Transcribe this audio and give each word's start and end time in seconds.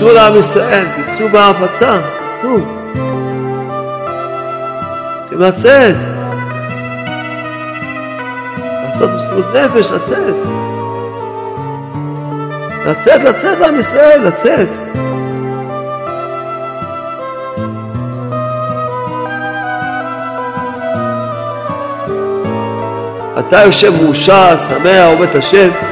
תיסעו 0.00 0.14
לעם 0.14 0.36
ישראל, 0.36 0.86
תיסעו 0.96 1.28
בהפצה, 1.28 1.98
תיסעו. 2.36 2.58
צריכים 5.20 5.40
לצאת. 5.40 5.96
לעשות 8.84 9.10
מסירות 9.16 9.44
נפש, 9.54 9.90
לצאת. 9.90 10.34
לצאת, 12.86 13.24
לצאת 13.24 13.60
לעם 13.60 13.78
ישראל, 13.78 14.20
לצאת. 14.26 14.68
אתה 23.38 23.62
יושב 23.64 24.02
מאושר, 24.02 24.56
שמח, 24.56 25.06
עובד 25.06 25.36
השם. 25.36 25.89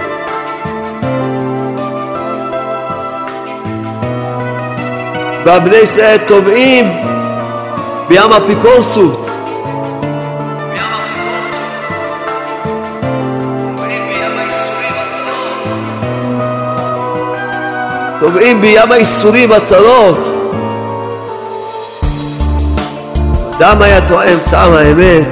והבני 5.48 5.76
ישראל 5.76 6.18
טובעים 6.26 7.02
בים 8.08 8.32
אפיקורסות. 8.32 9.26
טובעים 18.20 18.60
בים 18.60 18.92
האיסורים 18.92 19.52
הצרות. 19.52 20.32
אדם 23.58 23.82
היה 23.82 24.08
תואם 24.08 24.38
טעם 24.50 24.74
האמת. 24.74 25.28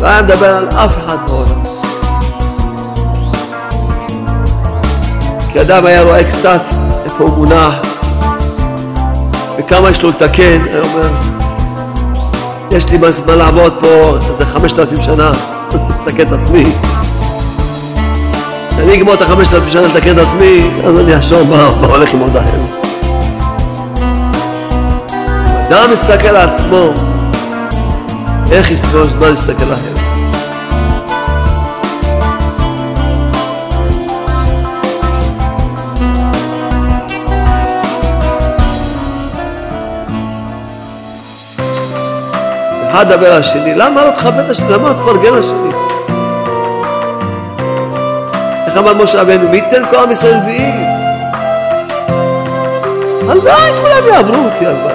לא 0.00 0.06
היה 0.06 0.22
מדבר 0.22 0.56
על 0.56 0.68
אף 0.68 0.96
אחד 0.98 1.16
בעולם. 1.26 1.62
כי 5.52 5.60
אדם 5.60 5.86
היה 5.86 6.02
רואה 6.02 6.24
קצת 6.24 6.83
איפה 7.14 7.24
הוא 7.24 7.36
מונח 7.36 7.74
וכמה 9.58 9.90
יש 9.90 10.02
לו 10.02 10.08
לתקן, 10.08 10.64
היה 10.64 10.82
אומר, 10.82 11.08
יש 12.72 12.90
לי 12.90 13.12
זמן 13.12 13.38
לעבוד 13.38 13.72
פה 13.80 14.16
איזה 14.30 14.46
חמשת 14.46 14.78
אלפים 14.78 15.02
שנה, 15.02 15.32
לתקן 16.06 16.26
את 16.26 16.32
עצמי. 16.32 16.64
כשאני 18.70 18.94
אגמור 18.94 19.14
את 19.14 19.22
החמשת 19.22 19.54
אלפים 19.54 19.70
שנה 19.70 19.82
לתקן 19.82 20.18
את 20.18 20.18
עצמי, 20.18 20.70
אז 20.84 21.00
אני 21.00 21.16
אחשוב 21.16 21.50
מה, 21.50 21.70
מה 21.80 21.86
הולך 21.86 22.14
עם 22.14 22.20
עוד 22.20 22.36
אחר. 22.36 22.60
אדם 25.68 25.92
מסתכל 25.92 26.28
על 26.28 26.48
עצמו, 26.48 26.90
איך 28.50 28.70
יש 28.70 28.80
לו 28.94 29.06
זמן 29.06 29.28
להסתכל 29.28 29.72
אחר? 29.72 29.93
אחד 42.94 43.08
דבר 43.08 43.26
על 43.26 43.40
השני, 43.40 43.74
למה 43.74 44.04
לא 44.04 44.10
תכבד 44.10 44.38
את 44.38 44.50
השני? 44.50 44.72
למה 44.72 44.88
לא 44.88 44.94
תפרגן 44.94 45.34
לשני? 45.34 45.70
איך 48.66 48.76
אמר 48.76 48.94
משה 48.94 49.20
רבנו, 49.20 49.48
מי 49.48 49.56
ייתן 49.56 49.82
כל 49.90 49.96
עם 49.96 50.10
ישראל 50.10 50.36
נביאים? 50.36 50.74
הלוואי, 53.28 53.72
כולם 53.82 54.14
יעברו 54.14 54.44
אותי, 54.44 54.66
הלוואי. 54.66 54.94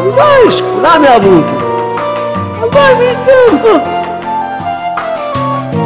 הלוואי, 0.00 0.52
שכולם 0.52 1.04
יעברו 1.04 1.32
אותי. 1.32 1.54
הלוואי, 2.62 2.94
מי 2.94 3.04
ייתן? 3.04 3.68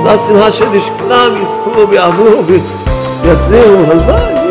זו 0.04 0.10
השמחה 0.10 0.52
שלי, 0.52 0.80
שכולם 0.80 1.34
יזכו 1.42 1.88
ויעברו 1.88 2.42
ויצליחו, 3.24 3.90
הלוואי. 3.90 4.41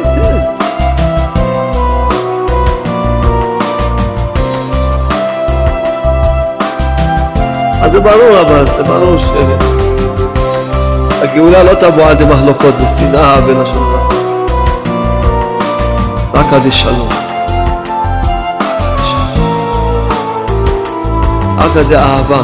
אז 7.82 7.92
זה 7.92 8.00
ברור 8.00 8.42
אבל, 8.42 8.66
זה 8.78 8.84
ברור 8.84 9.18
שהגאולה 11.20 11.64
לא 11.64 11.74
תבוא 11.74 12.04
עד 12.04 12.22
למחלוקות 12.22 12.76
ושנאה 12.84 13.42
בין 13.42 13.62
השולחן, 13.62 14.16
רק 16.34 16.54
עד 16.54 16.72
שלום. 16.72 17.10
רק 21.58 21.78
עד 21.78 21.94
אהבה. 21.94 22.42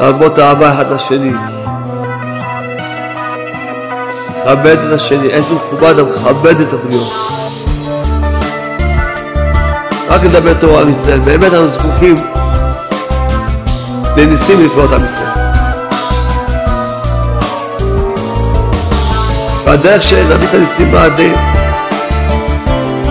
להרבות 0.00 0.38
אהבה 0.38 0.72
אחד 0.72 0.90
לשני. 0.92 1.32
לכבד 4.46 4.76
את 4.86 4.92
השני, 4.92 5.28
איזה 5.28 5.54
מכובד 5.54 5.98
המכבד 5.98 6.60
את 6.60 6.72
הבריות. 6.72 7.31
רק 10.22 10.28
לדבר 10.28 10.54
תורה 10.54 10.80
על 10.80 10.88
ישראל. 10.88 11.20
באמת 11.20 11.52
אנחנו 11.52 11.68
זקוקים 11.68 12.14
לניסים 14.16 14.64
לפנות 14.64 14.92
עם 14.92 15.06
ישראל. 15.06 15.28
והדרך 19.64 20.02
שנביא 20.02 20.48
את 20.48 20.54
הניסים 20.54 20.92
בעדי 20.92 21.32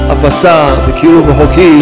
הפצה 0.09 0.65
וקירוב 0.87 1.29
רחוקים, 1.29 1.79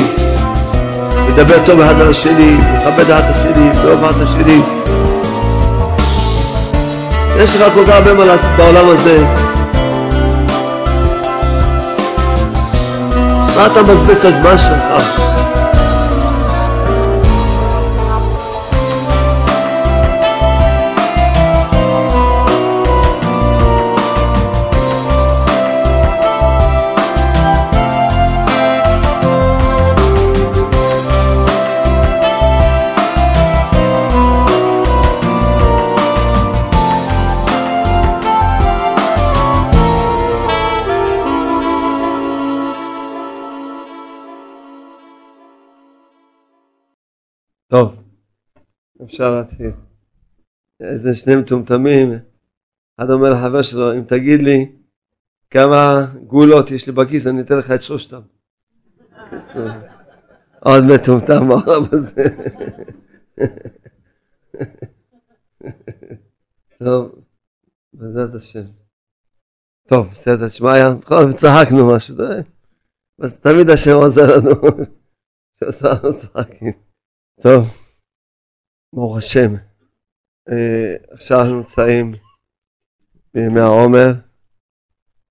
לדבר 1.28 1.66
טוב 1.66 1.81
אחד 1.81 2.01
על 2.01 2.09
השני, 2.09 2.57
לכבד 2.57 3.12
אחד 3.12 3.29
את 3.29 3.35
השני, 3.35 3.69
לאהוב 3.84 4.03
אחד 4.03 4.22
את 4.22 4.28
השני. 4.28 4.62
יש 7.38 7.56
לך 7.56 7.73
כל 7.73 7.85
כך 7.85 7.94
הרבה 7.94 8.13
מה 8.13 8.25
לעשות 8.25 8.50
בעולם 8.57 8.89
הזה. 8.89 9.49
מה 13.59 13.66
אתה 13.66 13.81
מבזבז 13.81 14.20
את 14.20 14.25
הזמן 14.25 15.28
אפשר 49.19 49.36
להתחיל. 49.36 49.71
איזה 50.80 51.13
שני 51.13 51.36
מטומטמים, 51.36 52.12
אחד 53.00 53.10
אומר 53.10 53.30
לחבר 53.30 53.62
שלו, 53.62 53.94
אם 53.94 54.04
תגיד 54.04 54.39
לי 54.39 54.71
כמה 55.50 56.06
גולות 56.27 56.71
יש 56.71 56.88
לי 56.88 56.94
בכיס, 56.94 57.27
אני 57.27 57.42
אתן 57.42 57.57
לך 57.57 57.71
את 57.71 57.81
שלושתם. 57.81 58.21
עוד 60.66 60.83
מטומטם 60.83 61.48
בעולם 61.48 61.83
הזה. 61.92 62.24
טוב, 66.83 67.24
בעזרת 67.94 68.36
השם. 68.36 68.66
טוב, 69.88 70.07
בסדר, 70.12 70.48
שמעיה, 70.48 70.94
בכל 70.94 71.16
זאת 71.21 71.36
צחקנו 71.36 71.95
משהו, 71.95 72.16
אז 73.19 73.39
תמיד 73.39 73.69
השם 73.69 73.95
עוזר 73.95 74.38
לנו, 74.38 74.62
שעושה 75.60 75.88
לנו 75.88 76.18
צחקים. 76.18 76.74
טוב, 77.42 77.88
ברוך 78.94 79.18
השם, 79.18 79.56
uh, 80.50 81.13
עכשיו 81.13 81.38
אנחנו 81.41 81.57
נמצאים 81.57 82.12
בימי 83.33 83.59
העומר. 83.59 84.30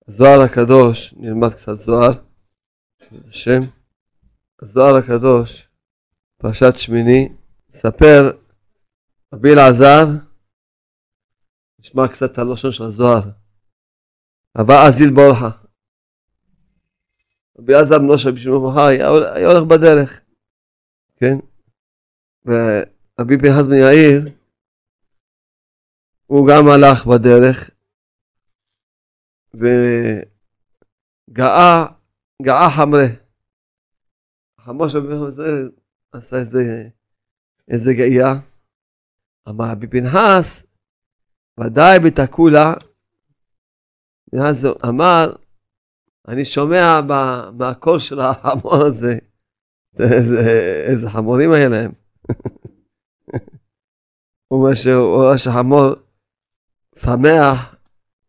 הזוהר 0.07 0.41
הקדוש, 0.41 1.13
נלמד 1.17 1.53
קצת 1.53 1.73
זוהר, 1.73 2.11
השם. 3.27 3.61
הזוהר 4.61 4.95
הקדוש, 4.95 5.69
פרשת 6.37 6.73
שמיני, 6.75 7.29
מספר 7.69 8.31
רבי 9.33 9.53
אלעזר, 9.53 10.05
נשמע 11.79 12.07
קצת 12.07 12.37
הלושן 12.37 12.71
של 12.71 12.83
הזוהר. 12.83 13.21
הבא 14.55 14.87
אזיל 14.87 15.09
בורחה. 15.13 15.49
רבי 17.59 17.73
אלעזר 17.73 17.99
בנו 17.99 18.17
של 18.17 18.31
בשביל 18.31 18.53
היה 18.77 19.47
הולך 19.47 19.63
בדרך, 19.69 20.21
כן? 21.15 21.35
ורבי 23.19 23.37
פנחס 23.37 23.65
בן 23.67 23.73
יאיר, 23.73 24.29
הוא 26.25 26.47
גם 26.49 26.63
הלך 26.67 27.05
בדרך, 27.07 27.69
וגאה, 31.29 31.85
גאה 32.41 32.69
חמרה. 32.75 33.07
חמו 34.61 34.89
של 34.89 34.99
בן 34.99 35.31
זה 35.31 35.43
עשה 36.11 36.37
איזה, 36.37 36.89
איזה 37.67 37.93
גאייה. 37.93 38.33
אמר 39.49 39.65
רבי 39.71 39.87
פנחס, 39.87 40.65
ודאי 41.59 41.99
בתקולה, 42.05 42.73
אז 44.47 44.65
הוא 44.65 44.75
אמר, 44.89 45.35
אני 46.27 46.45
שומע 46.45 47.01
מהקול 47.53 47.99
של 47.99 48.19
החמור 48.19 48.85
הזה, 48.85 49.17
איזה, 50.15 50.39
איזה 50.87 51.09
חמורים 51.09 51.51
היה 51.51 51.69
להם. 51.69 51.91
הוא 54.49 54.59
אומר 54.59 54.73
שהוא 54.73 55.15
רואה 55.15 55.37
שהחמור 55.37 55.85
שמח, 56.95 57.75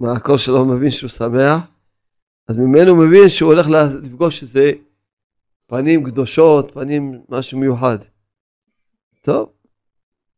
מהקול 0.00 0.38
שלו 0.38 0.58
הוא 0.58 0.74
מבין 0.74 0.90
שהוא 0.90 1.10
שמח, 1.10 1.66
אז 2.48 2.56
ממנו 2.56 2.90
הוא 2.90 3.06
מבין 3.06 3.28
שהוא 3.28 3.52
הולך 3.52 3.66
לפגוש 4.02 4.42
איזה 4.42 4.72
פנים 5.66 6.10
קדושות, 6.10 6.70
פנים 6.70 7.22
משהו 7.28 7.58
מיוחד. 7.58 7.98
טוב, 9.22 9.52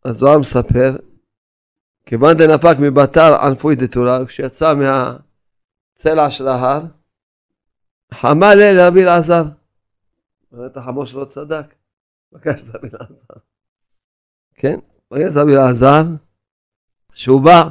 אז 0.05 0.15
זוהר 0.15 0.39
מספר, 0.39 0.97
כיוון 2.07 2.37
דנפק 2.37 2.77
מבתר 2.81 3.35
ענפוי 3.43 3.77
דתורה, 3.77 4.27
כשיצא 4.27 4.75
מהצלע 4.75 6.31
של 6.31 6.49
ההר, 6.49 6.83
חמה 8.15 8.55
ל 8.55 8.59
לרבי 8.59 9.03
אלעזר. 9.03 9.43
אומרת 10.53 10.77
החמור 10.77 11.07
שלו 11.07 11.29
צדק, 11.29 11.75
בקש 12.33 12.63
את 12.63 12.75
רבי. 12.75 12.89
כן, 14.55 14.79
את 15.17 15.33
רבי 15.37 15.53
אלעזר, 15.53 16.03
שהוא 17.15 17.41
בא 17.45 17.69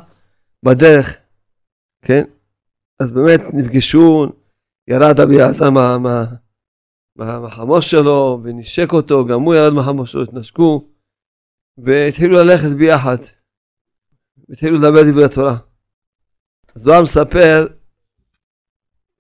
בדרך, 0.66 1.18
כן, 2.02 2.24
אז 3.00 3.12
באמת 3.12 3.40
נפגשו, 3.54 4.26
ירד 4.88 5.20
רבי 5.20 5.36
אלעזר 5.36 5.70
מהחמור 7.16 7.80
שלו 7.82 8.40
ונשק 8.44 8.94
אותו, 8.94 9.26
גם 9.26 9.42
הוא 9.42 9.56
ירד 9.56 9.74
מהחמור 9.74 10.06
שלו, 10.06 10.24
התנשקו. 10.24 10.88
והתחילו 11.78 12.34
ללכת 12.34 12.78
ביחד, 12.78 13.18
והתחילו 14.50 14.78
לדבר 14.78 15.12
דברי 15.12 15.26
התורה. 15.26 15.58
אז 16.76 16.82
זוהר 16.82 17.02
מספר 17.04 17.68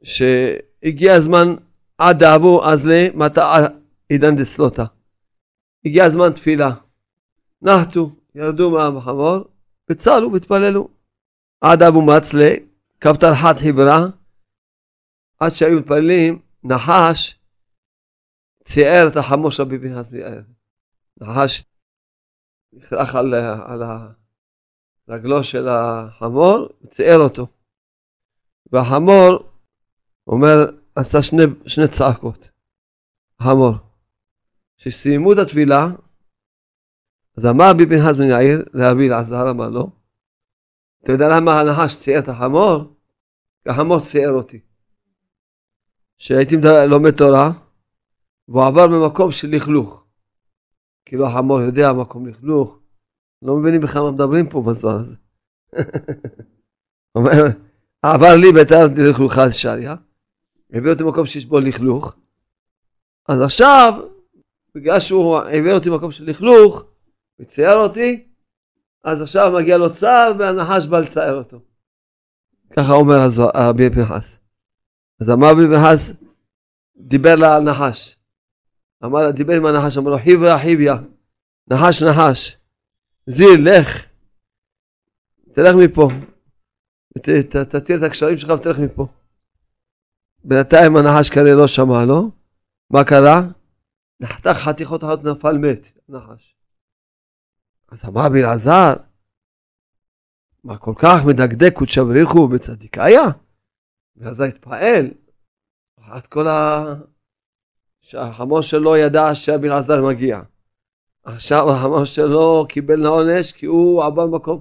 שהגיע 0.03 1.13
הזמן 1.13 1.56
עד 1.97 2.19
דאבו 2.19 2.65
אז 2.65 2.88
למטה 2.88 3.68
עידן 4.09 4.35
דסלוטה. 4.35 4.85
הגיע 5.85 6.06
הזמן 6.06 6.33
תפילה. 6.33 6.71
נחתו, 7.62 8.16
ירדו 8.36 8.72
מהחמור, 8.72 9.38
וצלו 9.90 10.34
והתפללו. 10.34 10.88
עד 11.62 11.84
אבו 11.84 12.02
מצלה, 12.02 12.54
קו 13.02 13.13
תלחת 13.19 13.56
חברה, 13.58 14.08
עד 15.40 15.52
שהיו 15.52 15.80
מתפללים, 15.80 16.40
נחש 16.63 17.40
ציער 18.63 19.08
את 19.08 19.16
החמור 19.16 19.52
של 19.52 19.63
ביבי 19.63 19.90
פנחס 19.90 20.08
נחש 21.22 21.63
נכרח 22.74 23.16
על, 23.16 23.34
על 23.66 23.81
רגלו 25.10 25.44
של 25.44 25.68
החמור, 25.68 26.69
ציער 26.88 27.19
אותו. 27.19 27.48
והחמור 28.72 29.52
אומר, 30.28 30.56
עשה 30.96 31.22
שני, 31.22 31.44
שני 31.68 31.88
צעקות. 31.88 32.50
החמור. 33.40 33.74
כשסיימו 34.78 35.34
את 35.34 35.38
התפילה, 35.38 35.88
אז 37.38 37.45
אמר 37.45 37.74
ביבי 37.78 37.98
פנחס 37.98 38.16
בן 38.18 38.30
יאיר 38.30 38.66
לאבי 38.74 39.07
אלעזר, 39.07 39.51
אמר 39.51 39.69
לו, 39.69 39.89
אתה 41.04 41.12
יודע 41.12 41.25
למה 41.30 41.60
הנחש 41.60 41.95
ציער 41.95 42.19
את 42.19 42.28
החמור? 42.28 42.95
כי 43.63 43.69
החמור 43.69 44.00
ציער 44.00 44.31
אותי. 44.31 44.60
כשהייתי 46.18 46.56
לומד 46.88 47.12
תורה, 47.12 47.51
והוא 48.48 48.63
עבר 48.63 48.88
במקום 48.88 49.31
של 49.31 49.50
לכלוך. 49.50 50.04
כאילו 51.06 51.28
החמור 51.28 51.62
יודע 51.62 51.94
מקום 51.94 52.28
לכלוך. 52.28 52.80
לא 53.42 53.56
מבינים 53.56 53.81
בכלל 53.81 54.01
מה 54.01 54.12
מדברים 54.12 54.50
פה 54.50 54.63
בזמן 54.68 54.92
הזה. 54.92 55.16
אומר, 57.16 57.31
עבר 58.01 58.36
לי 58.42 58.51
בתר 58.51 59.10
לכלוכה 59.10 59.51
שריה, 59.51 59.95
הביא 60.74 60.92
אותי 60.92 61.04
למקום 61.04 61.25
שיש 61.25 61.45
בו 61.45 61.60
לכלוך, 61.60 62.16
אז 63.30 63.42
עכשיו, 63.42 63.94
בגלל 64.75 65.00
שהוא 65.00 65.38
הביא 65.38 65.74
אותי 65.74 65.89
למקום 65.89 66.12
של 66.12 66.30
לכלוך, 66.30 66.83
וצייר 67.42 67.78
אותי, 67.78 68.28
אז 69.04 69.22
עכשיו 69.22 69.52
מגיע 69.60 69.78
לו 69.78 69.94
צער 69.94 70.32
והנחש 70.40 70.88
בא 70.88 71.00
לצייר 71.00 71.34
אותו. 71.34 71.60
ככה 72.78 72.94
אומר 72.94 73.18
רבי 73.56 73.90
פנחס. 73.90 74.40
אז 75.22 75.30
אמר 75.30 75.48
רבי 75.52 75.62
פנחס, 75.68 76.14
דיבר 76.98 77.36
לה 77.36 77.56
על 77.56 77.64
נחש. 77.64 78.18
אמר, 79.04 79.32
דיבר 79.32 79.54
עם 79.54 79.66
הנחש, 79.66 79.98
אמר 79.98 80.12
לו, 80.12 80.18
חיביה 80.18 80.60
חיביה, 80.60 80.96
נחש 81.68 82.04
נחש, 82.04 82.58
זיל, 83.28 83.70
לך, 83.70 84.06
תלך 85.54 85.76
מפה, 85.84 86.08
תתיר 87.70 87.98
את 87.98 88.04
הקשרים 88.04 88.38
שלך 88.38 88.50
ותלך 88.50 88.80
מפה. 88.80 89.08
בינתיים 90.44 90.96
הנחש 90.96 91.30
כנראה 91.30 91.56
לא 91.56 91.68
שמע 91.68 92.06
לו, 92.06 92.32
מה 92.90 93.04
קרה? 93.04 93.42
נחתך 94.20 94.58
חתיכות 94.58 95.04
אחת 95.04 95.24
נפל 95.24 95.58
מת, 95.58 96.00
נחש. 96.10 96.50
אז 97.92 98.06
אמר 98.06 98.30
בלעזר, 98.30 98.94
מה 100.64 100.78
כל 100.78 100.94
כך 100.98 101.26
מדקדק 101.26 101.74
קודשא 101.74 102.04
בריחו 102.04 102.48
בצדיקאיה? 102.48 103.24
ואז 104.16 104.42
התפעל, 104.42 105.12
את 106.18 106.28
כל 106.28 106.48
ה... 106.48 106.83
שהחמור 108.02 108.62
שלו 108.62 108.98
ידע 108.98 109.36
שאבן 109.36 109.71
עזר 109.71 110.06
מגיע. 110.06 110.42
עכשיו 111.24 111.71
החמור 111.71 112.06
שלו 112.06 112.66
קיבל 112.69 113.06
עונש 113.06 113.52
כי 113.52 113.66
הוא 113.66 114.04
עבר 114.04 114.28
מקום. 114.28 114.60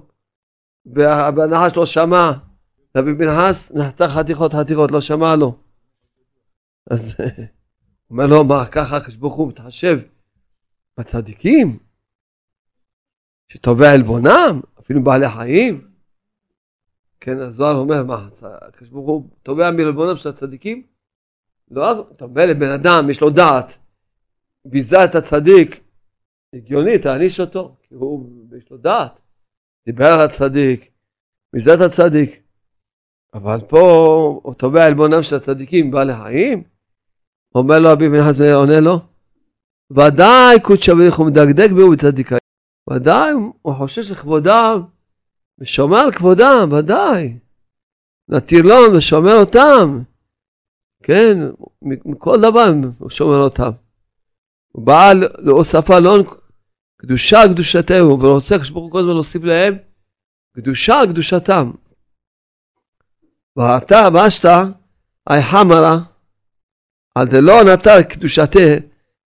והנחש 0.85 1.77
לא 1.77 1.85
שמע. 1.85 2.31
רבי 2.97 3.13
בנחס 3.13 3.71
נחתך 3.71 4.05
חתיכות 4.05 4.53
חתיכות, 4.53 4.91
לא 4.91 5.01
שמע 5.01 5.35
לו. 5.35 5.57
אז 6.89 7.15
אומר 8.09 8.25
לו, 8.27 8.43
מה 8.43 8.65
ככה 8.65 8.97
הקדוש 8.97 9.15
הוא 9.21 9.47
מתחשב 9.47 9.99
בצדיקים? 10.99 11.90
שתובע 13.51 13.93
עלבונם, 13.93 14.61
אפילו 14.79 15.03
בעלי 15.03 15.29
חיים? 15.29 15.87
כן, 17.19 17.39
הזוהר 17.39 17.75
אומר, 17.75 18.03
מה, 18.03 18.27
הקדוש 18.43 18.89
ברוך 18.89 19.07
הוא 19.07 19.29
תובע 19.43 19.71
מעלבונם 19.71 20.17
של 20.17 20.29
הצדיקים? 20.29 20.83
לא, 21.71 22.07
אתה 22.15 22.25
אומר 22.25 22.45
לבן 22.45 22.69
אדם, 22.69 23.09
יש 23.09 23.21
לו 23.21 23.29
דעת, 23.29 23.77
ביזה 24.65 25.03
את 25.05 25.15
הצדיק, 25.15 25.83
הגיוני, 26.55 26.99
תעניש 26.99 27.39
אותו, 27.39 27.75
כי 27.81 27.95
הוא, 27.95 28.29
יש 28.57 28.71
לו 28.71 28.77
דעת. 28.77 29.19
דיבר 29.85 30.05
על 30.05 30.25
הצדיק, 30.25 30.91
ביזה 31.53 31.73
את 31.73 31.79
הצדיק. 31.79 32.41
אבל 33.33 33.59
פה 33.67 33.79
הוא 34.43 34.53
תובע 34.53 34.85
עלבונם 34.85 35.23
של 35.23 35.35
הצדיקים, 35.35 35.91
בעלי 35.91 36.13
חיים. 36.23 36.63
אומר 37.55 37.79
לו 37.79 37.97
בן 37.97 38.29
חסן, 38.29 38.53
עונה 38.53 38.79
לו, 38.79 38.99
ודאי 39.91 40.61
קודשא 40.63 40.93
בריך 40.93 41.15
הוא 41.15 41.27
מדקדק 41.27 41.69
בו 41.69 41.91
בצדיקה. 41.91 42.37
ודאי, 42.95 43.31
הוא 43.61 43.73
חושש 43.73 44.11
לכבודם, 44.11 44.83
ושומר 45.59 45.97
על 45.97 46.11
כבודם, 46.11 46.69
ודאי. 46.71 47.37
נטירלון 48.29 48.95
ושומר 48.95 49.33
אותם. 49.39 50.03
כן, 51.03 51.37
מכל 52.05 52.41
דבר 52.41 52.73
הוא 52.99 53.09
שומר 53.09 53.37
אותם. 53.37 53.71
הוא 54.71 54.85
בא 54.85 55.11
להוספה 55.37 55.99
לא 55.99 56.17
קדושה 56.97 57.37
קדושתנו, 57.53 58.19
ורוצה 58.19 58.59
כשברוך 58.59 58.91
כל 58.91 58.99
הזמן 58.99 59.13
להוסיף 59.13 59.43
להם 59.43 59.77
קדושה 60.55 60.99
על 60.99 61.07
קדושתם. 61.07 61.71
ואתה 63.57 64.09
באשתא, 64.09 64.63
אי 65.29 65.41
חמרה, 65.41 65.97
על 67.15 67.27
דלא 67.27 67.63
נטר 67.73 68.01
קדושתה, 68.01 68.59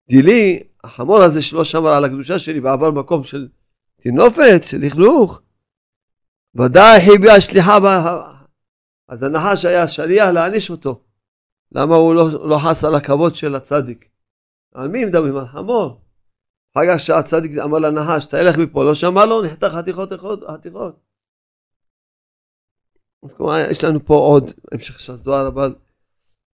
דילי, 0.08 0.62
החמור 0.86 1.22
הזה 1.22 1.42
שלא 1.42 1.64
שמר 1.64 1.88
על 1.88 2.04
הקדושה 2.04 2.38
שלי 2.38 2.60
ועבר 2.60 2.90
מקום 2.90 3.24
של 3.24 3.48
תינופת, 4.00 4.62
של 4.62 4.78
לכלוך, 4.78 5.40
ודאי 6.54 7.00
חיבי 7.00 7.30
השליחה, 7.30 7.78
אז 9.08 9.22
הנחש 9.22 9.64
היה 9.64 9.88
שליח 9.88 10.28
להעניש 10.28 10.70
אותו. 10.70 11.02
למה 11.72 11.96
הוא 11.96 12.14
לא, 12.14 12.48
לא 12.48 12.58
חס 12.64 12.84
על 12.84 12.94
הכבוד 12.94 13.34
של 13.34 13.54
הצדיק? 13.54 14.08
על 14.74 14.88
מי 14.88 15.04
מדברים? 15.04 15.36
על 15.36 15.46
חמור. 15.46 16.00
אחר 16.72 16.80
כך 16.92 17.00
שהצדיק 17.00 17.58
אמר 17.58 17.78
לנחש, 17.78 18.26
תלך 18.26 18.58
מפה, 18.58 18.84
לא 18.84 18.94
שמע 18.94 19.26
לו, 19.26 19.42
נחתך 19.42 19.68
חתיכות 19.78 20.12
חתיכות. 20.50 21.00
אז 23.22 23.34
כלומר, 23.34 23.70
יש 23.70 23.84
לנו 23.84 24.04
פה 24.04 24.14
עוד 24.14 24.52
המשך 24.72 25.00
של 25.00 25.12
הזוהר, 25.12 25.48
אבל 25.48 25.74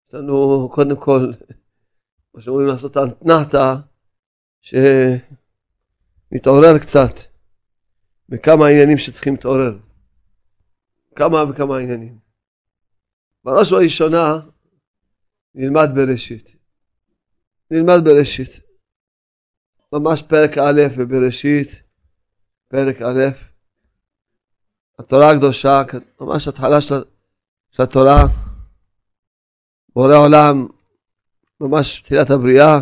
יש 0.08 0.14
לנו 0.14 0.68
קודם 0.72 0.96
כל, 0.96 1.32
מה 2.34 2.40
שאומרים 2.40 2.66
לעשות 2.66 2.96
אנטנטה, 2.96 3.76
שנתעורר 6.30 6.78
קצת 6.78 7.14
בכמה 8.28 8.66
עניינים 8.66 8.98
שצריכים 8.98 9.34
להתעורר. 9.34 9.78
כמה 11.16 11.44
וכמה 11.50 11.78
עניינים. 11.78 12.18
בראש 13.44 13.72
ובראשונה, 13.72 14.40
נלמד 15.54 15.88
בראשית. 15.94 16.56
נלמד 17.70 18.04
בראשית. 18.04 18.60
ממש 19.92 20.22
פרק 20.22 20.58
א' 20.58 20.80
בבראשית, 20.98 21.82
פרק 22.68 23.02
א', 23.02 23.28
התורה 24.98 25.30
הקדושה, 25.30 25.82
ממש 26.20 26.48
התחלה 26.48 26.80
של, 26.80 26.94
של 27.70 27.82
התורה, 27.82 28.24
בורא 29.94 30.16
עולם, 30.16 30.66
ממש 31.60 32.00
תחילת 32.00 32.30
הבריאה, 32.30 32.78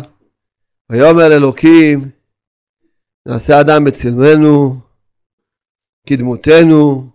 ויאמר 0.89 1.35
אלוקים, 1.37 2.11
נעשה 3.25 3.61
אדם 3.61 3.85
בצלמנו, 3.85 4.73
כדמותנו, 6.09 7.09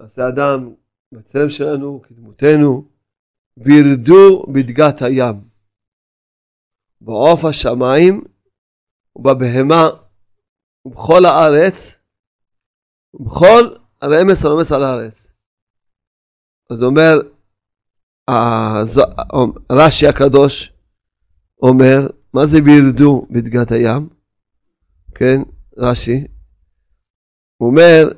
נעשה 0.00 0.28
אדם 0.28 0.74
בצלם 1.12 1.50
שלנו, 1.50 2.02
כדמותנו, 2.02 2.88
וירדו 3.56 4.46
בדגת 4.52 5.02
הים, 5.02 5.48
בעוף 7.00 7.44
השמיים 7.44 8.24
ובבהמה 9.16 9.88
ובכל 10.84 11.24
הארץ, 11.24 11.98
ובכל 13.14 13.76
הרמס 14.02 14.44
הרומס 14.44 14.72
על 14.72 14.82
הארץ. 14.82 15.32
אז 16.70 16.82
אומר, 16.82 17.12
רש"י 19.72 20.06
הקדוש 20.06 20.72
אומר, 21.62 22.19
מה 22.34 22.46
זה 22.46 22.58
וירדו 22.64 23.26
בדגת 23.30 23.72
הים? 23.72 24.08
כן, 25.14 25.40
רש"י. 25.76 26.26
הוא 27.56 27.70
אומר, 27.70 28.12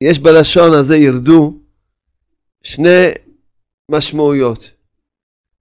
יש 0.00 0.18
בלשון 0.18 0.72
הזה 0.80 0.96
ירדו 0.96 1.60
שני 2.62 3.08
משמעויות. 3.90 4.70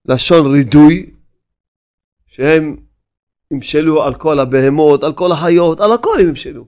לשון 0.06 0.52
רידוי, 0.52 1.14
שהם 2.26 2.78
ימשלו 3.52 4.04
על 4.04 4.16
כל 4.16 4.40
הבהמות, 4.40 5.04
על 5.04 5.14
כל 5.14 5.32
החיות, 5.32 5.80
על 5.80 5.92
הכל 5.92 6.20
הם 6.20 6.28
ימשלו. 6.28 6.66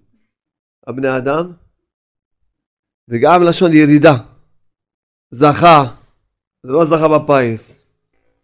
הבני 0.87 1.17
אדם, 1.17 1.51
וגם 3.07 3.43
לשון 3.43 3.73
ירידה. 3.73 4.13
זכה, 5.31 5.83
זה 6.63 6.71
לא 6.71 6.85
זכה 6.85 7.07
בפיס, 7.07 7.85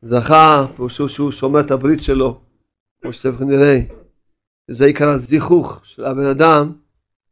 זכה 0.02 0.66
פירושו 0.76 1.10
שהוא 1.10 1.32
שומר 1.32 1.60
את 1.60 1.72
הברית 1.72 2.04
שלו, 2.04 2.42
כמו 3.02 3.14
שתכף 3.14 3.42
נראה. 3.42 3.80
זה 4.72 4.86
עיקר 4.86 5.10
הזיכוך 5.10 5.82
של 5.86 6.06
הבן 6.06 6.26
אדם 6.26 6.74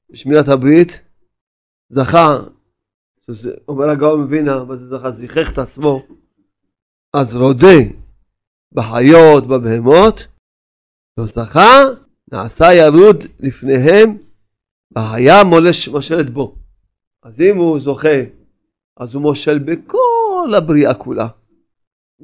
בשמירת 0.09 0.47
הברית. 0.47 1.01
זכה, 1.89 2.38
אומר 3.67 3.89
הגאון 3.89 4.21
מבינה, 4.21 4.63
מה 4.63 4.75
זה 4.75 4.88
זכה? 4.88 5.12
זיכך 5.12 5.51
את 5.53 5.57
עצמו. 5.57 6.07
אז 7.13 7.36
רודה 7.36 7.77
בחיות, 8.71 9.47
בבהמות, 9.47 10.27
לא 11.17 11.25
זכה, 11.25 11.81
נעשה 12.31 12.65
ירוד 12.74 13.24
לפניהם, 13.39 14.17
והיה 14.95 15.43
מושלת 15.91 16.29
בו. 16.29 16.55
אז 17.24 17.41
אם 17.41 17.57
הוא 17.57 17.79
זוכה, 17.79 18.19
אז 18.97 19.13
הוא 19.13 19.21
מושל 19.21 19.59
בכל 19.59 20.53
הבריאה 20.57 20.93
כולה. 20.93 21.27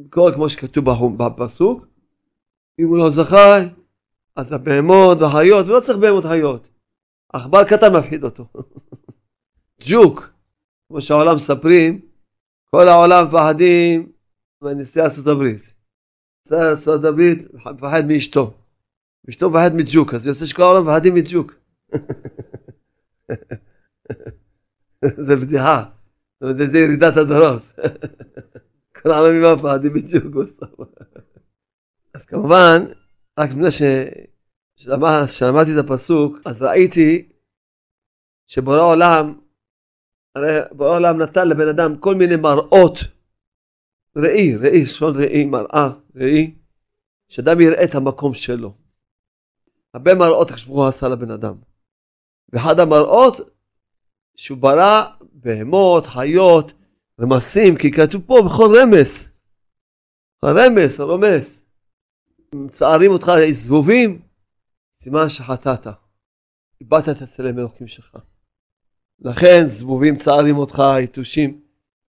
כל 0.10 0.32
כמו 0.36 0.50
שכתוב 0.50 0.86
בפסוק. 1.18 1.93
אם 2.80 2.88
הוא 2.88 2.98
לא 2.98 3.10
זכה, 3.10 3.56
אז 4.36 4.52
הבהמות 4.52 5.18
והחיות, 5.22 5.68
ולא 5.68 5.80
צריך 5.80 5.98
בהמות 6.00 6.26
חיות. 6.26 6.68
עכבר 7.34 7.64
קטן 7.64 7.96
מפחיד 7.98 8.24
אותו. 8.24 8.48
ג'וק, 9.90 10.34
כמו 10.88 11.02
שהעולם 11.02 11.36
מספרים, 11.36 12.02
כל 12.66 12.88
העולם 12.88 13.26
מפחדים 13.28 14.12
מנשיא 14.64 15.04
ארצות 15.04 15.28
הברית. 15.28 15.74
נשיא 16.46 16.58
ארצות 16.58 17.04
הברית 17.04 17.54
מפחד 17.54 18.04
מאשתו. 18.08 18.54
אשתו 19.30 19.50
מפחד 19.50 19.72
מג'וק, 19.76 20.14
אז 20.14 20.26
יוצא 20.26 20.46
שכל 20.46 20.64
העולם 20.64 20.88
מפחדים 20.88 21.14
מג'וק. 21.14 21.54
זה 25.28 25.36
בדיחה. 25.36 25.84
זאת 26.40 26.52
אומרת, 26.52 26.72
זה 26.72 26.78
ירידת 26.78 27.18
הדורות. 27.18 27.62
כל 29.02 29.12
העולמים 29.12 29.54
מפחדים 29.54 29.94
מג'וק 29.94 30.26
בסוף. 30.26 30.80
אז 32.14 32.26
כמובן, 32.26 32.86
רק 33.40 33.50
לפני 33.50 33.72
שלמדתי 35.28 35.72
את 35.80 35.86
הפסוק, 35.86 36.38
אז 36.46 36.62
ראיתי 36.62 37.30
שבורא 38.48 38.82
עולם, 38.82 39.40
הרי 40.36 40.60
בורא 40.72 40.96
עולם 40.96 41.22
נתן 41.22 41.48
לבן 41.48 41.68
אדם 41.68 41.98
כל 42.00 42.16
מיני 42.16 42.36
מראות, 42.36 42.98
ראי, 44.16 44.56
ראי, 44.56 44.86
שון 44.86 45.16
ראי, 45.18 45.46
מראה, 45.46 45.90
ראי, 46.16 46.56
שאדם 47.28 47.62
יראה 47.62 47.84
את 47.84 47.96
המקום 47.96 48.34
שלו. 48.34 48.74
הרבה 49.94 50.14
מראות 50.14 50.52
הקדוש 50.52 50.88
עשה 50.88 51.08
לבן 51.08 51.32
אדם. 51.32 51.56
ואחד 52.50 52.80
המראות 52.80 53.36
שהוא 54.36 54.58
ברא 54.58 55.04
בהמות, 55.22 56.08
חיות, 56.08 56.74
רמסים, 57.22 57.78
כי 57.78 57.92
כתוב 57.92 58.22
פה 58.26 58.42
בכל 58.46 58.76
רמס. 58.80 59.30
הרמס, 60.44 61.00
הרומס. 61.00 61.63
מצערים 62.54 63.12
אותך 63.12 63.32
זבובים, 63.52 64.22
סימן 65.02 65.30
שחטאת. 65.30 65.88
איבדת 66.82 67.10
את 67.10 67.22
הצלם 67.22 67.60
אלוקים 67.60 67.88
שלך. 67.88 68.18
לכן 69.20 69.62
זבובים 69.66 70.16
צערים 70.16 70.58
אותך, 70.58 70.84
יתושים. 71.04 71.62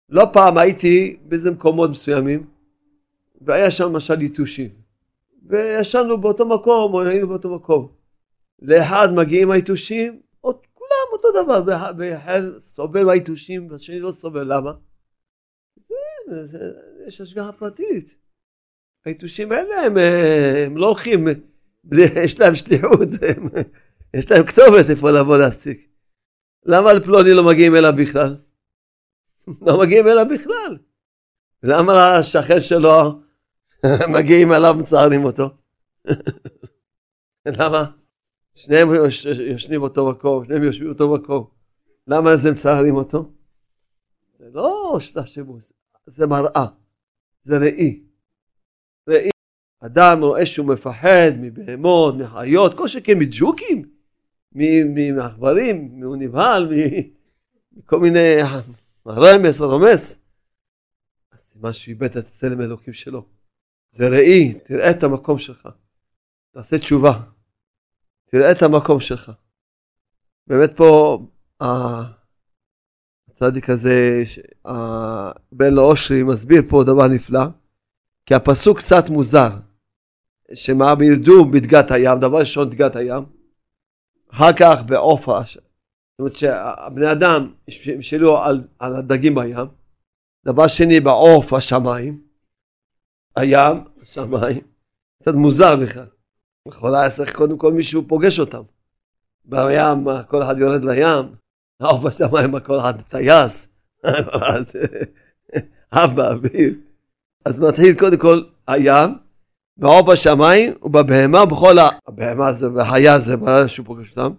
לא 0.08 0.25
פעם 0.32 0.58
הייתי 0.58 1.16
באיזה 1.22 1.50
מקומות 1.50 1.90
מסוימים, 1.90 2.46
והיה 3.40 3.70
שם 3.70 3.84
למשל 3.84 4.22
יתושים. 4.22 4.70
וישנו 5.46 6.20
באותו 6.20 6.49
מקום, 6.49 6.94
או 6.94 7.02
היינו 7.02 7.28
באותו 7.28 7.54
מקום. 7.54 7.92
לאחד 8.62 9.08
מגיעים 9.16 9.50
היתושים, 9.50 10.20
כולם 10.82 11.12
אותו 11.12 11.28
דבר, 11.42 11.62
ואחד 11.99 12.40
סובל 12.61 13.04
מהיתושים, 13.04 13.70
והשני 13.70 14.00
לא 14.00 14.12
סובל, 14.12 14.54
למה? 14.54 14.72
יש 17.06 17.20
השגחה 17.20 17.52
פרטית. 17.52 18.22
היתושים 19.04 19.52
האלה 19.52 19.87
הם, 19.87 19.97
הם 20.66 20.76
לא 20.76 20.87
הולכים, 20.87 21.26
יש 22.25 22.40
להם 22.40 22.54
שליחות, 22.54 23.09
יש 24.14 24.30
להם 24.30 24.47
כתובת 24.47 24.90
איפה 24.90 25.11
לבוא 25.11 25.37
להציג. 25.37 25.78
למה 26.66 26.92
לפלוני 26.92 27.35
לא 27.35 27.47
מגיעים 27.47 27.76
אליו 27.76 27.92
בכלל? 27.97 28.37
לא 29.66 29.80
מגיעים 29.80 30.06
אליו 30.09 30.26
בכלל. 30.35 30.78
למה 31.62 32.18
לשכן 32.18 32.61
שלו 32.61 33.21
מגיעים 34.18 34.52
אליו 34.52 34.75
מצערים 34.78 35.25
אותו? 35.25 35.50
למה? 37.59 37.85
שניהם 38.54 38.88
יושנים 39.50 39.80
באותו 39.80 40.11
מקום, 40.11 40.44
שניהם 40.44 40.62
יושבים 40.62 40.88
באותו 40.88 41.14
מקום. 41.14 41.47
למה 42.06 42.37
זה 42.37 42.50
מצערים 42.50 42.94
אותו? 42.94 43.30
זה 44.38 44.44
לא 44.52 44.97
שתה 45.00 45.26
שימוש, 45.26 45.73
זה 46.06 46.26
מראה, 46.26 46.66
זה 47.42 47.59
ראי. 47.59 48.02
ראי. 49.09 49.30
אדם 49.80 50.21
רואה 50.21 50.47
שהוא 50.47 50.66
מפחד 50.66 51.30
מבהמות, 51.40 52.14
מחיות, 52.14 52.75
כל 52.75 52.88
שכן 52.88 53.18
מג'וקים, 53.18 53.88
מעכברים, 55.16 56.02
הוא 56.02 56.16
נבהל 56.16 56.73
מכל 57.73 58.00
מיני 58.00 58.37
רמס 59.06 59.61
או 59.61 59.68
רומס. 59.71 60.23
אז 61.32 61.38
סימן 61.38 61.73
שהוא 61.73 61.92
איבד 61.92 62.16
את 62.16 62.26
צלם 62.26 62.61
אלוקים 62.61 62.94
שלו. 62.94 63.26
זה 63.92 64.09
ראי, 64.09 64.54
תראה 64.64 64.90
את 64.90 65.02
המקום 65.02 65.38
שלך. 65.38 65.68
תעשה 66.50 66.78
תשובה. 66.78 67.21
תראה 68.25 68.52
את 68.52 68.62
המקום 68.62 69.00
שלך. 69.00 69.32
באמת 70.47 70.76
פה 70.76 71.18
הצדיק 73.30 73.71
הזה, 73.71 74.23
בן 75.52 75.75
לאושרי, 75.75 76.23
מסביר 76.23 76.62
פה 76.68 76.82
דבר 76.87 77.09
נפלא, 77.09 77.44
כי 78.26 78.35
הפסוק 78.35 78.79
קצת 78.79 79.09
מוזר, 79.09 79.50
שמה 80.55 80.95
בירדו 80.95 81.45
בדגת 81.45 81.91
הים, 81.91 82.21
דבר 82.21 82.38
ראשון 82.38 82.71
דגת 82.71 82.97
הים, 82.97 83.25
אחר 84.33 84.52
כך 84.61 84.83
בעופה, 84.87 85.41
זאת 85.43 85.62
אומרת 86.19 86.37
שהבני 86.37 87.12
אדם 87.12 87.52
ימשלו 87.87 88.38
על, 88.38 88.64
על 88.79 88.97
הדגים 88.97 89.35
בים, 89.35 89.67
דבר 90.45 90.67
שני 90.67 91.00
בעוף 91.00 91.52
השמיים, 91.52 92.23
הים, 93.37 93.85
השמיים, 94.02 94.61
קצת 95.23 95.35
מוזר 95.35 95.76
בכלל. 95.76 96.07
לכאורה 96.69 97.00
היה 97.00 97.11
צריך 97.11 97.37
קודם 97.37 97.59
כל 97.59 97.73
מישהו 97.73 98.09
פוגש 98.09 98.41
אותם. 98.41 98.62
בים, 99.45 100.07
כל 100.29 100.43
אחד 100.43 100.59
יורד 100.59 100.85
לים, 100.85 101.35
העוף 101.81 102.05
השמיים, 102.05 102.61
כל 102.61 102.79
אחד 102.81 103.02
טייס, 103.02 103.69
עף 105.91 106.11
באוויר. 106.14 106.75
אז 107.44 107.58
מתחיל 107.61 107.99
קודם 107.99 108.18
כל 108.18 108.42
הים, 108.68 109.11
בעוף 109.76 110.08
השמיים 110.08 110.72
ובבהמה 110.82 111.46
בכל 111.46 111.78
ה... 111.78 111.88
הבהמה 112.06 112.52
זה, 112.52 112.72
והחיה 112.72 113.18
זה 113.18 113.37
מה 113.37 113.68
שהוא 113.68 113.87
פוגש 113.87 114.11
אותם, 114.11 114.34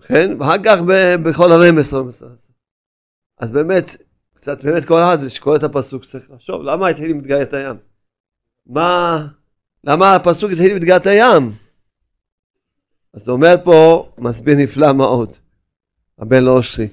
כן? 0.00 0.30
ואחר 0.40 0.62
כך 0.64 0.76
בכל 1.24 1.52
הרמס, 1.52 1.94
רמס, 1.94 2.22
רמס. 2.22 2.52
אז 3.38 3.52
באמת, 3.52 3.96
קצת 4.34 4.64
באמת 4.64 4.84
כל 4.84 4.98
אחד 4.98 5.28
שקורא 5.28 5.56
את 5.56 5.62
הפסוק 5.62 6.04
צריך 6.04 6.30
לחשוב, 6.30 6.62
למה 6.62 6.88
התחיל 6.88 7.10
עם 7.10 7.22
את 7.42 7.54
הים? 7.54 7.76
מה, 8.66 9.26
למה 9.84 10.14
הפסוק 10.14 10.50
התחיל 10.50 10.70
עם 10.70 10.96
את 10.96 11.06
הים? 11.06 11.52
אז 13.14 13.28
הוא 13.28 13.36
אומר 13.36 13.54
פה, 13.64 14.08
מסביר 14.18 14.56
נפלא 14.56 14.92
מאוד, 14.92 15.36
הבן 16.18 16.44
לאושרי. 16.44 16.88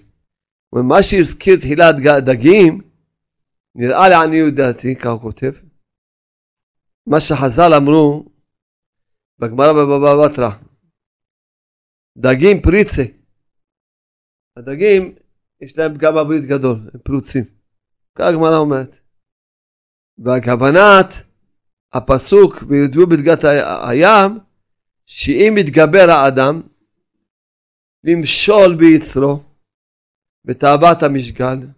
ומה 0.73 1.03
שהזכיר 1.03 1.55
תחילת 1.55 1.95
דגים, 2.25 2.81
נראה 3.77 4.09
לעניות 4.09 4.53
דעתי, 4.53 4.95
כך 4.95 5.09
הוא 5.09 5.21
כותב, 5.21 5.51
מה 7.07 7.21
שחז"ל 7.21 7.73
אמרו 7.77 8.25
בגמרא 9.39 9.73
בבבא 9.73 10.11
בתרא, 10.25 10.49
דגים 12.17 12.61
פריצה. 12.61 13.03
הדגים, 14.57 15.15
יש 15.61 15.77
להם 15.77 15.97
פגם 15.97 16.15
בברית 16.15 16.45
גדול, 16.45 16.89
הם 16.93 16.99
פרוצים. 17.03 17.43
כך 18.15 18.25
הגמרא 18.25 18.57
אומרת. 18.57 18.99
והכוונת 20.17 21.09
הפסוק 21.93 22.55
וירדו 22.67 23.07
בדגת 23.07 23.43
הים, 23.89 24.39
שאם 25.05 25.53
מתגבר 25.55 26.07
האדם 26.09 26.61
למשול 28.03 28.75
ביצרו 28.75 29.43
בתאוות 30.45 31.03
המשגל, 31.03 31.76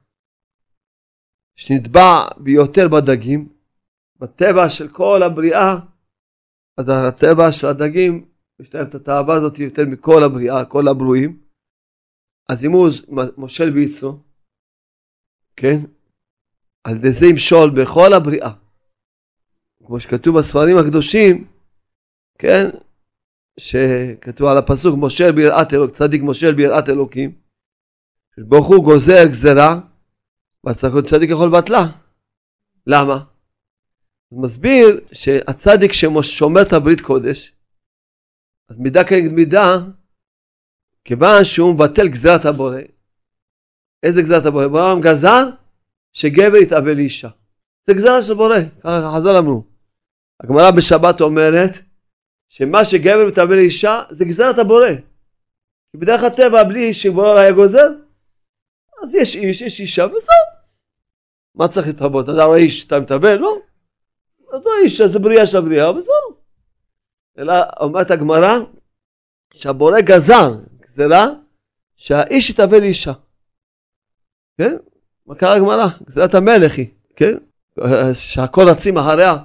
שנטבע 1.59 2.25
ביותר 2.37 2.87
בדגים, 2.87 3.49
בטבע 4.19 4.69
של 4.69 4.87
כל 4.87 5.23
הבריאה, 5.23 5.75
אז 6.77 6.85
הטבע 6.89 7.51
של 7.51 7.67
הדגים, 7.67 8.25
יש 8.59 8.75
להם 8.75 8.87
את 8.87 8.95
התאווה 8.95 9.35
הזאת 9.35 9.59
יותר 9.59 9.81
מכל 9.85 10.23
הבריאה, 10.23 10.65
כל 10.65 10.87
הברואים. 10.87 11.39
אז 12.49 12.65
אם 12.65 12.71
הוא 12.71 12.89
מושל 13.37 13.69
ביצרו, 13.71 14.19
כן? 15.55 15.77
על 16.83 16.95
ידי 16.95 17.11
זה 17.11 17.25
ימשול 17.25 17.69
בכל 17.81 18.13
הבריאה. 18.13 18.51
כמו 19.85 19.99
שכתוב 19.99 20.37
בספרים 20.37 20.77
הקדושים, 20.77 21.47
כן? 22.37 22.65
שכתוב 23.59 24.47
על 24.47 24.57
הפסוק 24.57 24.95
מושל 24.95 25.31
ביראת 25.31 25.73
אלוקים, 25.73 25.95
צדיק 25.95 26.21
מושל 26.21 26.53
ביראת 26.55 26.89
אלוקים. 26.89 27.35
ברוך 28.37 28.67
הוא 28.67 28.83
גוזר 28.83 29.27
גזרה, 29.29 29.88
והצדיק 30.63 31.29
יכול 31.29 31.47
לבטלה. 31.47 31.83
למה? 32.87 33.23
הוא 34.29 34.43
מסביר 34.43 35.01
שהצדיק 35.11 35.93
ששומר 35.93 36.61
את 36.61 36.73
הברית 36.73 37.01
קודש, 37.01 37.53
אז 38.69 38.77
מידה 38.77 39.03
כנגד 39.03 39.31
מידה, 39.31 39.77
כיוון 41.03 41.43
שהוא 41.43 41.73
מבטל 41.73 42.07
גזרת 42.07 42.45
הבורא. 42.45 42.79
איזה 44.03 44.21
גזרת 44.21 44.45
הבורא? 44.45 44.67
בורא 44.67 44.95
גזר 45.01 45.49
שגבר 46.13 46.57
יתאבל 46.57 46.95
לאישה. 46.95 47.29
זה 47.88 47.93
גזרה 47.93 48.23
של 48.23 48.34
בורא, 48.34 48.57
ככה 48.79 49.12
חז"ל 49.15 49.36
אמרו. 49.38 49.63
הגמרא 50.43 50.71
בשבת 50.71 51.21
אומרת 51.21 51.77
שמה 52.49 52.86
שגבר 52.86 53.27
מתאבל 53.27 53.55
לאישה 53.55 54.01
זה 54.10 54.25
גזרת 54.25 54.57
הבורא. 54.57 54.89
כי 55.91 55.97
בדרך 55.97 56.23
הטבע 56.23 56.63
בלי 56.63 56.93
שבורא 56.93 57.39
היה 57.39 57.51
גוזר, 57.51 57.88
אז 59.03 59.15
יש 59.15 59.35
איש, 59.35 59.62
יש 59.62 59.79
אישה 59.79 60.05
וזהו. 60.05 60.59
מה 61.55 61.67
צריך 61.67 61.88
להתרבות? 61.88 62.29
אתה 62.29 62.45
רואה 62.45 62.57
איש, 62.57 62.88
אתה 62.88 62.99
מתאבל? 62.99 63.35
לא. 63.35 63.57
אותו 64.53 64.69
איש, 64.83 65.01
זה 65.01 65.19
בריאה 65.19 65.47
של 65.47 65.57
הבריאה 65.57 65.91
וזהו. 65.91 66.35
אלא 67.38 67.53
אומרת 67.79 68.12
הגמרא 68.12 68.59
שהבורא 69.53 70.01
גזר 70.01 70.57
גזרה 70.81 71.27
שהאיש 71.95 72.49
יתאבל 72.49 72.79
לאישה. 72.79 73.13
כן? 74.57 74.77
מה 75.25 75.35
קרה 75.35 75.55
הגמרא? 75.55 75.88
גזרת 76.05 76.33
המלך 76.33 76.77
היא, 76.77 76.88
כן? 77.15 77.38
שהכל 78.13 78.69
רצים 78.69 78.97
אחריה. 78.97 79.35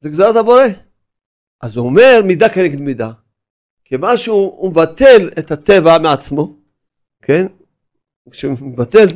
זה 0.00 0.08
גזרת 0.08 0.36
הבורא. 0.36 0.64
אז 1.60 1.76
הוא 1.76 1.86
אומר 1.86 2.20
מידה 2.24 2.48
כנגד 2.48 2.80
מידה. 2.80 3.12
כיוון 3.84 4.16
שהוא 4.16 4.70
מבטל 4.70 5.30
את 5.38 5.50
הטבע 5.50 5.98
מעצמו, 5.98 6.56
כן? 7.22 7.46
כשהוא 8.30 8.56
מבטל, 8.60 9.06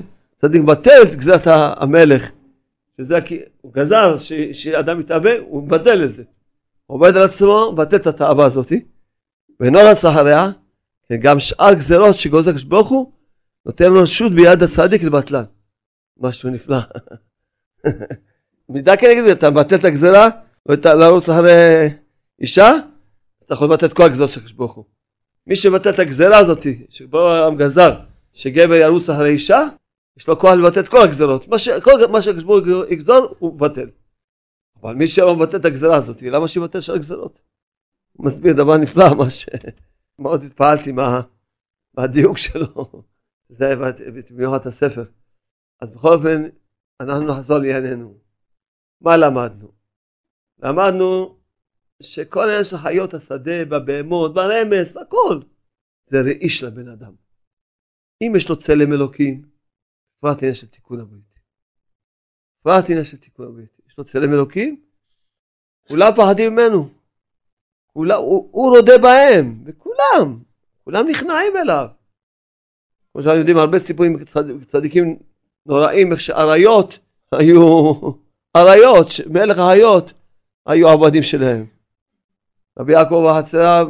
צדיק 0.40 0.62
מבטל 0.62 1.02
את 1.02 1.14
גזרת 1.14 1.42
המלך, 1.46 2.30
שזה 3.00 3.18
הוא 3.60 3.72
גזר 3.72 4.18
ש, 4.18 4.32
שאדם 4.32 5.00
יתאבא, 5.00 5.30
הוא 5.38 5.62
מבטל 5.62 6.04
את 6.04 6.12
זה. 6.12 6.24
עובד 6.86 7.16
על 7.16 7.22
עצמו, 7.22 7.70
מבטל 7.72 7.96
את 7.96 8.06
התאווה 8.06 8.44
הזאת, 8.44 8.72
ואינו 9.60 9.78
רץ 9.78 10.04
אחריה, 10.04 10.50
כן, 11.08 11.16
גם 11.16 11.40
שאר 11.40 11.74
גזרות 11.74 12.16
שגוזר 12.16 12.50
הקדוש 12.50 12.64
ברוך 12.64 12.88
הוא, 12.88 13.12
נותן 13.66 13.92
לו 13.92 14.02
רשות 14.02 14.32
ביד 14.32 14.62
הצדיק 14.62 15.02
לבטלן. 15.02 15.44
משהו 16.20 16.50
נפלא. 16.50 16.78
מידה 18.68 18.96
כנגד 18.96 19.20
מידה, 19.20 19.32
אתה 19.32 19.50
מבטל 19.50 19.76
את 19.76 19.84
ואתה 20.66 20.94
לרוץ 20.94 21.28
אחרי 21.28 21.88
אישה, 22.40 22.68
אז 22.68 23.44
אתה 23.44 23.54
יכול 23.54 23.66
לבטל 23.66 23.86
את 23.86 23.92
כל 23.92 24.02
הגזרות 24.02 24.30
של 24.30 24.40
הקדוש 24.40 24.52
ברוך 24.52 24.74
הוא. 24.74 24.84
מי 25.46 25.56
שמבטל 25.56 25.90
את 25.90 25.98
הגזרה 25.98 26.38
הזאת, 26.38 26.66
שבו 26.90 27.28
העם 27.28 27.56
גזר, 27.56 27.94
שגבר 28.36 28.74
ירוץ 28.74 29.10
אחרי 29.10 29.30
אישה, 29.30 29.60
יש 30.16 30.28
לו 30.28 30.38
כוח 30.38 30.52
לבטל 30.52 30.80
את 30.80 30.88
כל 30.88 31.02
הגזרות. 31.04 31.48
מה, 31.48 31.58
ש... 31.58 31.68
כל... 31.68 31.90
מה 32.12 32.18
הוא 32.44 32.84
יגזור, 32.88 33.34
הוא 33.38 33.54
מבטל. 33.54 33.90
אבל 34.80 34.94
מי 34.94 35.08
שלא 35.08 35.36
מבטל 35.36 35.56
את 35.56 35.64
הגזרה 35.64 35.96
הזאת, 35.96 36.22
למה 36.22 36.48
שיבטל 36.48 36.80
שאר 36.80 36.94
הגזרות? 36.94 37.40
הוא 38.12 38.26
מסביר 38.26 38.52
דבר 38.52 38.76
נפלא, 38.76 39.14
מה 39.18 39.30
ש... 39.30 39.46
מאוד 40.18 40.42
התפעלתי 40.42 40.92
מה... 40.92 41.20
מהדיוק 41.94 42.38
שלו. 42.38 43.02
זה 43.48 43.74
במיוחד 44.30 44.66
הספר. 44.66 45.04
אז 45.80 45.90
בכל 45.90 46.14
אופן, 46.14 46.42
אנחנו 47.00 47.26
נחזור 47.26 47.58
לענייננו. 47.58 48.18
מה 49.00 49.16
למדנו? 49.16 49.72
למדנו 50.58 51.38
שכל 52.02 52.42
העניין 52.42 52.64
של 52.64 52.76
חיות 52.76 53.14
השדה, 53.14 53.64
בבהמות, 53.64 54.34
ברמס, 54.34 54.92
בכל, 54.92 55.40
זה 56.06 56.16
ראי 56.20 56.50
של 56.50 56.66
הבן 56.66 56.88
אדם. 56.88 57.25
אם 58.22 58.32
יש 58.36 58.48
לו 58.48 58.56
צלם 58.56 58.92
אלוקים, 58.92 59.42
בפרט 60.18 60.42
עניין 60.42 60.54
של 60.54 60.66
תיקון 60.66 61.00
הברית. 61.00 61.40
בפרט 62.60 62.90
עניין 62.90 63.04
של 63.04 63.16
תיקון 63.16 63.46
הברית. 63.46 63.80
יש 63.88 63.98
לו 63.98 64.04
צלם 64.04 64.32
אלוקים, 64.32 64.80
כולם 65.88 66.12
פחדים 66.16 66.52
ממנו. 66.52 66.88
כולם, 67.86 68.20
הוא, 68.20 68.48
הוא 68.52 68.76
רודה 68.76 68.98
בהם, 68.98 69.64
וכולם, 69.66 70.38
כולם 70.84 71.08
נכנעים 71.08 71.52
אליו. 71.56 71.86
כמו 73.12 73.22
שאנחנו 73.22 73.38
יודעים, 73.38 73.58
הרבה 73.58 73.78
סיפורים 73.78 74.24
צדיקים 74.66 75.18
נוראים, 75.66 76.12
איך 76.12 76.20
שאריות 76.20 76.98
היו, 77.32 77.92
אריות, 78.56 79.06
מלך 79.30 79.58
האריות, 79.58 80.12
היו 80.66 80.88
עבדים 80.88 81.22
שלהם. 81.22 81.66
רבי 82.78 82.92
יעקב 82.92 83.26
החצרה, 83.30 83.84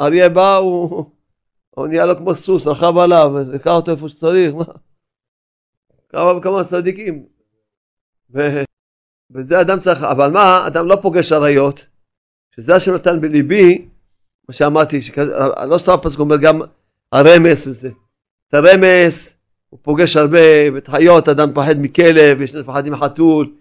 אריה 0.00 0.28
בא, 0.28 0.56
הוא, 0.56 1.10
הוא 1.70 1.86
נהיה 1.86 2.06
לו 2.06 2.16
כמו 2.16 2.34
סוס, 2.34 2.66
רכב 2.66 2.98
עליו, 2.98 3.32
לקח 3.52 3.70
אותו 3.70 3.90
איפה 3.90 4.08
שצריך, 4.08 4.54
מה? 4.54 4.64
כמה 6.08 6.36
וכמה 6.36 6.64
צדיקים. 6.64 7.26
ו... 8.34 8.38
וזה 9.30 9.60
אדם 9.60 9.78
צריך, 9.78 10.02
אבל 10.02 10.30
מה, 10.30 10.66
אדם 10.66 10.86
לא 10.86 10.98
פוגש 11.02 11.32
אריות, 11.32 11.86
שזה 12.56 12.74
השם 12.74 12.94
נתן 12.94 13.20
בליבי, 13.20 13.88
מה 14.48 14.54
שאמרתי, 14.54 15.02
שכזה, 15.02 15.34
לא 15.68 15.78
סתם 15.78 15.92
הפסוק 15.92 16.20
אומר 16.20 16.36
גם 16.36 16.60
הרמס 17.12 17.66
וזה. 17.66 17.90
את 18.48 18.54
הרמס, 18.54 19.36
הוא 19.68 19.80
פוגש 19.82 20.16
הרבה, 20.16 20.38
ואת 20.74 20.88
חיות, 20.88 21.28
אדם 21.28 21.50
מפחד 21.50 21.74
מכלב, 21.78 22.40
יש 22.40 22.54
מפחדים 22.54 22.92
מחתול, 22.92 23.54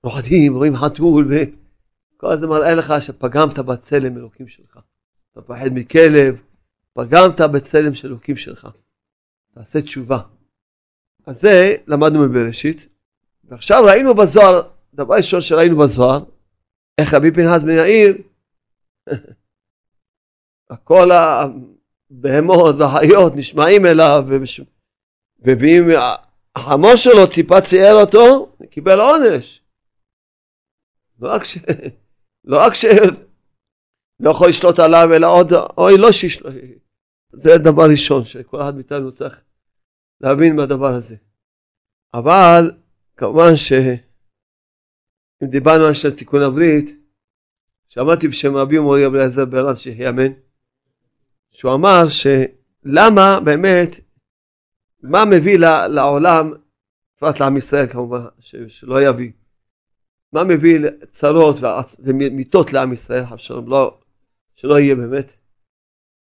פוחדים, 0.00 0.54
רואים 0.54 0.76
חתול, 0.76 1.30
וכל 1.30 2.36
זה 2.36 2.46
מראה 2.46 2.74
לך 2.74 2.94
שפגמת 3.00 3.58
בצלם 3.58 4.16
אלוקים 4.16 4.48
שלך. 4.48 4.78
אתה 5.32 5.40
מפחד 5.40 5.70
מכלב, 5.74 6.36
פגמת 6.94 7.40
בצלם 7.40 7.94
של 7.94 8.08
אלוקים 8.08 8.36
שלך. 8.36 8.68
תעשה 9.54 9.82
תשובה. 9.82 10.18
אז 11.26 11.40
זה 11.40 11.76
למדנו 11.86 12.28
מבראשית. 12.28 12.88
ועכשיו 13.44 13.82
ראינו 13.84 14.14
בזוהר, 14.14 14.62
דבר 14.94 15.14
ראשון 15.14 15.40
שראינו 15.40 15.76
בזוהר, 15.76 16.24
איך 16.98 17.14
רבי 17.14 17.30
פנחס 17.30 17.62
בן 17.62 17.70
יאיר, 17.70 18.16
כל 20.84 21.08
הבהמות 21.10 22.74
והחיות 22.78 23.32
נשמעים 23.36 23.86
אליו 23.86 24.24
ואם 25.38 25.88
החמור 26.56 26.96
שלו 26.96 27.26
טיפה 27.34 27.60
צייר 27.60 27.94
אותו, 27.94 28.56
קיבל 28.70 29.00
עונש. 29.00 29.62
לא 31.20 31.32
רק 31.32 31.44
ש... 31.44 31.58
לא 32.44 32.66
רק 32.66 32.74
ש... 32.74 32.84
לא 34.20 34.30
יכול 34.30 34.48
לשלוט 34.48 34.78
עליו, 34.78 35.08
אלא 35.14 35.26
עוד, 35.26 35.52
אוי 35.78 35.96
לא 35.98 36.12
שישלוט. 36.12 36.54
זה 37.36 37.58
דבר 37.58 37.82
ראשון 37.90 38.24
שכל 38.24 38.62
אחד 38.62 38.74
מאיתנו 38.74 39.12
צריך 39.12 39.40
להבין 40.20 40.56
מהדבר 40.56 40.94
הזה. 40.94 41.16
אבל 42.14 42.72
כמובן 43.16 43.56
שאם 43.56 43.96
דיברנו 45.50 45.84
על 45.84 45.92
תיקון 46.16 46.42
הברית, 46.42 46.90
שמעתי 47.88 48.28
בשם 48.28 48.56
רבי 48.56 48.78
ומורי 48.78 49.04
רבי 49.04 49.16
אליעזר 49.16 49.44
ברז 49.44 49.78
שיחיה 49.78 50.08
אמן, 50.08 50.32
שהוא 51.50 51.74
אמר 51.74 52.04
שלמה 52.08 53.40
באמת 53.44 54.00
מה 55.02 55.24
מביא 55.24 55.58
לעולם, 55.88 56.52
בפרט 57.16 57.40
לעם 57.40 57.56
ישראל 57.56 57.86
כמובן, 57.86 58.20
שלא 58.68 59.02
יביא, 59.02 59.32
מה 60.32 60.44
מביא 60.44 60.78
צרות 61.10 61.56
ומיתות 61.98 62.72
לעם 62.72 62.92
ישראל, 62.92 63.22
לא, 63.66 63.98
שלא 64.54 64.78
יהיה 64.78 64.94
באמת? 64.94 65.43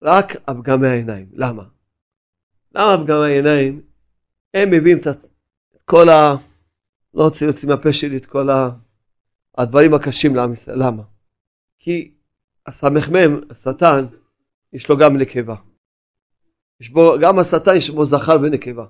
רק 0.04 0.36
הפגמי 0.48 0.88
העיניים. 0.88 1.30
למה? 1.34 1.64
למה 2.76 3.04
פגמי 3.04 3.26
העיניים? 3.26 3.82
הם 4.54 4.72
מביאים 4.72 4.98
את 4.98 5.08
כל 5.86 6.10
ה... 6.10 6.36
לא 7.14 7.24
רוצה 7.24 7.46
להוציא 7.46 7.70
מהפה 7.70 7.94
שלי 7.94 8.18
את 8.18 8.26
כל 8.26 8.50
ה... 8.50 8.70
הדברים 9.58 9.94
הקשים 9.94 10.36
לעם 10.36 10.54
ישראל. 10.54 10.84
למה? 10.84 11.04
כי 11.80 12.14
הסמ"ם, 12.66 13.40
השטן, 13.50 14.06
יש 14.74 14.90
לו 14.90 14.98
גם 14.98 15.18
נקבה. 15.18 15.56
יש 16.80 16.90
בו, 16.90 17.16
גם 17.22 17.40
השטן 17.40 17.76
יש 17.76 17.90
בו 17.90 18.06
זכר 18.06 18.38
ונקבה. 18.42 18.86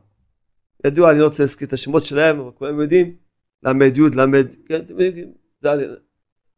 ידוע, 0.86 1.12
אני 1.12 1.20
לא 1.20 1.26
רוצה 1.26 1.44
להזכיר 1.44 1.68
את 1.68 1.74
השמות 1.74 2.06
שלהם, 2.06 2.40
אבל 2.40 2.52
כולם 2.52 2.82
יודעים, 2.82 3.16
ל"י, 3.64 4.00
ל"ד, 4.00 4.56
כן, 4.68 4.82
אתם 4.82 5.00
יודעים, 5.00 5.34
זה, 5.62 5.70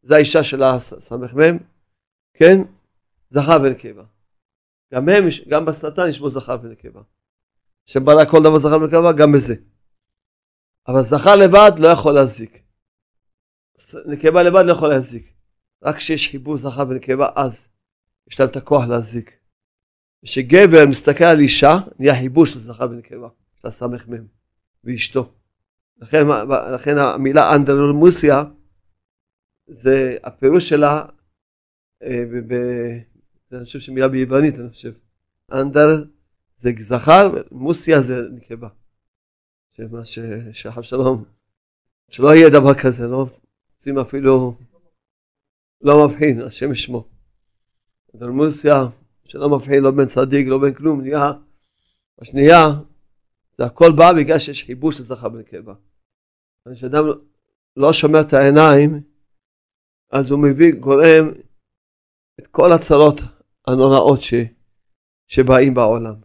זה 0.02 0.16
האישה 0.16 0.44
של 0.44 0.64
הסמ"ם, 0.64 1.58
כן, 2.34 2.58
זכר 3.30 3.58
ונקבה. 3.64 4.04
גם 4.94 5.10
הם, 5.10 5.24
גם 5.48 5.66
בשטן 5.66 6.10
יש 6.10 6.20
בו 6.20 6.30
זכר 6.30 6.58
ונקבה. 6.64 7.02
שברא 7.86 8.26
כל 8.32 8.44
דבר 8.44 8.60
זכר 8.60 8.78
ונקבה, 8.82 9.14
גם 9.14 9.32
בזה. 9.32 9.56
אבל 10.88 11.02
זכר 11.02 11.36
לבד 11.36 11.72
לא 11.80 11.88
יכול 11.88 12.14
להזיק. 12.14 12.64
נקבה 14.06 14.44
לבד 14.44 14.64
לא 14.66 14.72
יכול 14.72 14.90
להזיק. 14.90 15.34
רק 15.84 15.96
כשיש 15.96 16.32
חיבור 16.32 16.58
זכר 16.58 16.84
ונקבה, 16.90 17.30
אז 17.36 17.70
יש 18.28 18.40
להם 18.40 18.50
את 18.50 18.56
הכוח 18.56 18.84
להזיק. 18.90 19.38
כשגבר 20.26 20.86
מסתכל 20.90 21.24
על 21.24 21.40
אישה, 21.40 21.74
נהיה 22.00 22.16
חיבור 22.16 22.46
של 22.46 22.60
זכר 22.60 22.88
ונקבה, 22.92 23.28
של 23.62 23.68
הסמ"ם 23.68 24.28
ואשתו. 24.84 25.34
לכן, 25.98 26.24
לכן 26.76 26.98
המילה 26.98 27.56
אנדרלמוסיה, 27.56 28.44
זה 29.68 30.18
הפירוש 30.24 30.70
שלה, 30.70 31.06
ב, 33.52 33.56
אני 33.56 33.66
חושב 33.66 33.80
שמילה 33.80 34.08
ביוונית, 34.08 34.56
אני 34.60 34.70
חושב. 34.70 34.94
אנדר 35.52 36.04
זה 36.58 36.72
זכר, 36.80 37.44
מוסיה 37.52 38.02
זה 38.02 38.14
נקבה. 38.32 38.70
שמה 39.72 40.06
שחב 40.54 40.82
שלום, 40.82 41.26
שלא 42.10 42.36
יהיה 42.36 42.50
דבר 42.50 42.74
כזה, 42.84 43.08
לא 43.08 43.26
רוצים 43.74 44.00
אפילו, 44.00 44.58
לא 45.82 46.08
מבחין, 46.08 46.42
השם 46.42 46.72
ישמו. 46.72 47.10
אנדרמוסיה, 48.16 48.76
שלא 49.24 49.50
מבחין 49.50 49.84
לא 49.84 49.92
בין 49.92 50.08
צדיק, 50.08 50.48
לא 50.48 50.58
בין 50.62 50.74
כלום, 50.74 51.02
נהיה, 51.02 51.32
השנייה, 52.22 52.64
זה 53.58 53.66
הכל 53.66 53.92
בא 53.98 54.14
בגלל 54.14 54.40
שיש 54.40 54.64
חיבור 54.64 54.92
של 54.92 55.04
זכר 55.04 55.30
בנקבה. 55.30 55.74
כשאדם 56.74 57.04
לא 57.78 57.94
שומר 57.94 58.22
את 58.22 58.34
העיניים, 58.34 59.02
אז 60.12 60.32
הוא 60.32 60.40
מביא, 60.40 60.74
גורם 60.80 61.32
את 62.40 62.48
כל 62.48 62.72
הצרות 62.72 63.20
הנוראות 63.68 64.22
ש, 64.22 64.34
שבאים 65.28 65.74
בעולם. 65.74 66.16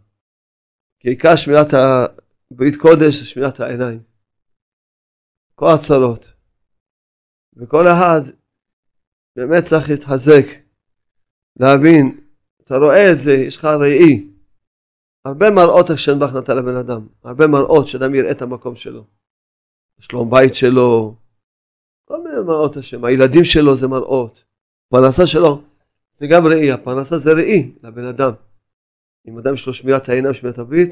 כי 1.01 1.09
עיקר 1.09 1.37
שמירת 1.37 1.69
הברית 1.75 2.77
קודש 2.77 3.15
זה 3.15 3.27
שמירת 3.27 3.61
העיניים. 3.61 4.03
כל 5.55 5.67
הצרות. 5.75 6.33
וכל 7.57 7.85
אחד 7.87 8.21
באמת 9.37 9.65
צריך 9.65 9.91
להתחזק, 9.91 10.45
להבין, 11.61 12.21
אתה 12.63 12.77
רואה 12.77 13.13
את 13.13 13.19
זה, 13.19 13.33
יש 13.33 13.57
לך 13.57 13.65
ראי. 13.65 14.31
הרבה 15.25 15.51
מראות 15.51 15.91
השם 15.91 16.19
בך 16.19 16.33
נתן 16.35 16.57
לבן 16.57 16.77
אדם, 16.77 17.07
הרבה 17.25 17.47
מראות 17.47 17.89
שאדם 17.89 18.15
יראה 18.15 18.31
את 18.31 18.43
המקום 18.43 18.77
שלו. 18.77 19.05
שלום 20.01 20.31
בית 20.31 20.55
שלו, 20.55 21.15
כל 22.05 22.23
מיני 22.25 22.41
מראות 22.47 22.77
השם, 22.77 23.05
הילדים 23.05 23.45
שלו 23.45 23.77
זה 23.77 23.89
מראות, 23.89 24.45
פרנסה 24.89 25.27
שלו 25.27 25.63
זה 26.23 26.29
גם 26.31 26.47
ראי, 26.47 26.73
הפרנסה 26.73 27.19
זה 27.19 27.33
ראי 27.33 27.73
לבן 27.83 28.05
אדם. 28.05 28.33
אם 29.29 29.39
אדם 29.39 29.55
יש 29.55 29.67
לו 29.67 29.75
שמירת 29.75 30.09
העיניים, 30.09 30.35
שמירת 30.35 30.59
הברית, 30.59 30.91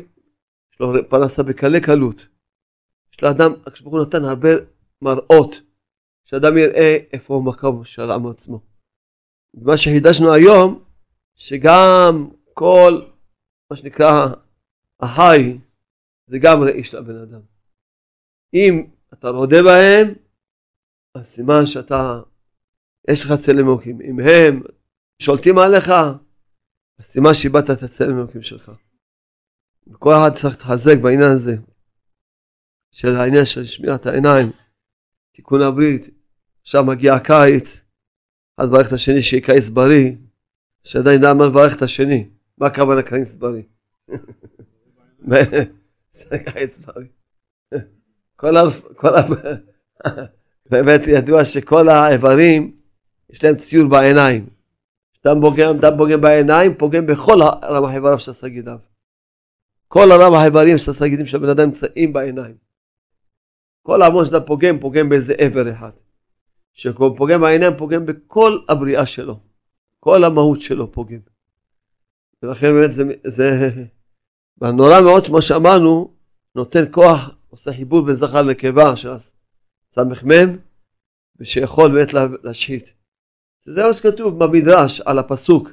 יש 0.73 0.81
לו 0.81 0.93
פרנסה 1.09 1.43
בקלי 1.43 1.81
קלות. 1.81 2.27
יש 3.13 3.23
לאדם, 3.23 3.53
הקדוש 3.67 3.81
ברוך 3.81 3.95
הוא 3.95 4.03
נתן 4.03 4.25
הרבה 4.25 4.49
מראות, 5.03 5.61
שאדם 6.25 6.59
יראה 6.59 6.97
איפה 7.13 7.35
הוא 7.35 7.45
מקום 7.45 7.85
של 7.85 8.11
עם 8.11 8.27
עצמו. 8.27 8.61
מה 9.55 9.77
שחידשנו 9.77 10.33
היום, 10.33 10.85
שגם 11.35 12.31
כל 12.55 13.01
מה 13.71 13.77
שנקרא 13.77 14.27
החי, 15.01 15.59
זה 16.27 16.39
גם 16.39 16.63
ראי 16.63 16.85
של 16.85 16.99
הבן 16.99 17.17
אדם. 17.17 17.41
אם 18.55 18.87
אתה 19.13 19.29
רודה 19.29 19.63
בהם, 19.63 20.15
אז 21.15 21.27
סימן 21.27 21.67
שאתה, 21.67 22.21
יש 23.11 23.25
לך 23.25 23.33
צלם 23.33 23.69
אלוקים. 23.69 24.01
אם 24.01 24.21
הם 24.21 24.63
שולטים 25.21 25.59
עליך, 25.59 25.89
אז 26.99 27.05
סימן 27.05 27.35
שאיבדת 27.35 27.71
את 27.71 27.83
הצלם 27.83 28.19
אלוקים 28.19 28.43
שלך. 28.43 28.73
וכל 29.87 30.13
אחד 30.13 30.35
צריך 30.35 30.55
להתחזק 30.55 30.97
בעניין 31.03 31.29
הזה, 31.29 31.57
של 32.91 33.17
העניין 33.17 33.45
של 33.45 33.67
שמירת 33.67 34.07
העיניים, 34.07 34.47
תיקון 35.33 35.63
הברית, 35.63 36.11
עכשיו 36.63 36.85
מגיע 36.85 37.15
הקיץ, 37.15 37.85
אחד 38.59 38.69
מברך 38.69 38.89
את 38.89 38.93
השני 38.93 39.23
שיהיה 39.23 39.47
קיץ 39.47 39.69
בריא, 39.69 40.13
שעדיין 40.85 41.19
ידע 41.19 41.35
מה 41.35 41.47
לברך 41.47 41.77
את 41.77 41.83
השני, 41.83 42.29
מה 42.59 42.67
הכוונה 42.67 43.03
קיץ 43.03 43.35
בריא? 43.35 43.63
קיץ 46.53 46.79
בריא. 46.79 47.09
כל 48.37 48.57
ה... 48.57 48.61
באמת 50.71 51.01
ידוע 51.07 51.45
שכל 51.45 51.89
האיברים 51.89 52.77
יש 53.31 53.45
להם 53.45 53.57
ציור 53.57 53.89
בעיניים. 53.91 54.60
אדם 55.27 55.41
פוגם, 55.41 55.69
אדם 55.69 55.99
פוגם 55.99 56.21
בעיניים, 56.21 56.75
פוגם 56.75 57.07
בכל 57.07 57.39
רמ"ח 57.65 57.95
איבריו 57.95 58.19
של 58.19 58.31
הסגידיו. 58.31 58.79
כל 59.89 60.13
הרמ"ח 60.13 60.45
איברים 60.45 60.79
של 60.79 60.91
הסגידים 60.91 61.27
של 61.27 61.37
הבן 61.37 61.49
אדם 61.49 61.65
נמצאים 61.65 62.13
בעיניים. 62.13 62.57
כל 63.83 64.03
המון 64.03 64.25
שאתה 64.25 64.41
פוגם, 64.41 64.81
פוגם 64.81 65.09
באיזה 65.09 65.35
עבר 65.39 65.73
אחד. 65.73 65.91
כשהוא 66.75 67.17
פוגם 67.17 67.41
בעיניים, 67.41 67.77
פוגם 67.77 68.07
בכל 68.07 68.59
הבריאה 68.69 69.07
שלו. 69.07 69.41
כל 70.01 70.25
המהות 70.25 70.61
שלו 70.61 70.93
פוגם. 70.93 71.19
ולכן 72.43 72.73
באמת 72.73 72.93
זה, 72.93 73.03
זה 73.25 73.71
נורא 74.61 75.01
מאוד, 75.01 75.27
כמו 75.27 75.43
שאמרנו, 75.43 76.15
נותן 76.55 76.85
כוח 76.91 77.31
עושה 77.49 77.73
חיבור 77.73 78.07
בין 78.07 78.15
זכר 78.15 78.43
לנקבה 78.43 78.97
של 78.97 79.11
הסמ"ם, 79.11 80.57
ושיכול 81.41 81.93
באמת 81.93 82.15
להשחית. 82.43 83.00
זה 83.65 83.87
מה 83.87 83.95
שכתוב 83.95 84.45
במדרש 84.45 85.01
על 85.01 85.19
הפסוק, 85.19 85.71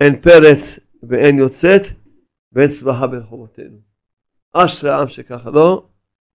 אין 0.00 0.20
פרץ 0.20 0.78
ואין 1.02 1.38
יוצאת 1.38 1.82
ואין 2.52 2.70
צבחה 2.70 3.06
בין 3.06 3.22
חומותינו. 3.22 3.78
אשרי 4.52 4.90
העם 4.90 5.08
שככה 5.08 5.50
לא, 5.50 5.86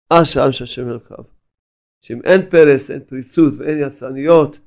אשרי 0.09 0.43
העם 0.43 0.53
שהשם 0.53 0.89
אלוקיו. 0.89 1.25
שאם 2.01 2.21
אין 2.25 2.51
פרץ, 2.51 2.91
אין 2.91 3.01
פריצות 3.01 3.53
ואין 3.59 3.79
יצרניות, 3.87 4.59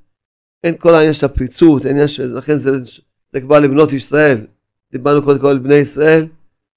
אין 0.64 0.78
כל 0.78 0.90
העניין 0.90 1.14
של 1.14 1.26
הפריצות, 1.26 1.86
העניין 1.86 2.08
של, 2.08 2.38
לכן 2.38 2.58
זה, 2.58 2.70
זה 3.34 3.42
כבר 3.42 3.60
לבנות 3.60 3.94
ישראל. 3.94 4.48
דיברנו 4.92 5.24
קודם 5.24 5.40
כל 5.40 5.48
על 5.48 5.60
בני 5.60 5.76
ישראל, 5.76 6.28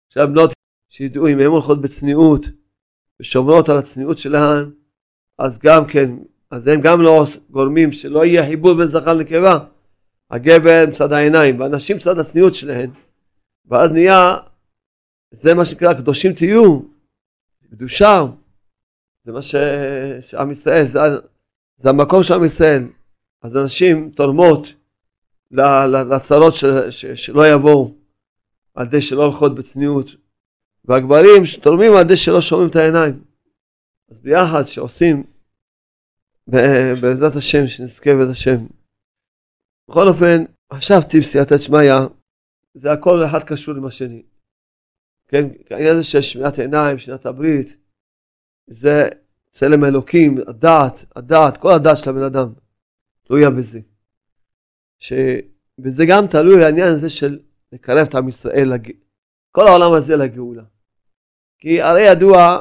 שהבנות 0.09 0.53
שידעו 0.88 1.29
אם 1.29 1.38
הן 1.38 1.47
הולכות 1.47 1.83
בצניעות, 1.83 2.47
ושומרות 3.21 3.68
על 3.68 3.79
הצניעות 3.79 4.18
שלהן, 4.18 4.71
אז 5.38 5.59
גם 5.59 5.87
כן, 5.87 6.11
אז 6.53 6.69
הם 6.69 6.81
גם 6.81 7.03
לא 7.03 7.25
גורמים 7.51 7.93
שלא 7.93 8.25
יהיה 8.25 8.47
חיבור 8.47 8.75
בין 8.75 8.87
זכר 8.87 9.12
לנקבה. 9.12 9.59
הגבר 10.31 10.85
מצד 10.88 11.12
העיניים, 11.12 11.61
והנשים 11.61 11.97
מצד 11.97 12.19
הצניעות 12.19 12.55
שלהן, 12.55 12.91
ואז 13.67 13.93
נהיה, 13.93 14.37
זה 15.31 15.55
מה 15.55 15.65
שנקרא 15.65 15.95
קדושים 15.95 16.33
תהיו, 16.33 16.81
קדושה, 17.71 18.23
זה 19.25 19.33
מה 19.33 19.43
ש... 19.43 19.55
שעם 20.21 20.51
ישראל, 20.51 20.85
זה, 20.85 20.99
זה 21.77 21.91
המקום 21.91 22.23
של 22.23 22.35
עם 22.35 22.45
ישראל. 22.45 22.88
אז 23.43 23.57
אנשים 23.57 24.11
תורמות 24.11 24.75
לצרות 26.11 26.55
של, 26.55 26.91
ש... 26.91 27.07
שלא 27.07 27.47
יבואו, 27.47 27.95
על 28.75 28.87
ידי 28.87 29.01
שלא 29.01 29.25
הולכות 29.25 29.55
בצניעות, 29.55 30.07
והגברים 30.85 31.47
שתורמים 31.47 31.93
על 31.93 32.01
ידי 32.01 32.17
שלא 32.17 32.41
שומעים 32.41 32.69
את 32.69 32.77
העיניים. 32.77 33.23
אז 34.11 34.19
ביחד 34.23 34.62
שעושים 34.62 35.32
בעזרת 36.46 37.37
השם, 37.37 37.66
שנזכה 37.66 38.11
בעזרת 38.14 38.31
השם. 38.31 38.66
בכל 39.90 40.09
אופן, 40.09 40.44
חשבתי 40.72 41.20
בסייעתא 41.20 41.59
שמיא, 41.59 41.92
זה 42.74 42.92
הכל 42.92 43.24
אחד 43.24 43.44
קשור 43.44 43.74
עם 43.76 43.85
השני. 43.85 44.22
כן, 45.28 45.48
העניין 45.70 45.96
הזה 45.96 46.05
של 46.05 46.20
שמיעת 46.20 46.59
עיניים, 46.59 46.98
שמיעת 46.98 47.26
הברית, 47.26 47.76
זה 48.66 49.09
צלם 49.50 49.85
האלוקים, 49.85 50.38
הדעת, 50.46 51.05
הדעת, 51.16 51.57
כל 51.57 51.70
הדעת 51.70 51.98
של 51.98 52.11
הבן 52.11 52.22
אדם, 52.22 52.52
תלויה 53.22 53.50
בזה. 53.50 53.81
שבזה 54.98 56.05
גם 56.09 56.26
תלוי 56.26 56.64
העניין 56.64 56.92
הזה 56.92 57.11
של 57.11 57.38
לקרב 57.72 58.07
את 58.09 58.14
עם 58.14 58.28
ישראל, 58.28 58.68
לג... 58.74 58.90
כל 59.50 59.66
העולם 59.66 59.92
הזה 59.92 60.16
לגאולה. 60.16 60.62
כי 61.59 61.83
הרי 61.83 62.02
ידוע 62.02 62.61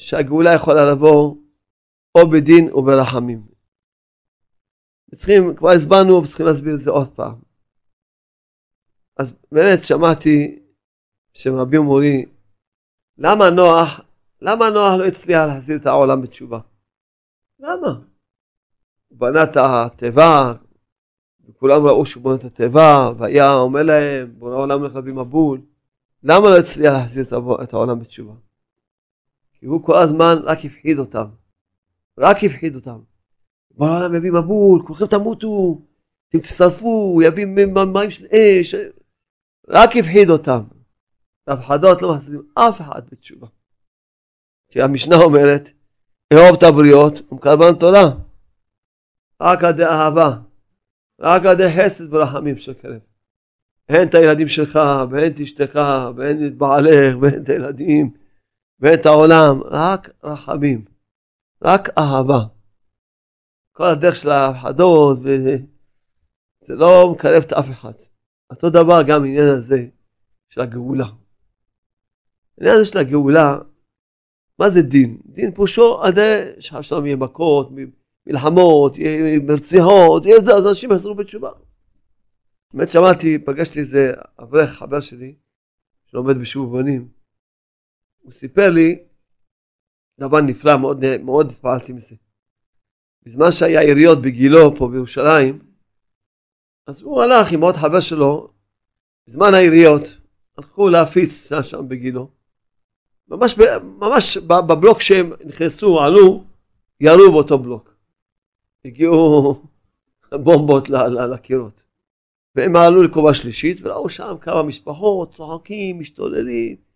שהגאולה 0.00 0.54
יכולה 0.54 0.90
לבוא 0.90 1.36
או 2.14 2.30
בדין 2.30 2.68
או 2.70 2.84
ברחמים. 2.84 3.46
צריכים, 5.14 5.56
כבר 5.56 5.70
הסברנו 5.70 6.22
וצריכים 6.22 6.46
להסביר 6.46 6.74
את 6.74 6.80
זה 6.80 6.90
עוד 6.90 7.14
פעם. 7.14 7.38
אז 9.16 9.36
באמת 9.52 9.78
שמעתי 9.84 10.58
שהם 11.34 11.54
רבי 11.54 11.78
ומורי, 11.78 12.26
למה 13.18 13.50
נוח 13.50 14.00
למה 14.42 14.70
נוח 14.70 14.92
לא 14.98 15.06
הצליח 15.06 15.46
להחזיר 15.46 15.76
את 15.76 15.86
העולם 15.86 16.22
בתשובה? 16.22 16.60
למה? 17.60 17.88
הוא 19.08 19.18
בנה 19.18 19.44
את 19.44 19.56
התיבה, 19.56 20.54
וכולם 21.48 21.86
ראו 21.86 22.06
שהוא 22.06 22.22
בונה 22.22 22.36
את 22.36 22.44
התיבה, 22.44 23.12
והיה 23.18 23.52
אומר 23.52 23.82
להם, 23.82 24.34
בורא 24.38 24.52
העולם 24.52 24.80
הולך 24.80 24.94
להביא 24.94 25.12
מבול. 25.12 25.60
למה 26.22 26.50
לא 26.50 26.58
הצליח 26.58 26.92
להחזיר 26.92 27.24
את 27.62 27.72
העולם 27.72 28.00
בתשובה? 28.00 28.34
כי 29.52 29.66
הוא 29.66 29.84
כל 29.84 29.96
הזמן 29.96 30.34
רק 30.42 30.58
הפחיד 30.64 30.98
אותם. 30.98 31.26
רק 32.18 32.36
הפחיד 32.44 32.74
אותם. 32.74 33.00
בורא 33.70 33.90
העולם 33.90 34.14
יביא 34.14 34.30
מבול, 34.30 34.82
כולכם 34.86 35.06
תמותו, 35.06 35.82
אתם 36.28 36.38
תשרפו, 36.38 37.20
יביא 37.24 37.46
מים 37.46 38.10
של 38.10 38.26
אש. 38.26 38.74
רק 39.68 39.90
הפחיד 39.96 40.30
אותם. 40.30 40.60
והפחדות 41.46 42.02
לא 42.02 42.12
מחזירים 42.14 42.42
אף 42.54 42.80
אחד 42.80 43.02
בתשובה. 43.10 43.46
כי 44.70 44.82
המשנה 44.82 45.16
אומרת, 45.16 45.68
אהוב 46.32 46.56
את 46.56 46.62
הבריות 46.62 47.32
ומקרבן 47.32 47.74
תורה. 47.80 48.10
רק 49.42 49.64
עדי 49.64 49.84
אהבה, 49.84 50.38
רק 51.20 51.42
עדי 51.44 51.64
חסד 51.76 52.14
ורחמים 52.14 52.56
של 52.56 52.74
קרב. 52.74 53.00
הן 53.88 54.08
את 54.08 54.14
הילדים 54.14 54.48
שלך, 54.48 54.78
והן 55.10 55.32
את 55.32 55.40
אשתך, 55.40 55.78
והן 56.16 56.46
את 56.46 56.54
בעלך, 56.54 57.16
והן 57.20 57.42
את 57.42 57.48
הילדים, 57.48 58.10
והן 58.80 58.94
את 58.94 59.06
העולם, 59.06 59.60
רק 59.64 60.10
רחמים, 60.24 60.84
רק 61.62 61.88
אהבה. 61.98 62.40
כל 63.72 63.88
הדרך 63.88 64.14
של 64.14 64.30
ההפחדות, 64.30 65.18
זה 66.60 66.74
לא 66.74 67.12
מקרב 67.12 67.42
את 67.46 67.52
אף 67.52 67.70
אחד. 67.70 67.92
אותו 68.50 68.70
דבר 68.70 69.02
גם 69.02 69.22
העניין 69.24 69.46
הזה 69.46 69.86
של 70.48 70.60
הגאולה. 70.60 71.06
העניין 72.58 72.76
הזה 72.76 72.84
של 72.84 72.98
הגאולה, 72.98 73.58
מה 74.58 74.70
זה 74.70 74.82
דין? 74.82 75.18
דין 75.26 75.54
פירושו 75.54 76.02
עדי 76.02 76.50
שהשלום 76.60 77.06
יהיה 77.06 77.16
מכות, 77.16 77.70
מלחמות, 78.26 78.98
יהיה 78.98 79.38
מרציחות, 79.38 80.26
יהיה 80.26 80.40
זה, 80.40 80.54
אז 80.54 80.66
אנשים 80.66 80.92
יחזרו 80.92 81.14
בתשובה. 81.14 81.50
באמת 82.74 82.88
שמעתי, 82.88 83.38
פגשתי 83.38 83.78
איזה 83.78 84.12
אברך 84.40 84.70
חבר 84.70 85.00
שלי, 85.00 85.34
שלומד 86.06 86.38
בשוב 86.38 86.78
בנים, 86.78 87.08
הוא 88.20 88.32
סיפר 88.32 88.70
לי 88.70 88.98
דבר 90.20 90.40
נפלא, 90.40 90.76
מאוד, 90.76 91.04
מאוד 91.22 91.50
התפעלתי 91.50 91.92
מזה. 91.92 92.16
בזמן 93.22 93.52
שהיה 93.52 93.82
יריות 93.82 94.22
בגילו 94.22 94.76
פה 94.76 94.88
בירושלים, 94.88 95.58
אז 96.86 97.00
הוא 97.00 97.22
הלך 97.22 97.52
עם 97.52 97.60
עוד 97.60 97.74
חבר 97.76 98.00
שלו, 98.00 98.50
בזמן 99.26 99.54
היריות, 99.54 100.02
הלכו 100.58 100.88
להפיץ 100.88 101.48
שם 101.62 101.88
בגילו. 101.88 102.30
ממש, 103.28 103.58
ממש 103.82 104.36
בבלוק 104.36 105.00
שהם 105.00 105.32
נכנסו, 105.44 106.00
עלו, 106.00 106.44
ירו 107.00 107.32
באותו 107.32 107.58
בלוק. 107.58 107.94
הגיעו 108.84 109.62
בומבות 110.44 110.88
לקירות. 111.30 111.82
והם 112.54 112.76
עלו 112.76 113.02
לקומה 113.02 113.34
שלישית 113.34 113.78
וראו 113.82 114.08
שם 114.08 114.34
כמה 114.40 114.62
משפחות 114.62 115.34
צוחקים, 115.34 116.00
משתוללים 116.00 116.89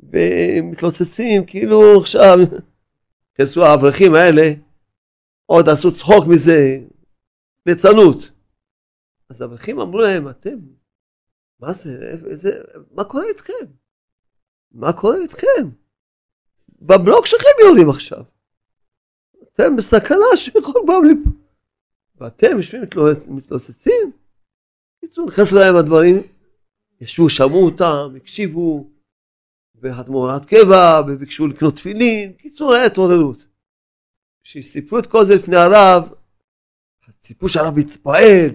ומתלוצצים 0.00 1.46
כאילו 1.46 2.00
עכשיו 2.00 2.36
כנסו 3.34 3.64
האברכים 3.64 4.14
האלה 4.14 4.52
עוד 5.46 5.68
עשו 5.68 5.92
צחוק 5.94 6.26
מזה, 6.26 6.80
ליצנות. 7.66 8.30
אז 9.30 9.40
האברכים 9.40 9.80
אמרו 9.80 9.98
להם, 9.98 10.28
אתם, 10.28 10.58
מה 11.60 11.72
זה, 11.72 12.18
איזה, 12.30 12.60
מה 12.90 13.04
קורה 13.04 13.24
איתכם? 13.24 13.52
מה 14.72 14.92
קורה 14.92 15.16
איתכם? 15.16 15.68
בבלוק 16.82 17.26
שלכם 17.26 17.48
יורים 17.66 17.90
עכשיו. 17.90 18.24
אתם 19.42 19.76
בסכנה 19.76 20.36
שיכול 20.36 20.82
פעם 20.86 21.04
ליפול. 21.04 21.32
ואתם 22.16 22.56
יושבים 22.56 22.82
מתלוצצים? 23.28 24.12
בקיצור, 24.98 25.26
נכנס 25.26 25.52
להם 25.52 25.76
הדברים, 25.76 26.22
ישבו, 27.00 27.30
שמעו 27.30 27.64
אותם, 27.64 28.14
הקשיבו, 28.16 28.90
וחתמו 29.82 30.18
הוראת 30.18 30.44
קבע, 30.44 31.00
וביקשו 31.08 31.46
לקנות 31.46 31.76
תפילין, 31.76 32.32
בקיצור, 32.32 32.74
היה 32.74 32.86
התעוררות. 32.86 33.46
כשסיפרו 34.42 34.98
את 34.98 35.06
כל 35.06 35.24
זה 35.24 35.34
לפני 35.34 35.56
הרב, 35.56 36.12
ציפו 37.18 37.48
שהרב 37.48 37.78
יתפעל, 37.78 38.50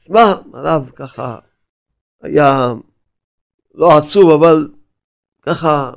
שמח, 0.00 0.38
הרב 0.54 0.90
ככה 0.96 1.38
היה 2.22 2.52
לא 3.74 3.88
עצוב, 3.98 4.30
אבל 4.30 4.74
ככה 5.42 5.92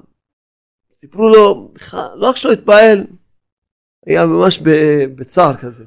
סיפרו 0.99 1.29
לו, 1.29 1.73
לא 2.15 2.29
רק 2.29 2.35
שלא 2.35 2.51
התפעל, 2.51 3.07
היה 4.05 4.25
ממש 4.25 4.59
בצער 5.15 5.57
כזה. 5.57 5.85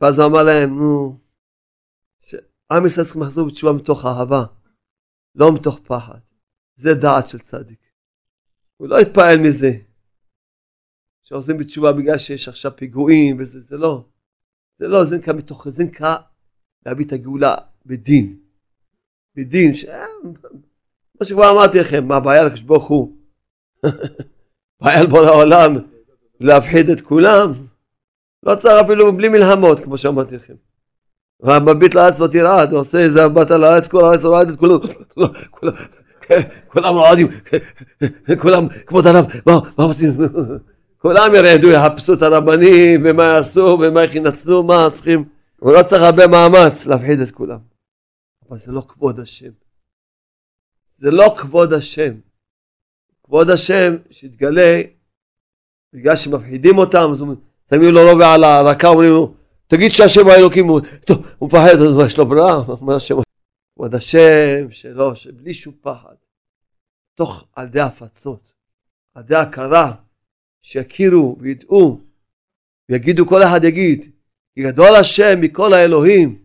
ואז 0.00 0.18
הוא 0.18 0.26
אמר 0.28 0.42
להם, 0.42 0.78
נו, 0.78 1.18
שעם 2.20 2.86
ישראל 2.86 3.04
צריכים 3.04 3.22
לחזור 3.22 3.48
בתשובה 3.48 3.72
מתוך 3.72 4.04
אהבה, 4.06 4.44
לא 5.34 5.54
מתוך 5.54 5.80
פחד. 5.86 6.18
זה 6.76 6.94
דעת 6.94 7.28
של 7.28 7.38
צדיק. 7.38 7.78
הוא 8.76 8.88
לא 8.88 8.98
התפעל 8.98 9.38
מזה. 9.38 9.72
שעושים 11.22 11.58
בתשובה 11.58 11.92
בגלל 11.92 12.18
שיש 12.18 12.48
עכשיו 12.48 12.72
פיגועים 12.76 13.36
וזה, 13.40 13.60
זה 13.60 13.76
לא. 13.76 14.04
זה 14.78 14.88
לא, 14.88 15.04
זה 15.04 15.16
נקרא 15.16 15.34
מתוך, 15.34 15.68
זה 15.68 15.84
נקרא 15.84 16.16
להביא 16.86 17.06
את 17.06 17.12
הגאולה 17.12 17.54
בדין. 17.86 18.38
בדין, 19.36 19.74
ש... 19.74 19.84
מה 21.20 21.26
שכבר 21.26 21.50
אמרתי 21.50 21.78
לכם, 21.78 22.08
מה 22.08 22.16
הבעיה 22.16 22.44
לקדוש 22.44 22.62
ברוך 22.62 22.88
הוא? 22.88 23.16
בעיה 24.80 25.02
לבוא 25.04 25.22
לעולם 25.22 25.76
להפחיד 26.40 26.90
את 26.90 27.00
כולם? 27.00 27.52
לא 28.42 28.54
צריך 28.54 28.84
אפילו 28.84 29.16
בלי 29.16 29.28
מלחמות, 29.28 29.80
כמו 29.80 29.98
שאמרתי 29.98 30.36
לכם. 30.36 30.54
והמביט 31.40 31.94
לארץ 31.94 32.20
ותרעד, 32.20 32.72
עושה 32.72 32.98
איזה 32.98 33.28
באת 33.28 33.50
לארץ, 33.50 33.88
כל 33.88 34.04
הארץ 34.04 34.24
רועדת, 34.24 34.58
כולם, 34.58 34.78
כולם 36.68 36.94
רועדים, 36.94 37.28
כולם, 38.40 38.68
כבוד 38.86 39.06
הרב, 39.06 39.26
מה 39.46 39.84
עושים? 39.84 40.10
כולם 40.98 41.34
ירעדו, 41.34 41.70
יחפשו 41.70 42.14
את 42.14 42.22
הרבנים, 42.22 43.02
ומה 43.04 43.24
יעשו, 43.24 43.78
ומה 43.82 44.02
איך 44.02 44.14
ינצלו, 44.14 44.62
מה 44.62 44.88
צריכים, 44.92 45.24
הוא 45.60 45.72
לא 45.72 45.82
צריך 45.82 46.02
הרבה 46.02 46.26
מאמץ 46.26 46.86
להפחיד 46.86 47.20
את 47.20 47.30
כולם. 47.30 47.58
אבל 48.48 48.58
זה 48.58 48.72
לא 48.72 48.82
כבוד 48.88 49.20
השם. 49.20 49.50
זה 50.88 51.10
לא 51.10 51.34
כבוד 51.38 51.72
השם. 51.72 52.14
כבוד 53.24 53.50
השם 53.50 53.96
שיתגלה 54.10 54.82
בגלל 55.92 56.16
שמפחידים 56.16 56.78
אותם, 56.78 57.08
אז 57.12 57.24
שמים 57.70 57.94
לו 57.94 58.00
רובע 58.12 58.34
על 58.34 58.44
הרקה, 58.44 58.88
אומרים 58.88 59.10
לו, 59.10 59.34
תגיד 59.66 59.90
שהשם 59.92 60.28
האלוקים 60.28 60.66
הוא, 60.66 60.80
טוב, 61.06 61.26
הוא 61.38 61.48
מפחד, 61.48 61.74
אז 61.82 61.92
מה 61.96 62.04
יש 62.06 62.18
לו 62.18 62.26
ברירה? 62.26 62.56
אומר 62.56 62.94
השם, 62.94 63.14
כבוד 63.76 63.94
השם 63.94 64.70
שלו, 64.70 65.16
שבלי 65.16 65.54
שום 65.54 65.74
פחד, 65.80 66.09
תוך 67.20 67.44
על 67.52 67.66
ידי 67.66 67.80
הפצות, 67.80 68.52
על 69.14 69.22
ידי 69.22 69.34
הכרה, 69.34 69.94
שיכירו 70.62 71.36
וידעו, 71.40 72.00
ויגידו, 72.90 73.26
כל 73.26 73.42
אחד 73.42 73.60
יגיד, 73.64 74.12
כי 74.54 74.62
גדול 74.62 74.96
השם 75.00 75.40
מכל 75.40 75.72
האלוהים. 75.72 76.44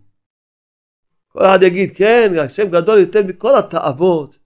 כל 1.28 1.46
אחד 1.46 1.60
יגיד, 1.62 1.90
כן, 1.98 2.32
השם 2.46 2.64
גדול 2.72 3.00
יותר 3.00 3.20
מכל 3.28 3.58
התאוות, 3.58 4.38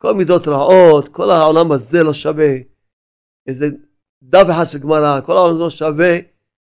כל 0.00 0.14
מידות 0.14 0.48
רעות, 0.48 1.08
כל 1.08 1.30
העולם 1.30 1.72
הזה 1.72 2.02
לא 2.02 2.12
שווה. 2.12 2.54
איזה 3.46 3.66
דף 4.22 4.46
אחד 4.50 4.64
של 4.64 4.78
גמרא, 4.78 5.20
כל 5.26 5.32
העולם 5.32 5.56
זה 5.56 5.62
לא 5.62 5.70
שווה 5.70 6.18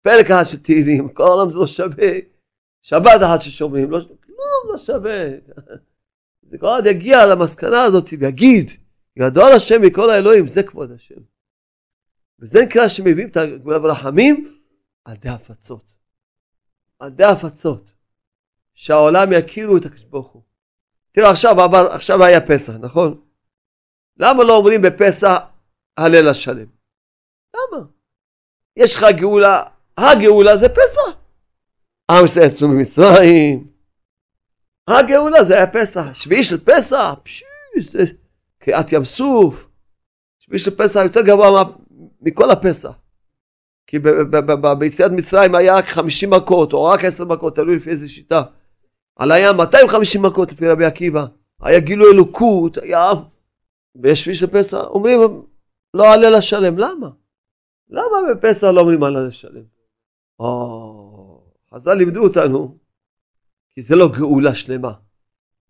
פרק 0.01 0.25
אחד 0.25 0.43
של 0.43 0.59
תהילים, 0.59 1.09
כל 1.13 1.23
העולם 1.23 1.51
זה 1.51 1.57
לא 1.57 1.67
שווה 1.67 2.11
שבת 2.81 3.21
אחת 3.25 3.41
ששומעים, 3.41 3.91
לא, 3.91 3.99
לא, 4.29 4.71
לא 4.71 4.77
שווה. 4.77 5.29
כל 6.59 6.67
אחד 6.67 6.85
יגיע 6.85 7.25
למסקנה 7.25 7.83
הזאת 7.83 8.09
ויגיד, 8.19 8.80
גדול 9.19 9.51
השם 9.55 9.81
מכל 9.81 10.09
האלוהים, 10.09 10.47
זה 10.47 10.63
כבוד 10.63 10.91
השם. 10.91 11.21
וזה 12.39 12.61
נקרא 12.61 12.87
שמביאים 12.87 13.29
את 13.29 13.37
הגאולה 13.37 13.79
ברחמים 13.79 14.61
על 15.05 15.15
ידי 15.15 15.29
הפצות. 15.29 15.95
על 16.99 17.07
ידי 17.07 17.23
הפצות. 17.23 17.93
שהעולם 18.73 19.27
יכירו 19.33 19.77
את 19.77 19.85
הקדוש 19.85 20.03
ברוך 20.03 20.31
הוא. 20.31 20.41
תראו 21.11 21.27
עכשיו 21.27 21.61
עבר, 21.61 21.91
עכשיו 21.91 22.23
היה 22.23 22.41
פסח, 22.41 22.73
נכון? 22.73 23.21
למה 24.17 24.43
לא 24.43 24.57
אומרים 24.57 24.81
בפסח 24.81 25.37
הלל 25.97 26.27
השלם? 26.27 26.67
למה? 27.55 27.83
יש 28.77 28.95
לך 28.95 29.05
גאולה, 29.17 29.63
הגאולה 29.97 30.57
זה 30.57 30.69
פסח. 30.69 31.17
עם 32.11 32.25
ישראל 32.25 32.47
יצאו 32.47 32.67
ממצרים, 32.67 33.71
הגאולה 34.87 35.43
זה 35.43 35.55
היה 35.55 35.67
פסח, 35.67 36.13
שביעי 36.13 36.43
של 36.43 36.65
פסח, 36.65 37.15
פשיש, 37.23 37.45
זה 37.91 38.03
קריעת 38.61 38.91
ים 38.91 39.05
סוף, 39.05 39.69
שביעי 40.39 40.59
של 40.59 40.75
פסח 40.77 40.99
יותר 41.03 41.21
גבוה 41.21 41.63
מכל 42.21 42.51
הפסח. 42.51 42.93
כי 43.87 43.99
ביציאת 44.79 45.11
מצרים 45.11 45.55
היה 45.55 45.75
רק 45.75 45.85
50 45.85 46.29
מכות, 46.29 46.73
או 46.73 46.83
רק 46.83 47.05
10 47.05 47.25
מכות, 47.25 47.55
תלוי 47.55 47.75
לפי 47.75 47.89
איזה 47.89 48.09
שיטה. 48.09 48.43
על 49.15 49.31
הים 49.31 49.57
250 49.57 50.21
מכות 50.21 50.51
לפי 50.51 50.67
רבי 50.67 50.85
עקיבא. 50.85 51.25
היה 51.61 51.79
גילו 51.79 52.11
אלוקות, 52.11 52.77
היה... 52.77 53.11
ויש 54.01 54.21
שביעי 54.21 54.35
של 54.35 54.47
פסח, 54.47 54.77
אומרים, 54.77 55.19
לא 55.93 56.13
הלל 56.13 56.33
השלם, 56.33 56.77
למה? 56.77 57.09
למה 57.89 58.17
בפסח 58.31 58.67
לא 58.67 58.81
אומרים 58.81 59.03
הלל 59.03 59.27
השלם? 59.27 59.63
או, 60.39 61.43
חז"ל 61.73 61.93
לימדו 61.93 62.23
אותנו, 62.23 62.77
כי 63.69 63.81
זה 63.81 63.95
לא 63.95 64.11
גאולה 64.17 64.55
שלמה. 64.55 64.93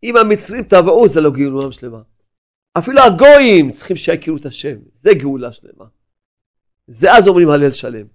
אם 0.03 0.17
המצרים 0.17 0.63
טבעו 0.63 1.07
זה 1.07 1.21
לא 1.21 1.31
גאולה 1.31 1.71
שלמה. 1.71 2.01
אפילו 2.77 3.01
הגויים 3.01 3.71
צריכים 3.71 3.97
שיכירו 3.97 4.37
את 4.37 4.45
השם, 4.45 4.79
זה 4.93 5.09
גאולה 5.13 5.51
שלמה. 5.51 5.85
זה 6.87 7.13
אז 7.13 7.27
אומרים 7.27 7.49
הלל 7.49 7.71
שלם. 7.71 8.07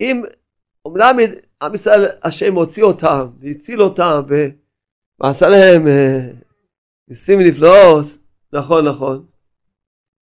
אם 0.00 0.22
אומנם 0.84 1.16
עם 1.62 1.74
ישראל 1.74 2.04
השם 2.22 2.54
הוציא 2.54 2.82
אותם 2.82 3.30
והציל 3.40 3.82
אותם 3.82 4.22
ועשה 5.20 5.46
להם 5.48 5.86
אה, 5.88 6.30
ניסים 7.08 7.38
ונפלאות, 7.38 8.06
נכון 8.52 8.88
נכון, 8.88 9.26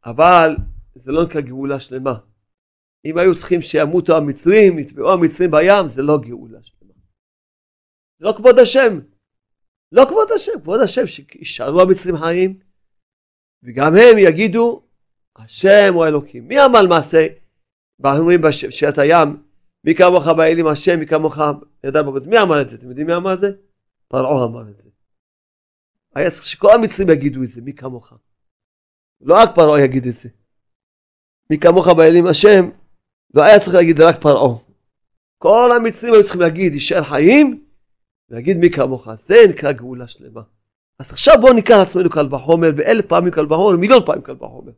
אבל 0.05 0.57
זה 0.95 1.13
לא 1.13 1.25
נקרא 1.25 1.41
גאולה 1.41 1.81
שלמה. 1.81 2.15
אם 3.05 3.19
היו 3.19 3.35
צריכים 3.35 3.63
שימותו 3.63 4.17
המצרים, 4.17 4.79
יטבעו 4.79 5.13
המצרים 5.13 5.51
בים, 5.51 5.89
זה 5.89 6.03
לא 6.03 6.19
גאולה 6.19 6.59
שלמה. 6.63 6.93
זה 8.19 8.25
לא 8.25 8.35
כבוד 8.37 8.59
השם. 8.59 8.99
לא 9.93 10.05
כבוד 10.09 10.29
השם, 10.35 10.61
כבוד 10.63 10.81
השם 10.81 11.07
שישארו 11.07 11.81
המצרים 11.81 12.17
חיים, 12.17 12.59
וגם 13.65 13.93
הם 13.97 14.19
יגידו, 14.19 14.83
השם 15.37 15.95
הוא 15.95 16.07
אלוקים. 16.07 16.49
מי 16.49 16.65
אמר 16.65 16.87
מעשה? 16.89 17.27
אומרים 18.05 18.43
בשעת 18.43 18.99
הים, 18.99 19.43
מי 19.85 19.95
כמוך 19.95 20.27
באלים 20.37 20.67
השם, 20.67 20.99
מי 20.99 21.07
כמוך 21.07 21.39
ידע 21.85 22.03
בבית. 22.03 22.27
מי 22.27 22.39
אמר 22.39 22.63
את 22.63 22.69
זה? 22.69 22.77
אתם 22.77 22.89
יודעים 22.89 23.07
מי 23.07 23.17
אמר 23.17 23.35
את 23.35 23.41
זה? 23.41 23.51
פרעה 24.09 24.45
אמר 24.45 24.71
את 24.71 24.79
זה. 24.79 24.91
היה 26.15 26.31
צריך 26.31 26.47
שכל 26.47 26.75
המצרים 26.75 27.11
יגידו 27.11 27.43
את 27.43 27.49
זה, 27.49 27.61
מי 27.61 27.73
כמוך. 27.73 28.13
לא 29.21 29.35
רק 29.35 29.55
פרעה 29.55 29.81
יגיד 29.81 30.07
את 30.07 30.13
זה. 30.13 30.29
מי 31.51 31.59
כמוך 31.59 31.89
באלים 31.89 32.27
השם, 32.27 32.71
לא 33.35 33.43
היה 33.43 33.61
צריך 33.61 33.75
להגיד 33.75 34.01
רק 34.01 34.23
פרעה. 34.23 34.59
כל 35.39 35.71
המצרים 35.77 36.15
היו 36.15 36.23
צריכים 36.23 36.41
להגיד, 36.41 36.75
יישאר 36.75 37.03
חיים, 37.03 37.65
ולהגיד 38.29 38.57
מי 38.57 38.71
כמוך. 38.71 39.15
זה 39.15 39.35
נקרא 39.51 39.73
גאולה 39.73 40.09
שלמה. 40.09 40.43
אז 41.03 41.13
עכשיו 41.13 41.35
בואו 41.41 41.53
ניקח 41.53 41.75
לעצמנו 41.79 42.11
קל 42.11 42.35
וחומר, 42.35 42.71
ואלף 42.77 43.07
פעמים 43.07 43.31
קל 43.31 43.53
וחומר, 43.53 43.77
מיליון 43.77 44.05
פעמים 44.07 44.23
קל 44.23 44.33
וחומר. 44.33 44.73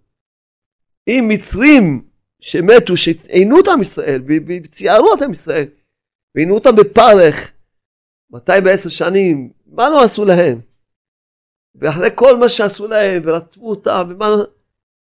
אם 1.08 1.24
מצרים 1.28 2.08
שמתו, 2.40 2.96
שעינו 2.96 3.60
את 3.60 3.68
עם 3.68 3.80
ישראל, 3.80 4.22
וציערו 4.64 5.14
את 5.14 5.22
עם 5.22 5.30
ישראל, 5.30 5.68
ועינו 6.34 6.54
אותם 6.54 6.76
בפרך, 6.76 7.52
210 8.30 8.88
שנים, 8.88 9.52
מה 9.66 9.88
לא 9.88 10.02
עשו 10.04 10.24
להם? 10.24 10.60
ואחרי 11.74 12.08
כל 12.14 12.36
מה 12.36 12.48
שעשו 12.48 12.86
להם, 12.86 13.22
ורטפו 13.24 13.70
אותם, 13.70 14.06
ומה 14.10 14.28
לא 14.28 14.44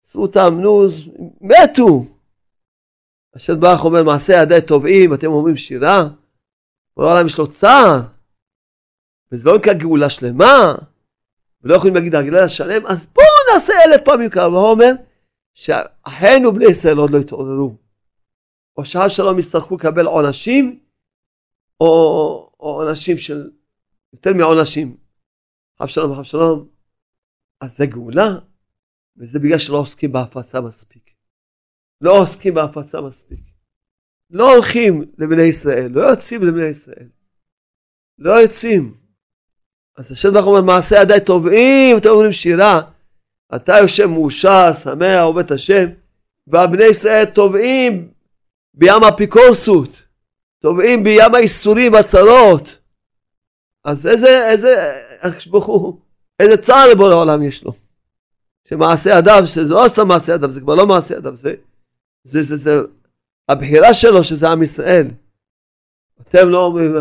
עשו 0.05 0.23
אותם, 0.23 0.61
נו, 0.61 0.87
מתו. 1.41 2.05
השם 3.35 3.61
ברוך 3.61 3.85
אומר, 3.85 4.03
מעשה 4.03 4.43
ידי 4.43 4.67
טובעים, 4.67 5.15
אתם 5.15 5.27
אומרים 5.27 5.57
שירה, 5.57 6.09
כל 6.95 7.03
העולם 7.05 7.27
יש 7.27 7.39
לו 7.39 7.49
צער, 7.49 8.01
וזה 9.33 9.51
לא 9.51 9.57
נקרא 9.59 9.73
גאולה 9.73 10.11
שלמה, 10.11 10.75
ולא 11.63 11.75
יכולים 11.75 11.95
להגיד 11.95 12.15
הגאולה 12.15 12.49
שלם, 12.49 12.87
אז 12.87 13.07
בואו 13.07 13.55
נעשה 13.55 13.73
אלף 13.85 14.01
פעמים 14.05 14.31
הוא 14.35 14.71
אומר, 14.71 14.91
שאחינו 15.55 16.53
בני 16.53 16.65
ישראל 16.71 16.97
עוד 16.97 17.11
לא 17.11 17.19
התעוררו. 17.19 17.77
או 18.77 18.85
שעד 18.85 19.11
שלום 19.11 19.39
יצטרכו 19.39 19.77
לקבל 19.77 20.07
עונשים, 20.07 20.81
או, 21.81 21.87
או 22.61 22.83
עונשים 22.83 23.19
של, 23.19 23.51
יותר 24.13 24.33
מעונשים. 24.35 24.97
חב 25.79 25.87
שלום 25.87 26.11
וחב 26.11 26.23
שלום, 26.23 26.69
אז 27.61 27.77
זה 27.77 27.87
גאולה, 27.87 28.29
וזה 29.17 29.39
בגלל 29.39 29.59
שלא 29.59 29.77
עוסקים 29.77 30.13
בהפצה 30.13 30.61
מספיק. 30.61 31.15
לא 32.01 32.23
עוסקים 32.23 32.55
בהפצה 32.55 33.01
מספיק. 33.01 33.41
לא 34.31 34.55
הולכים 34.55 35.13
לבני 35.19 35.43
ישראל, 35.43 35.91
לא 35.91 36.01
יוצאים 36.01 36.43
לבני 36.43 36.67
ישראל. 36.67 37.09
לא 38.19 38.31
יוצאים. 38.31 39.00
אז 39.99 40.13
השם 40.13 40.33
ברוך 40.33 40.47
אומר 40.47 40.61
מעשה 40.61 41.03
ידיי 41.03 41.21
טובעים, 41.21 41.99
אתם 41.99 42.09
אומרים 42.09 42.33
שירה. 42.33 42.81
אתה 43.55 43.79
יושב 43.79 44.07
מאושר, 44.07 44.73
שמח, 44.73 45.23
עובד 45.23 45.45
את 45.45 45.51
השם, 45.51 45.87
והבני 46.47 46.85
ישראל 46.85 47.25
טובעים 47.25 48.09
בים 48.75 49.05
אפיקורסות, 49.15 50.03
טובעים 50.63 51.05
בים 51.05 51.35
האיסורים 51.35 51.93
והצרות. 51.93 52.79
אז 53.85 54.07
איזה, 54.07 54.51
איזה, 54.51 54.93
איזה 56.41 56.57
צער 56.57 56.91
לבורא 56.93 57.13
העולם 57.13 57.43
יש 57.43 57.65
לו. 57.65 57.73
שמעשה 58.69 59.19
אדם, 59.19 59.47
שזה 59.47 59.75
לא 59.75 59.85
סתם 59.89 60.09
מעשה 60.09 60.35
אדם, 60.35 60.51
זה 60.51 60.61
כבר 60.61 60.75
לא 60.75 60.87
מעשה 60.87 61.19
אדם, 61.19 61.37
זה, 61.37 61.55
זה, 62.25 62.43
זה, 62.43 62.57
זה, 62.57 62.81
הבחירה 63.49 63.95
שלו 63.95 64.25
שזה 64.25 64.49
עם 64.49 64.63
ישראל. 64.63 65.07
אתם 66.21 66.49
לא 66.49 66.65
אומרים, 66.65 66.95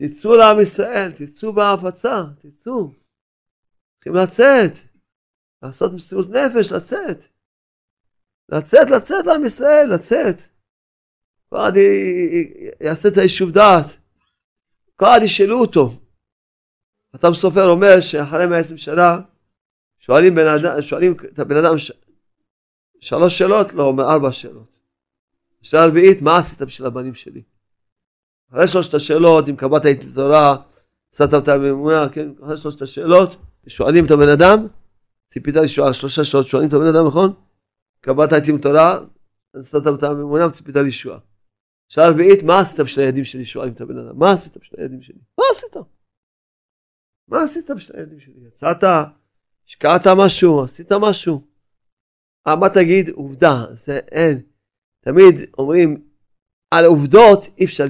תצאו 0.00 0.36
לעם 0.36 0.60
ישראל, 0.60 1.12
תצאו 1.12 1.52
בהפצה, 1.52 2.22
תצאו. 2.38 2.92
צריכים 3.94 4.14
לצאת. 4.14 4.72
לעשות 5.62 5.92
מסירות 5.92 6.26
נפש, 6.30 6.72
לצאת. 6.72 7.24
לצאת, 8.48 8.90
לצאת 8.90 9.26
לעם 9.26 9.44
ישראל, 9.44 9.94
לצאת. 9.94 10.40
כל 11.48 11.56
אחד 11.56 11.72
יעשה 12.80 13.08
את 13.08 13.16
היישוב 13.16 13.50
דעת. 13.50 13.86
כל 14.96 15.06
אחד 15.06 15.20
ישאלו 15.24 15.60
אותו. 15.60 15.92
חתם 17.16 17.34
סופר 17.34 17.64
אומר 17.64 18.00
שאחרי 18.00 18.46
120 18.46 18.76
שנה 18.76 19.20
שואלים, 19.98 20.38
אדם, 20.38 20.82
שואלים 20.82 21.16
את 21.32 21.38
הבן 21.38 21.56
אדם 21.56 21.78
ש... 21.78 21.92
שלוש 23.00 23.38
שאלות, 23.38 23.72
לא, 23.72 23.82
אומר 23.82 24.04
ארבע 24.04 24.32
שאלות. 24.32 24.78
שאלה 25.62 25.86
רביעית, 25.86 26.22
מה 26.22 26.38
עשית 26.38 26.62
בשביל 26.62 26.86
הבנים 26.86 27.14
שלי? 27.14 27.42
אחרי 28.50 28.68
שלושת 28.68 28.94
השאלות, 28.94 29.48
אם 29.48 29.56
קבעת 29.56 29.86
איתי 29.86 30.06
תורה, 30.14 30.56
עשת 31.14 31.34
אותה 31.34 31.58
בממונה, 31.58 32.08
כן, 32.12 32.28
אחרי 32.42 32.56
שלושת 32.56 32.82
השאלות, 32.82 33.36
שואלים 33.66 34.06
את 34.06 34.10
הבן 34.10 34.28
אדם, 34.28 34.66
ציפית 35.28 35.54
לישועה, 35.54 35.92
שלושה 35.92 36.24
שעות 36.24 36.46
שואלים 36.46 36.68
את 36.68 36.74
הבן 36.74 36.86
אדם, 36.86 37.06
נכון? 37.06 37.34
קבעת 38.00 38.32
עצים 38.32 38.58
תורה, 38.58 38.98
נשאת 39.54 39.86
אותם 39.86 40.14
באמונה 40.14 40.46
וציפית 40.46 40.76
לישועה. 40.76 41.18
שאלה 41.88 42.08
רביעית, 42.08 42.42
מה 42.42 42.60
עשית 42.60 42.80
בשביל 42.80 43.04
הילדים 43.04 43.24
שלי? 43.24 43.44
שואלים 43.44 43.72
את 43.72 43.80
הבן 43.80 43.98
אדם, 43.98 44.18
מה 44.18 44.32
עשית 44.32 44.56
בשביל 44.56 44.80
הילדים 44.80 45.02
שלי? 45.02 45.18
מה 45.38 45.44
עשית? 45.56 45.76
מה 47.28 47.42
עשית 47.42 47.70
בשביל 47.70 47.96
הילדים 47.96 48.20
שלי? 48.20 48.34
יצאת, 48.46 48.84
השקעת 49.66 50.06
משהו, 50.16 50.64
עשית 50.64 50.92
משהו. 50.92 51.42
אה, 52.48 52.56
מה 52.56 52.68
תגיד? 52.68 53.08
עובדה, 53.08 53.66
זה 53.74 53.98
אין. 53.98 54.42
תמיד 55.00 55.50
אומרים, 55.58 56.02
על 56.70 56.84
עובדות 56.84 57.46
אי 57.58 57.64
אפשר 57.64 57.84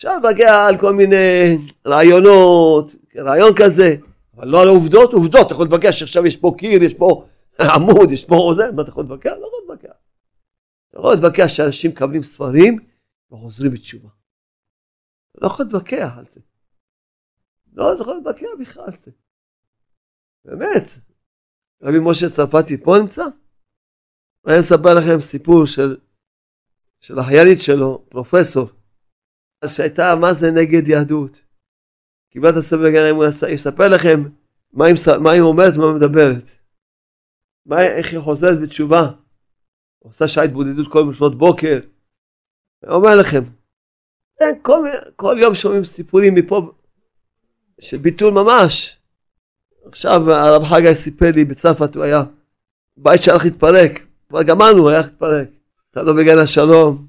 אפשר 0.00 0.18
לבגע 0.18 0.66
על 0.68 0.78
כל 0.80 0.92
מיני 0.92 1.56
רעיונות, 1.86 2.86
רעיון 3.16 3.52
כזה. 3.58 3.96
אבל 4.34 4.48
לא 4.48 4.62
על 4.62 4.68
העובדות, 4.68 5.12
עובדות, 5.12 5.46
אתה 5.46 5.54
יכול 5.54 5.64
להתווכח 5.64 5.90
שעכשיו 5.90 6.26
יש 6.26 6.36
פה 6.36 6.54
קיר, 6.58 6.82
יש 6.82 6.94
פה 6.94 7.26
עמוד, 7.74 8.10
יש 8.10 8.24
פה 8.24 8.52
זה, 8.56 8.72
מה 8.72 8.82
אתה 8.82 8.90
יכול 8.90 9.02
להתווכח? 9.02 9.30
לא 9.30 9.46
יכול 9.46 9.60
להתווכח. 9.60 9.96
אתה 10.88 10.98
לא 10.98 11.00
יכול 11.00 11.14
להתווכח 11.14 11.48
שאנשים 11.48 11.90
מקבלים 11.90 12.22
ספרים 12.22 12.78
וחוזרים 13.32 13.72
בתשובה. 13.72 14.08
אתה 15.30 15.38
לא 15.42 15.46
יכול 15.46 15.64
להתווכח 15.66 16.12
על 16.18 16.24
זה. 16.24 16.40
לא, 17.72 17.92
אתה 17.94 18.02
יכול 18.02 18.14
להתווכח 18.14 18.50
בכלל 18.60 18.84
על 18.84 18.92
זה. 18.92 19.10
באמת. 20.44 20.86
רבי 21.82 21.98
משה 22.02 22.26
צרפתי 22.28 22.76
פה 22.84 22.94
נמצא? 23.00 23.24
אני 24.46 24.60
אספר 24.60 24.94
לכם 24.98 25.20
סיפור 25.20 25.66
של, 25.66 25.96
של 27.00 27.18
החיילית 27.18 27.58
שלו, 27.60 28.04
פרופסור, 28.08 28.79
שהייתה 29.68 30.14
מה 30.14 30.32
זה 30.32 30.50
נגד 30.50 30.88
יהדות. 30.88 31.40
קיבלת 32.30 32.58
סבל 32.60 32.90
בגן 32.90 33.02
האמון, 33.02 33.26
יספר 33.48 33.88
לכם 33.88 34.22
מה 34.72 34.86
היא 35.32 35.40
אומרת 35.40 35.76
ומה 35.76 35.86
היא 35.86 35.94
מדברת. 35.94 36.50
מה, 37.66 37.82
איך 37.82 38.12
היא 38.12 38.20
חוזרת 38.20 38.60
בתשובה. 38.60 39.10
עושה 39.98 40.28
שעה 40.28 40.44
התבודדות 40.44 40.92
כל 40.92 41.10
לפנות 41.12 41.38
בוקר. 41.38 41.80
אני 42.84 42.92
אומר 42.92 43.16
לכם, 43.20 43.40
כל, 44.62 44.88
כל 45.16 45.36
יום 45.40 45.54
שומעים 45.54 45.84
סיפורים 45.84 46.34
מפה 46.34 46.72
של 47.80 47.96
ביטול 47.96 48.32
ממש. 48.32 48.98
עכשיו 49.84 50.32
הרב 50.32 50.64
חגי 50.64 50.94
סיפר 50.94 51.30
לי 51.34 51.44
בצרפת 51.44 51.94
הוא 51.94 52.04
היה, 52.04 52.22
בית 52.96 53.22
שהלך 53.22 53.44
להתפרק, 53.44 54.06
כבר 54.28 54.42
גמרנו, 54.42 54.88
היה 54.88 55.00
להתפרק. 55.00 55.48
אתה 55.90 56.02
לא 56.02 56.12
בגן 56.12 56.38
השלום. 56.38 57.06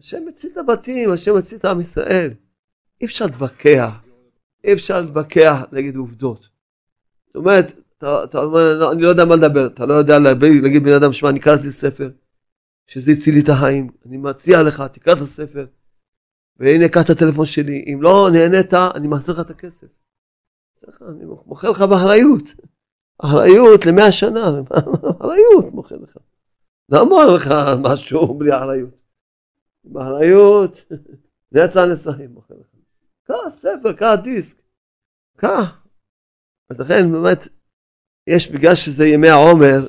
השם 0.00 0.18
מציל 0.28 0.50
את 0.52 0.56
הבתים, 0.56 1.12
השם 1.12 1.36
מציל 1.38 1.58
את 1.58 1.64
עם 1.64 1.80
ישראל. 1.80 2.30
אי 3.00 3.06
אפשר 3.06 3.24
להתווכח. 3.26 3.94
אי 4.64 4.72
אפשר 4.72 5.00
להתווכח 5.00 5.60
נגד 5.72 5.96
עובדות. 5.96 6.48
זאת 7.26 7.36
אומרת, 7.36 7.72
אתה, 7.98 8.24
אתה 8.24 8.38
אומר, 8.38 8.78
לא, 8.78 8.92
אני 8.92 9.02
לא 9.02 9.08
יודע 9.08 9.24
מה 9.24 9.36
לדבר, 9.36 9.66
אתה 9.66 9.86
לא 9.86 9.94
יודע 9.94 10.18
להגיד 10.18 10.82
בן 10.82 10.92
אדם, 10.92 11.12
שמע, 11.12 11.28
אני 11.30 11.40
קראתי 11.40 11.72
ספר, 11.72 12.10
שזה 12.86 13.12
הציל 13.12 13.34
לי 13.34 13.40
את 13.40 13.48
החיים, 13.48 13.90
אני 14.06 14.16
מציע 14.16 14.62
לך, 14.62 14.82
תקרא 14.92 15.12
את 15.12 15.18
הספר, 15.18 15.66
והנה 16.56 16.88
קח 16.88 17.04
את 17.04 17.10
הטלפון 17.10 17.46
שלי, 17.46 17.84
אם 17.92 18.02
לא 18.02 18.28
נהנית, 18.32 18.74
אני 18.74 19.08
מחזיר 19.08 19.34
לך 19.34 19.40
את 19.40 19.50
הכסף. 19.50 19.86
אני 21.08 21.24
מוכר 21.46 21.70
לך 21.70 21.80
באחריות, 21.80 22.42
אחריות 23.18 23.86
למאה 23.86 24.12
שנה, 24.12 24.48
אחריות 25.20 25.72
מוכר 25.72 25.96
לך. 25.96 26.16
לא 26.88 27.02
אמר 27.02 27.34
לך 27.34 27.50
משהו 27.82 28.38
בלי 28.38 28.56
אחריות. 28.56 28.99
עם 29.84 29.98
אחריות, 29.98 30.84
נצח 31.52 31.80
נצחים. 31.92 32.34
קח 33.24 33.48
ספר, 33.48 33.92
קח 33.92 34.14
דיסק, 34.22 34.62
קח. 35.36 35.86
אז 36.70 36.80
לכן 36.80 37.12
באמת, 37.12 37.48
יש 38.26 38.50
בגלל 38.50 38.74
שזה 38.74 39.06
ימי 39.06 39.28
העומר, 39.28 39.86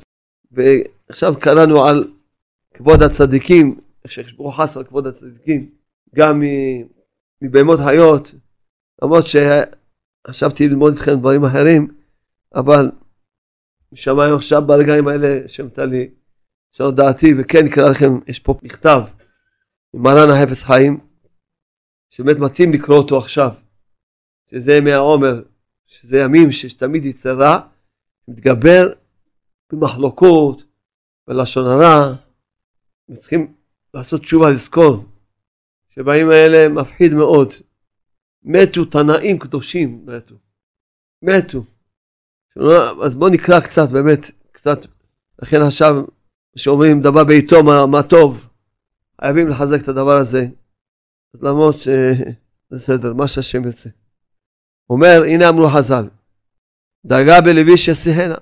ועכשיו 0.51 1.33
קראנו 1.39 1.85
על 1.85 2.11
כבוד 2.73 3.01
הצדיקים, 3.01 3.79
שברוך 4.07 4.61
חס 4.61 4.77
על 4.77 4.83
כבוד 4.83 5.07
הצדיקים, 5.07 5.69
גם 6.15 6.41
מבהמות 7.41 7.79
חיות, 7.79 8.31
למרות 9.03 9.23
שחשבתי 9.27 10.67
ללמוד 10.67 10.93
איתכם 10.93 11.19
דברים 11.19 11.45
אחרים, 11.45 11.87
אבל 12.55 12.91
משמיים 13.91 14.35
עכשיו 14.35 14.61
ברגעים 14.67 15.07
האלה 15.07 15.47
שמתה 15.47 15.85
לי, 15.85 16.09
לשנות 16.73 16.95
דעתי, 16.95 17.33
וכן 17.39 17.65
נקרא 17.65 17.89
לכם, 17.89 18.19
יש 18.27 18.39
פה 18.39 18.55
מכתב 18.63 19.01
ממרן 19.93 20.29
החפץ 20.31 20.63
חיים, 20.63 20.99
שבאמת 22.09 22.39
מתאים 22.39 22.73
לקרוא 22.73 22.97
אותו 22.97 23.17
עכשיו, 23.17 23.51
שזה 24.49 24.75
ימי 24.77 24.91
העומר, 24.91 25.43
שזה 25.87 26.19
ימים 26.19 26.51
שתמיד 26.51 27.05
יצא 27.05 27.33
רע, 27.33 27.59
מתגבר 28.27 28.93
במחלוקות, 29.71 30.63
בלשון 31.27 31.65
הרע, 31.67 32.13
וצריכים 33.09 33.53
לעשות 33.93 34.21
תשובה, 34.21 34.49
לזכור, 34.49 35.05
שבימים 35.89 36.29
האלה 36.29 36.69
מפחיד 36.69 37.13
מאוד. 37.13 37.53
מתו 38.43 38.85
תנאים 38.85 39.39
קדושים, 39.39 40.05
מתו. 40.05 40.35
מתו. 41.21 41.63
אז 43.03 43.15
בואו 43.15 43.29
נקרא 43.29 43.59
קצת, 43.59 43.89
באמת, 43.91 44.19
קצת, 44.51 44.79
לכן 45.41 45.61
עכשיו, 45.61 45.93
שאומרים 46.55 47.01
דבר 47.01 47.23
בעיתו 47.23 47.63
מה, 47.63 47.85
מה 47.85 48.03
טוב, 48.03 48.47
חייבים 49.23 49.47
לחזק 49.47 49.83
את 49.83 49.87
הדבר 49.87 50.17
הזה. 50.17 50.45
למרות 51.41 51.75
שבסדר, 51.77 53.13
מה 53.13 53.27
שהשם 53.27 53.65
יוצא. 53.65 53.89
אומר, 54.89 55.23
הנה 55.27 55.49
אמרו 55.49 55.67
חז"ל, 55.69 56.09
דאגה 57.05 57.41
בלוי 57.41 57.77
שיסיחנה. 57.77 58.35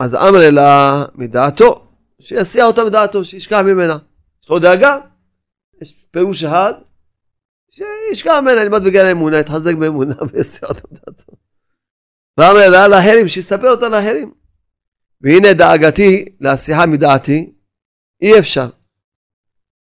אז 0.00 0.14
אמר 0.14 0.50
לה 0.50 1.04
מדעתו, 1.14 1.86
שיסיע 2.20 2.64
אותה 2.64 2.84
מדעתו, 2.84 3.24
שישכח 3.24 3.58
ממנה. 3.66 3.98
יש 4.42 4.48
לו 4.48 4.58
דאגה, 4.58 4.98
יש 5.80 6.04
פירוש 6.10 6.44
אחד, 6.44 6.72
שישכח 7.70 8.32
ממנה, 8.42 8.62
ילמד 8.62 8.84
בגן 8.84 9.06
האמונה, 9.06 9.38
יתחזק 9.38 9.74
באמונה 9.74 10.14
ויסיע 10.32 10.68
אותה 10.68 10.80
מדעתו. 10.90 11.32
ואמר 12.38 12.70
לה 12.70 12.88
לאחרים, 12.88 13.28
שיספר 13.28 13.70
אותה 13.70 13.88
לאחרים. 13.88 14.34
והנה 15.20 15.52
דאגתי 15.52 16.24
להסיחה 16.40 16.86
מדעתי, 16.86 17.52
אי 18.22 18.38
אפשר. 18.38 18.68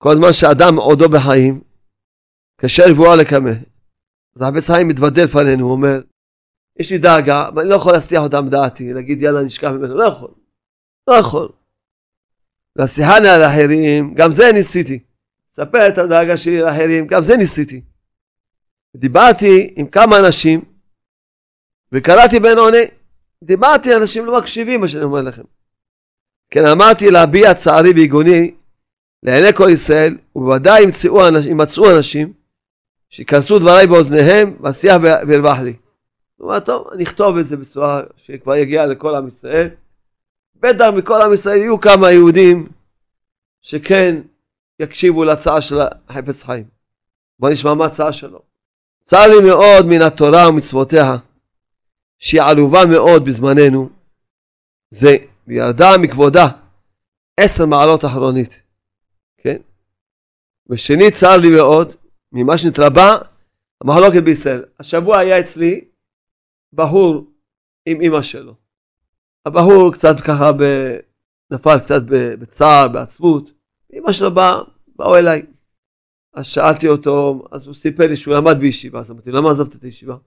כל 0.02 0.16
זמן 0.16 0.32
שאדם 0.32 0.76
עודו 0.76 1.08
בחיים, 1.08 1.60
קשה 2.56 2.86
לבואה 2.86 3.16
לקמא. 3.16 3.50
אז 4.36 4.42
החפץ 4.42 4.70
חיים 4.70 4.88
מתוודה 4.88 5.24
לפנינו, 5.24 5.64
הוא 5.64 5.72
אומר, 5.72 6.00
יש 6.78 6.92
לי 6.92 6.98
דאגה, 6.98 7.48
אבל 7.48 7.62
אני 7.62 7.70
לא 7.70 7.74
יכול 7.74 7.92
להסיח 7.92 8.22
אותה 8.22 8.40
מדעתי, 8.40 8.92
להגיד 8.92 9.22
יאללה 9.22 9.42
נשכח 9.42 9.68
ממנו, 9.68 9.94
לא 9.94 10.04
יכול, 10.04 10.30
לא 11.08 11.14
יכול. 11.14 11.48
והשיחה 12.76 13.16
על 13.16 13.42
אחרים, 13.42 14.14
גם 14.14 14.30
זה 14.30 14.52
ניסיתי. 14.54 14.98
ספר 15.52 15.88
את 15.88 15.98
הדאגה 15.98 16.36
שלי 16.36 16.60
לאחרים, 16.60 17.06
גם 17.06 17.22
זה 17.22 17.36
ניסיתי. 17.36 17.80
דיברתי 18.96 19.74
עם 19.76 19.86
כמה 19.86 20.18
אנשים, 20.18 20.60
וקראתי 21.92 22.40
בין 22.40 22.58
עוני, 22.58 22.84
דיברתי, 23.44 23.96
אנשים 23.96 24.26
לא 24.26 24.38
מקשיבים 24.38 24.80
מה 24.80 24.88
שאני 24.88 25.04
אומר 25.04 25.20
לכם. 25.20 25.42
כן, 26.50 26.66
אמרתי 26.66 27.10
להביע 27.10 27.54
צערי 27.54 27.90
ויגוני 27.90 28.54
לעיני 29.22 29.52
כל 29.52 29.68
ישראל, 29.72 30.16
ובוודאי 30.36 30.82
ימצאו, 30.82 31.18
ימצאו 31.50 31.96
אנשים 31.96 32.32
שיכנסו 33.10 33.58
דבריי 33.58 33.86
באוזניהם, 33.86 34.56
והשיח 34.60 34.96
וירווח 35.28 35.58
לי. 35.58 35.76
הוא 36.36 36.48
אומר, 36.48 36.60
טוב, 36.60 36.88
אני 36.92 37.04
אכתוב 37.04 37.36
את 37.36 37.46
זה 37.46 37.56
בצורה 37.56 38.02
שכבר 38.16 38.54
יגיע 38.54 38.86
לכל 38.86 39.14
עם 39.14 39.28
ישראל. 39.28 39.68
בטח 40.56 40.86
מכל 40.96 41.22
עם 41.22 41.32
ישראל 41.32 41.58
יהיו 41.58 41.80
כמה 41.80 42.10
יהודים 42.10 42.68
שכן 43.60 44.22
יקשיבו 44.80 45.24
להצעה 45.24 45.60
של 45.60 45.78
החפץ 46.08 46.42
חיים. 46.42 46.64
בוא 47.38 47.50
נשמע 47.50 47.74
מה 47.74 47.84
ההצעה 47.84 48.12
שלו. 48.12 48.42
צר 49.04 49.28
לי 49.28 49.46
מאוד 49.46 49.86
מן 49.86 50.02
התורה 50.02 50.48
ומצוותיה, 50.48 51.16
שהיא 52.18 52.42
עלובה 52.42 52.80
מאוד 52.90 53.24
בזמננו, 53.24 53.88
זה 54.90 55.16
וירדה 55.46 55.98
מכבודה 55.98 56.48
עשר 57.40 57.66
מעלות 57.66 58.04
אחרונית? 58.04 58.60
ושנית 60.72 61.14
צר 61.14 61.36
לי 61.36 61.48
מאוד 61.56 61.94
ממה 62.32 62.58
שנתרבה 62.58 63.18
המחלוקת 63.80 64.22
בישראל. 64.22 64.64
השבוע 64.78 65.18
היה 65.18 65.40
אצלי 65.40 65.84
בחור 66.72 67.26
עם 67.86 68.00
אימא 68.00 68.22
שלו. 68.22 68.54
הבחור 69.46 69.92
קצת 69.92 70.20
ככה 70.20 70.52
ב... 70.52 70.62
נפל 71.50 71.78
קצת 71.78 72.02
בצער, 72.08 72.88
בעצבות. 72.88 73.52
אימא 73.92 74.12
שלו 74.12 74.34
באה, 74.34 74.60
באו 74.96 75.16
אליי. 75.16 75.42
אז 76.34 76.46
שאלתי 76.46 76.88
אותו, 76.88 77.44
אז 77.50 77.66
הוא 77.66 77.74
סיפר 77.74 78.06
לי 78.06 78.16
שהוא 78.16 78.34
למד 78.34 78.58
בישיבה, 78.58 79.00
אז 79.00 79.10
אמרתי, 79.10 79.30
למה 79.30 79.50
עזבת 79.50 79.74
את 79.74 79.82
הישיבה? 79.82 80.12
הוא 80.12 80.20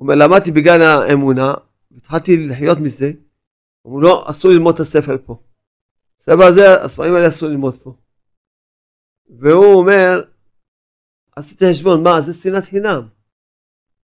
אומר, 0.00 0.14
למדתי 0.14 0.52
בגן 0.52 0.80
האמונה, 0.80 1.54
והתחלתי 1.90 2.46
לחיות 2.46 2.78
מזה. 2.78 3.12
אמרו, 3.86 4.00
לא, 4.00 4.24
אסור 4.30 4.50
ללמוד 4.50 4.74
את 4.74 4.80
הספר 4.80 5.16
פה. 5.26 5.42
הספר 6.20 6.44
הזה, 6.44 6.82
הספרים 6.82 7.14
האלה 7.14 7.28
אסור 7.28 7.48
ללמוד 7.48 7.78
פה. 7.82 7.94
והוא 9.28 9.74
אומר, 9.74 10.22
עשיתי 11.36 11.70
חשבון, 11.70 12.02
מה, 12.02 12.20
זה 12.20 12.32
שנאת 12.32 12.64
חינם. 12.64 13.08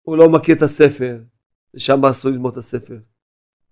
הוא 0.01 0.17
לא 0.17 0.29
מכיר 0.29 0.55
את 0.55 0.61
הספר, 0.61 1.19
ושם 1.73 2.05
אסור 2.05 2.31
ללמוד 2.31 2.51
את 2.51 2.57
הספר. 2.57 2.97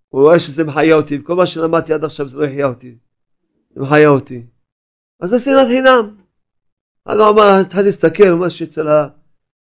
הוא 0.10 0.22
רואה 0.22 0.40
שזה 0.40 0.64
מחיה 0.64 0.96
אותי, 0.96 1.18
וכל 1.18 1.36
מה 1.36 1.46
שלמדתי 1.46 1.94
עד 1.94 2.04
עכשיו 2.04 2.28
זה 2.28 2.38
לא 2.38 2.46
יחיה 2.46 2.66
אותי. 2.66 2.98
זה 3.70 3.82
מחיה 3.82 4.08
אותי. 4.08 4.46
אז 5.20 5.30
זה 5.30 5.40
שנאת 5.40 5.68
חינם. 5.68 6.18
אז 7.06 7.20
הוא 7.20 7.30
אמר, 7.30 7.62
התחלתי 7.62 7.86
להסתכל, 7.86 8.24
הוא 8.24 8.32
אומר 8.32 8.50
שאצל 8.50 8.88
ה... 8.88 9.08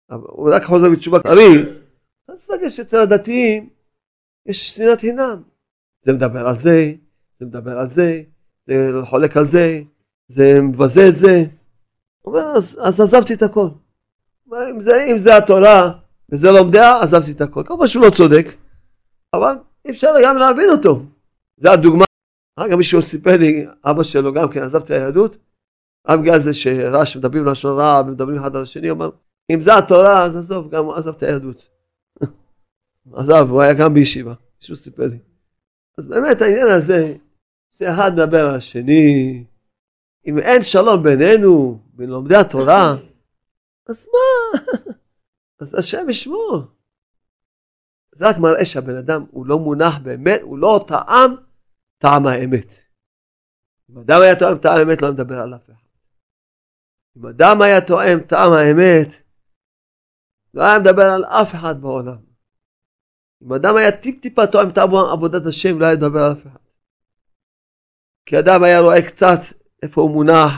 הוא 0.09 0.49
רק 0.55 0.63
חוזר 0.63 0.89
בתשובה 0.89 1.19
טרי. 1.19 1.65
אז 2.27 2.39
תסתכל 2.39 2.69
שאצל 2.69 2.99
הדתיים 2.99 3.69
יש 4.45 4.69
שנאת 4.69 4.99
חינם. 4.99 5.43
זה 6.01 6.13
מדבר 6.13 6.47
על 6.47 6.55
זה, 6.55 6.93
זה 7.39 7.45
מדבר 7.45 7.79
על 7.79 7.89
זה, 7.89 8.21
זה 8.67 8.91
חולק 9.05 9.37
על 9.37 9.43
זה, 9.43 9.81
זה 10.27 10.61
מבזה 10.61 11.07
את 11.07 11.15
זה. 11.15 11.45
הוא 12.25 12.37
אומר, 12.37 12.57
אז, 12.57 12.79
אז 12.81 13.01
עזבתי 13.01 13.33
את 13.33 13.41
הכל. 13.41 13.67
אם 14.69 14.81
זה, 14.81 15.05
אם 15.11 15.17
זה 15.17 15.37
התורה 15.37 15.91
וזה 16.31 16.51
לומדיה, 16.51 16.99
עזבתי 17.01 17.31
את 17.31 17.41
הכל. 17.41 17.63
כמובן 17.65 17.87
שהוא 17.87 18.05
לא 18.05 18.09
צודק, 18.09 18.47
אבל 19.33 19.55
אי 19.85 19.91
אפשר 19.91 20.13
גם 20.23 20.37
להבין 20.37 20.69
אותו. 20.69 21.03
זה 21.57 21.71
הדוגמה. 21.71 22.05
אחר 22.59 22.77
מישהו 22.77 23.01
סיפר 23.01 23.37
לי, 23.37 23.65
אבא 23.85 24.03
שלו 24.03 24.33
גם 24.33 24.49
כן 24.51 24.63
עזב 24.63 24.81
את 24.81 24.89
היהדות, 24.89 25.37
רק 26.07 26.19
בגלל 26.19 26.39
זה 26.39 26.53
שראה 26.53 27.05
שמדברים 27.05 27.45
לשון 27.45 27.79
רע 27.79 28.01
ומדברים 28.01 28.37
אחד 28.37 28.55
על 28.55 28.61
השני, 28.61 28.91
אמר, 28.91 29.09
אם 29.51 29.61
זה 29.61 29.77
התורה 29.77 30.23
אז 30.23 30.35
עזוב, 30.35 30.69
גם 30.69 30.89
עזב 30.89 31.13
את 31.13 31.23
היהדות. 31.23 31.69
עזב, 33.13 33.47
הוא 33.49 33.61
היה 33.61 33.73
גם 33.73 33.93
בישיבה, 33.93 34.33
מישהו 34.61 34.75
סיפר 34.75 35.07
לי. 35.07 35.17
אז 35.97 36.07
באמת 36.07 36.41
העניין 36.41 36.67
הזה, 36.67 37.15
שאחד 37.71 38.13
מדבר 38.13 38.47
על 38.49 38.55
השני, 38.55 39.43
אם 40.25 40.39
אין 40.39 40.61
שלום 40.61 41.03
בינינו, 41.03 41.79
בין 41.93 42.09
לומדי 42.09 42.35
התורה, 42.35 42.95
אז 43.89 44.07
מה? 44.07 44.59
אז 45.61 45.75
השם 45.75 46.09
ישמור. 46.09 46.63
זה 48.15 48.29
רק 48.29 48.37
מראה 48.37 48.65
שהבן 48.65 48.95
אדם 48.95 49.25
הוא 49.31 49.45
לא 49.45 49.59
מונח 49.59 49.97
באמת, 50.03 50.41
הוא 50.41 50.57
לא 50.57 50.85
טעם 50.87 51.35
טעם 51.97 52.27
האמת. 52.27 52.71
אם 53.89 53.97
אדם 53.97 54.21
היה 54.23 54.39
טועם 54.39 54.57
טעם 54.57 54.77
האמת 54.79 55.01
לא 55.01 55.11
מדבר 55.11 55.39
על 55.39 55.55
אף 55.55 55.65
אחד. 55.65 55.85
אם 57.17 57.27
אדם 57.27 57.61
היה 57.61 57.85
טועם 57.87 58.19
טעם 58.19 58.51
האמת 58.53 59.07
לא 60.53 60.61
היה 60.61 60.79
מדבר 60.79 61.03
על 61.03 61.25
אף 61.25 61.55
אחד 61.55 61.81
בעולם. 61.81 62.17
אם 63.43 63.53
אדם 63.53 63.75
היה 63.75 64.01
טיפ 64.01 64.21
טיפה 64.21 64.47
טועם 64.47 64.71
טעם 64.71 64.95
עבודת 64.95 65.45
השם 65.45 65.79
לא 65.79 65.85
היה 65.85 65.95
מדבר 65.95 66.19
על 66.19 66.31
אף 66.31 66.47
אחד. 66.47 66.65
כי 68.25 68.39
אדם 68.39 68.63
היה 68.63 68.79
רואה 68.79 69.01
קצת 69.07 69.64
איפה 69.83 70.01
הוא 70.01 70.11
מונח 70.11 70.51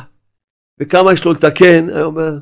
וכמה 0.79 1.13
יש 1.13 1.25
לו 1.25 1.31
לתקן, 1.31 1.89
היה 1.89 2.03
אומר 2.03 2.37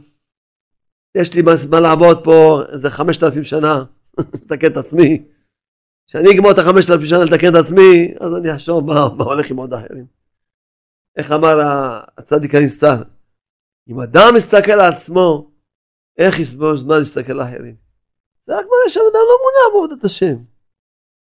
יש 1.16 1.34
לי 1.34 1.42
מה 1.70 1.80
לעבוד 1.80 2.24
פה 2.24 2.62
איזה 2.72 2.90
חמשת 2.90 3.24
אלפים 3.24 3.44
שנה 3.44 3.84
לתקן 4.44 4.72
את 4.72 4.78
עצמי. 4.78 5.24
כשאני 6.08 6.30
אגמור 6.36 6.52
את 6.52 6.58
החמשת 6.58 6.90
אלפים 6.90 7.06
שנה 7.06 7.24
לתקן 7.24 7.50
את 7.50 7.56
עצמי, 7.56 8.14
אז 8.20 8.36
אני 8.36 8.56
אחשוב 8.56 8.86
מה, 8.86 8.94
מה 9.18 9.24
הולך 9.24 9.52
עם 9.52 9.58
עוד 9.58 9.74
אחרים. 9.74 10.06
איך 11.18 11.32
אמר 11.32 11.60
הצדיק 12.18 12.56
הנסתר? 12.56 13.04
אם 13.90 14.00
אדם 14.00 14.34
מסתכל 14.36 14.72
על 14.72 14.94
עצמו, 14.94 15.52
איך 16.18 16.40
יסבור 16.40 16.76
זמן 16.76 16.98
להסתכל 16.98 17.32
על 17.32 17.42
אחרים? 17.42 17.76
זה 18.48 18.54
רק 18.58 18.66
מראה 18.66 18.90
שהאדם 18.90 19.12
לא 19.14 19.38
מונע 19.44 19.74
בעבודת 19.74 20.04
השם. 20.04 20.36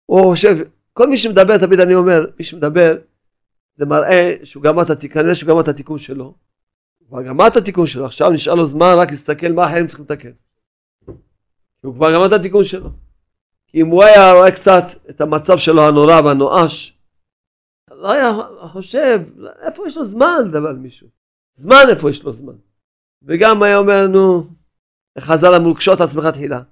הוא 0.06 0.30
חושב, 0.30 0.56
כל 0.92 1.08
מי 1.08 1.18
שמדבר, 1.18 1.58
תמיד 1.58 1.80
אני 1.80 1.94
אומר, 1.94 2.26
מי 2.38 2.44
שמדבר, 2.44 2.96
זה 3.80 3.86
מראה 3.86 4.36
שהוא 4.44 4.62
גמר 4.62 4.82
את 4.82 4.90
התיקון, 4.90 5.22
כנראה 5.22 5.34
שהוא 5.34 5.48
גמר 5.48 5.60
את 5.60 5.68
התיקון 5.68 5.98
שלו. 5.98 6.34
כבר 7.08 7.22
גמר 7.22 7.46
את 7.46 7.56
התיקון 7.56 7.86
שלו, 7.86 8.04
עכשיו 8.06 8.30
נשאר 8.30 8.54
לו 8.54 8.66
זמן 8.66 8.94
רק 8.98 9.10
להסתכל 9.10 9.52
מה 9.52 9.66
אחרים 9.66 9.86
צריכים 9.86 10.04
לתקן. 10.04 10.30
הוא 11.80 11.94
כבר 11.94 12.14
גמר 12.14 12.26
את 12.26 12.32
התיקון 12.32 12.64
שלו. 12.64 12.90
כי 13.66 13.80
אם 13.80 13.86
הוא 13.86 14.02
היה 14.02 14.32
רואה 14.32 14.52
קצת 14.52 14.82
את 15.10 15.20
המצב 15.20 15.58
שלו 15.58 15.82
הנורא 15.88 16.20
והנואש, 16.24 16.98
לא 17.90 18.10
היה 18.10 18.32
חושב, 18.72 19.20
איפה 19.62 19.86
יש 19.86 19.96
לו 19.96 20.04
זמן 20.04 20.42
לדבר 20.46 20.68
על 20.68 20.76
מישהו? 20.76 21.08
זמן 21.54 21.82
איפה 21.90 22.10
יש 22.10 22.22
לו 22.22 22.32
זמן? 22.32 22.56
וגם 23.22 23.62
היה 23.62 23.76
אומר, 23.76 24.06
נו, 24.06 24.46
חז"ל 25.18 25.54
אמרו, 25.54 25.74
קשוט 25.74 26.00
עצמך 26.00 26.24
תחילה. 26.26 26.62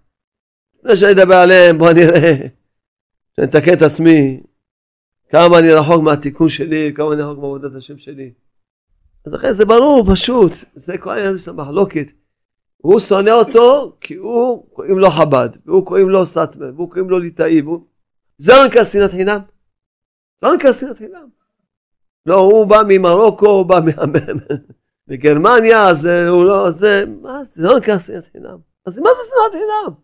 לפני 0.79 0.97
שאני 0.97 1.13
אדבר 1.13 1.35
עליהם, 1.35 1.79
בוא 1.79 1.93
נראה, 1.93 2.33
שאני 3.37 3.47
אתקן 3.47 3.73
את 3.73 3.83
עצמי, 3.83 4.41
כמה 5.29 5.59
אני 5.59 5.73
רחוק 5.73 6.03
מהתיקון 6.03 6.49
שלי, 6.49 6.93
כמה 6.95 7.13
אני 7.13 7.23
רחוק 7.23 7.39
מעבודת 7.39 7.75
השם 7.75 7.99
שלי. 7.99 8.33
אז 9.27 9.33
לכן 9.33 9.53
זה 9.53 9.65
ברור, 9.65 10.05
פשוט, 10.13 10.53
זה 10.75 10.99
כל 10.99 11.11
העניין 11.11 11.29
הזה 11.29 11.43
של 11.43 11.51
המחלוקת. 11.51 12.07
הוא 12.77 13.01
שונא 13.01 13.31
אותו 13.31 13.97
כי 14.01 14.15
הוא 14.15 14.71
קוראים 14.73 14.99
לו 14.99 15.11
חב"ד, 15.11 15.49
והוא 15.67 15.87
קוראים 15.87 16.09
לו 16.09 16.27
סאטמה, 16.27 16.67
והוא 16.75 16.91
קוראים 16.91 17.11
לו 17.11 17.19
ליטאי, 17.19 17.61
והוא... 17.61 17.85
זה 18.39 18.53
לא 18.53 18.67
נקרא 18.67 18.85
שנאת 18.85 19.11
חינם. 19.11 19.41
לא 20.43 20.55
נקרא 20.55 20.73
שנאת 20.73 20.99
חינם. 20.99 21.29
לא, 22.27 22.39
הוא 22.39 22.67
בא 22.67 22.83
ממרוקו, 22.89 23.49
הוא 23.49 23.67
בא 23.67 23.81
מגרמניה, 25.09 25.89
אז 25.89 26.05
הוא 26.05 26.45
לא, 26.45 26.71
זה, 26.71 27.05
מה 27.23 27.45
זה, 27.45 27.63
לא 27.63 27.79
נקרא 27.79 27.99
שנאת 27.99 28.29
חינם. 28.33 28.59
אז 28.87 28.99
מה 28.99 29.09
זה 29.11 29.31
שנאת 29.31 29.63
חינם? 29.63 29.95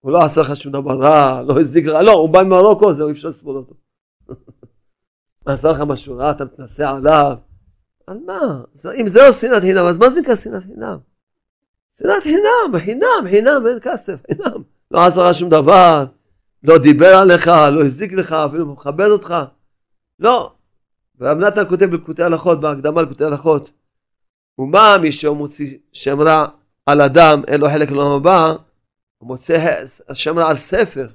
הוא 0.00 0.12
לא 0.12 0.18
עשה 0.18 0.40
לך 0.40 0.56
שום 0.56 0.72
דבר 0.72 0.98
רע, 1.00 1.42
לא 1.42 1.60
הזיק 1.60 1.86
לך, 1.86 1.98
לא, 2.04 2.12
הוא 2.12 2.28
בא 2.28 2.42
ממרוקו, 2.42 2.94
זהו, 2.94 3.08
אי 3.08 3.12
אפשר 3.12 3.28
לסבול 3.28 3.56
אותו. 3.56 3.74
עשה 5.44 5.72
לך 5.72 5.80
משהו 5.80 6.16
רע, 6.16 6.30
אתה 6.30 6.44
מתנשא 6.44 6.88
עליו. 6.88 7.36
על 8.06 8.18
מה? 8.26 8.62
אם 9.00 9.08
זה 9.08 9.20
לא 9.22 9.32
שנאת 9.32 9.62
חינם, 9.62 9.86
אז 9.86 9.98
מה 9.98 10.10
זה 10.10 10.20
נקרא 10.20 10.34
שנאת 10.34 10.62
חינם? 10.62 10.98
שנאת 11.98 12.22
חינם, 12.22 12.80
חינם, 12.84 13.30
חינם, 13.30 13.66
אין 13.66 13.78
כסף, 13.82 14.16
חינם. 14.26 14.62
לא 14.90 15.06
עשה 15.06 15.30
לך 15.30 15.34
שום 15.34 15.48
דבר, 15.50 16.04
לא 16.62 16.78
דיבר 16.78 17.14
עליך, 17.22 17.48
לא 17.48 17.84
הזיק 17.84 18.12
לך, 18.12 18.32
אפילו 18.32 18.66
מכבד 18.66 19.08
אותך. 19.08 19.34
לא. 20.18 20.52
ורב 21.18 21.38
נתן 21.38 21.68
כותב 21.68 21.84
בקוטעי 21.84 22.24
הלכות, 22.24 22.60
בהקדמה 22.60 23.02
לקוטעי 23.02 23.26
הלכות, 23.26 23.70
ומה 24.58 24.96
מי 25.02 25.12
שמוציא 25.12 25.78
שם 25.92 26.20
רע 26.20 26.46
על 26.86 27.00
אדם, 27.00 27.42
אין 27.46 27.60
לו 27.60 27.68
חלק 27.68 27.90
לעולם 27.90 28.10
הבא, 28.10 28.54
הוא 29.18 29.28
מוצא 29.28 29.84
שם 30.12 30.38
רע 30.38 30.48
על 30.48 30.56
ספר. 30.56 31.08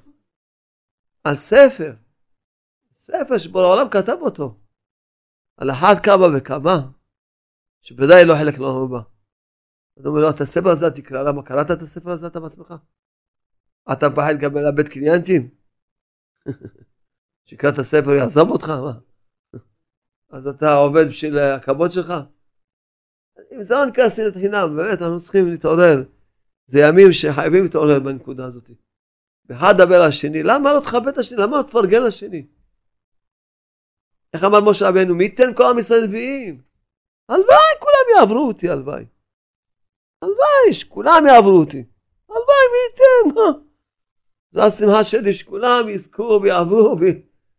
על 1.23 1.35
ספר. 1.35 1.93
ספר 3.05 3.37
שבורא 3.37 3.63
העולם 3.63 3.89
כתב 3.89 4.17
אותו. 4.21 4.59
על 5.57 5.71
אחת 5.71 6.03
כמה 6.03 6.25
וכמה, 6.37 6.77
שבוודאי 7.81 8.25
לא 8.25 8.33
חלק 8.35 8.57
לעולם 8.59 8.83
הבא. 8.83 9.01
אז 9.97 10.05
אומר 10.05 10.19
לו, 10.19 10.29
את 10.29 10.41
הספר 10.41 10.69
הזה 10.69 10.85
תקרא, 10.95 11.23
למה 11.23 11.43
קראת 11.43 11.71
את 11.71 11.81
הספר 11.81 12.11
הזה 12.11 12.27
אתה 12.27 12.39
בעצמך? 12.39 12.73
אתה 13.91 14.09
מפחד 14.09 14.33
גם 14.41 14.57
לאבד 14.57 14.89
קליינטים? 14.89 15.49
שיקרא 17.45 17.69
את 17.69 17.77
הספר 17.79 18.15
יעזוב 18.15 18.49
אותך? 18.49 18.69
מה? 18.69 18.93
אז 20.29 20.47
אתה 20.47 20.73
עובד 20.73 21.07
בשביל 21.07 21.39
הכבוד 21.39 21.91
שלך? 21.91 22.13
אם 23.51 23.63
זה 23.63 23.73
לא 23.73 23.85
נקרא 23.85 24.09
שנאת 24.09 24.33
חינם, 24.33 24.75
באמת 24.77 25.01
אנחנו 25.01 25.19
צריכים 25.19 25.51
להתעורר. 25.51 26.03
זה 26.67 26.79
ימים 26.79 27.11
שחייבים 27.11 27.63
להתעורר 27.63 27.99
בנקודה 27.99 28.45
הזאת. 28.45 28.69
ואחד 29.45 29.73
דבר 29.77 29.95
על 29.95 30.09
השני, 30.09 30.43
למה 30.43 30.73
לא 30.73 30.79
תכבד 30.79 31.07
את 31.07 31.17
השני? 31.17 31.37
למה 31.41 31.57
לא 31.57 31.63
תפרגן 31.63 32.03
לשני? 32.03 32.54
איך 34.35 34.43
אמר 34.43 34.61
משה 34.61 34.89
רבנו, 34.89 35.15
מי 35.15 35.23
ייתן 35.23 35.53
כל 35.53 35.65
עם 35.65 35.79
ישראל 35.79 36.07
נביאים? 36.07 36.61
הלוואי 37.29 37.75
כולם 37.79 38.19
יעברו 38.19 38.47
אותי, 38.47 38.69
הלוואי. 38.69 39.05
הלוואי 40.21 40.73
שכולם 40.73 41.23
יעברו 41.27 41.59
אותי. 41.59 41.83
הלוואי 42.29 42.65
מי 42.71 42.79
ייתן, 42.89 43.35
מה? 43.35 43.59
זו 44.51 44.61
השמחה 44.61 45.03
שלי 45.03 45.33
שכולם 45.33 45.89
יזכו 45.89 46.39
ויעברו 46.43 46.97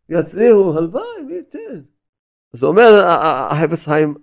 ויצליחו, 0.09 0.79
הלוואי 0.79 1.23
מי 1.27 1.35
ייתן. 1.35 1.81
אז 2.55 2.63
אומר 2.63 3.05
החפץ 3.51 3.85
חיים, 3.85 4.15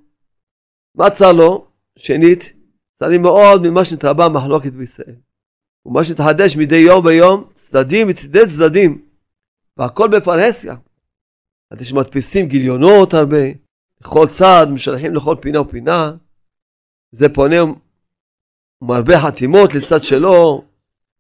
מה 0.96 1.10
צר 1.10 1.32
לו? 1.34 1.68
שנית, 1.96 2.54
צרים 3.00 3.22
מאוד 3.22 3.62
ממה 3.68 3.86
שנתרבה 3.86 4.30
מחלוקת 4.30 4.74
בישראל. 4.74 5.16
ומה 5.86 6.04
שמתחדש 6.04 6.58
מדי 6.58 6.76
יום 6.76 7.06
ביום, 7.06 7.50
צדדים 7.54 8.08
מצדי 8.08 8.48
צדדים, 8.48 9.06
והכל 9.78 10.08
בפרהסיה. 10.08 10.76
עד 11.74 11.84
שמדפיסים 11.84 12.48
גיליונות 12.48 13.14
הרבה, 13.14 13.38
לכל 14.02 14.26
צד, 14.30 14.66
משלחים 14.74 15.16
לכל 15.16 15.36
פינה 15.42 15.62
ופינה, 15.62 16.12
זה 17.12 17.34
פונה 17.34 17.56
ומרבה 18.82 19.14
חתימות 19.20 19.74
לצד 19.76 20.04
שלו, 20.04 20.66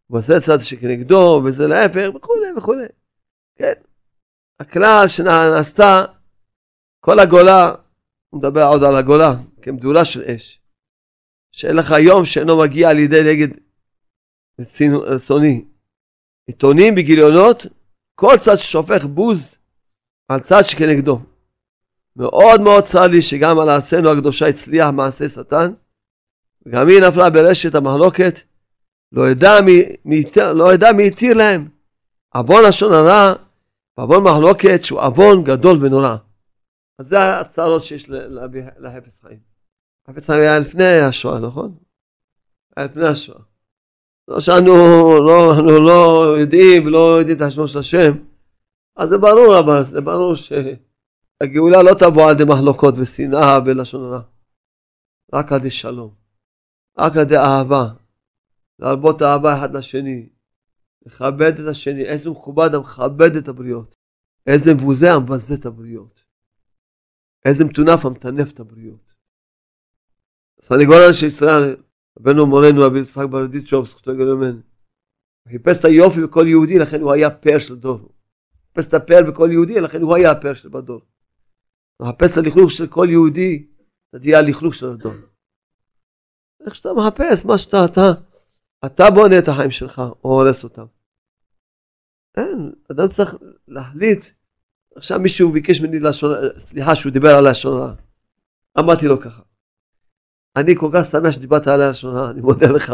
ועושה 0.10 0.40
צד 0.40 0.58
שכנגדו, 0.60 1.42
וזה 1.46 1.68
להפך, 1.68 2.16
וכולי 2.16 2.48
וכולי. 2.58 2.86
כן. 3.56 3.74
הכלל 4.60 5.08
שנעשתה, 5.08 6.06
כל 7.00 7.20
הגולה, 7.20 7.76
מדבר 8.34 8.64
עוד 8.64 8.84
על 8.84 8.96
הגולה, 8.96 9.36
כמדורה 9.62 10.06
של 10.06 10.22
אש. 10.22 10.62
שאין 11.52 11.76
לך 11.76 11.94
יום 12.06 12.26
שאינו 12.26 12.58
מגיע 12.58 12.90
על 12.90 13.00
ידי 13.00 13.22
נגד 13.24 13.48
רצוני. 15.06 15.66
עיתונים 16.48 16.96
בגיליונות, 16.96 17.66
כל 18.16 18.34
צד 18.38 18.56
ששופך 18.56 19.06
בוז 19.06 19.63
על 20.28 20.40
צד 20.40 20.62
שכנגדו. 20.62 21.20
מאוד 22.16 22.62
מאוד 22.62 22.84
צר 22.84 23.08
לי 23.08 23.22
שגם 23.22 23.60
על 23.60 23.70
ארצנו 23.70 24.10
הקדושה 24.10 24.48
הצליח 24.48 24.90
מעשה 24.90 25.30
שטן, 25.30 25.74
וגם 26.66 26.88
היא 26.88 27.02
נפלה 27.02 27.30
ברשת 27.30 27.76
המחלוקת, 27.76 28.40
לא 29.12 29.30
ידע 29.30 29.62
מי, 29.66 29.82
מי, 30.06 30.24
לא 30.54 30.74
התיר 31.08 31.34
להם. 31.34 31.68
עוון 32.36 32.64
לשון 32.68 32.94
הרע 32.94 33.34
ועוון 33.98 34.24
מחלוקת 34.24 34.80
שהוא 34.84 35.02
עוון 35.02 35.44
גדול 35.44 35.86
ונורא. 35.86 36.16
אז 37.00 37.08
זה 37.08 37.40
הצערות 37.40 37.84
שיש 37.84 38.10
לחפץ 38.80 39.22
חיים. 39.22 39.40
חפץ 40.08 40.26
חיים 40.26 40.42
היה 40.42 40.60
לפני 40.60 41.00
השואה, 41.00 41.40
נכון? 41.40 41.76
היה 42.78 42.86
לפני 42.86 43.08
השואה. 43.08 43.40
לא 44.28 44.40
שאנו 44.40 44.76
לא, 45.26 45.54
לא 45.84 46.36
יודעים 46.40 46.86
ולא 46.86 47.20
יודעים 47.20 47.38
את 47.38 47.42
השמו 47.42 47.68
של 47.68 47.80
השם, 47.80 48.12
אז 48.96 49.10
זה 49.10 49.18
ברור 49.18 49.60
אבל, 49.60 49.84
זה 49.84 50.02
ברור 50.02 50.36
שהגאולה 50.36 51.84
לא 51.84 51.94
תבוא 52.00 52.24
על 52.24 52.36
ידי 52.36 52.44
מחלוקות 52.44 52.94
ושנאה 52.98 53.58
ולשון 53.66 54.04
הרע. 54.04 54.22
רק 55.34 55.52
על 55.52 55.58
ידי 55.58 55.72
שלום. 55.72 56.14
רק 57.00 57.16
על 57.16 57.22
ידי 57.22 57.38
אהבה. 57.38 57.86
להרבות 58.80 59.22
אהבה 59.22 59.58
אחד 59.58 59.76
לשני. 59.76 60.30
לכבד 61.06 61.60
את 61.60 61.68
השני. 61.68 62.06
איזה 62.06 62.30
מכובד 62.30 62.70
המכבד 62.74 63.36
את 63.36 63.48
הבריות. 63.48 63.96
איזה 64.48 64.74
מבוזה 64.74 65.14
המבזה 65.14 65.54
את 65.54 65.66
הבריות. 65.66 66.24
איזה 67.46 67.66
מטונף 67.66 68.06
המטנף 68.06 68.52
את 68.52 68.60
הבריות. 68.60 69.14
סנגורן 70.62 71.14
של 71.14 71.26
ישראל, 71.26 71.76
רבנו 72.20 72.46
מורנו 72.46 72.88
אבי 72.88 73.00
יצחק 73.00 73.26
ברדיצ'וב, 73.30 73.88
זכותו 73.88 74.12
יגלומן. 74.12 74.60
חיפש 75.50 75.80
את 75.80 75.86
היופי 75.86 76.22
בכל 76.22 76.48
יהודי, 76.48 76.80
לכן 76.80 77.02
הוא 77.02 77.12
היה 77.12 77.30
פאר 77.30 77.60
של 77.60 77.76
דור. 77.76 78.13
מחפש 78.74 78.88
את 78.88 78.94
הפאר 78.94 79.32
בכל 79.32 79.50
יהודי, 79.52 79.82
לכן 79.82 80.02
הוא 80.02 80.16
היה 80.16 80.32
הפאר 80.32 80.54
של 80.54 80.70
בדור. 80.70 81.02
מחפש 82.02 82.38
את 82.38 82.44
הלכלוך 82.44 82.72
של 82.72 82.88
כל 82.88 83.08
יהודי, 83.10 83.68
אתה 84.10 84.20
תהיה 84.20 84.40
הלכלוך 84.40 84.76
של 84.76 84.88
הדור. 84.88 85.14
איך 86.66 86.76
שאתה 86.76 86.90
מחפש 86.94 87.46
מה 87.46 87.58
שאתה, 87.58 87.86
אתה, 87.86 88.12
אתה 88.86 89.04
בונה 89.16 89.40
את 89.40 89.48
החיים 89.48 89.72
שלך, 89.72 90.00
או 90.24 90.30
הורס 90.30 90.64
אותם. 90.64 90.86
אין, 92.38 92.72
אדם 92.92 93.08
צריך 93.08 93.36
להחליט. 93.68 94.26
עכשיו 94.96 95.20
מישהו 95.20 95.52
ביקש 95.52 95.82
ממני 95.82 96.00
לשון, 96.00 96.36
סליחה 96.58 96.96
שהוא 96.96 97.12
דיבר 97.12 97.30
על 97.30 97.50
לשון 97.50 97.82
רע. 97.82 97.94
אמרתי 98.80 99.08
לו 99.08 99.22
ככה. 99.22 99.44
אני 100.56 100.76
כל 100.76 100.90
כך 100.94 101.06
שמח 101.06 101.32
שדיברת 101.32 101.68
על 101.68 101.90
לשון 101.90 102.16
רע, 102.16 102.30
אני 102.30 102.42
מודה 102.42 102.68
לך. 102.72 102.94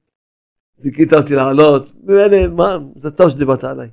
זיכית 0.82 1.12
אותי 1.12 1.34
לעלות, 1.34 1.92
ממני, 2.02 2.46
מה, 2.46 2.78
זה 2.96 3.10
טוב 3.10 3.30
שדיברת 3.30 3.64
עליי. 3.64 3.90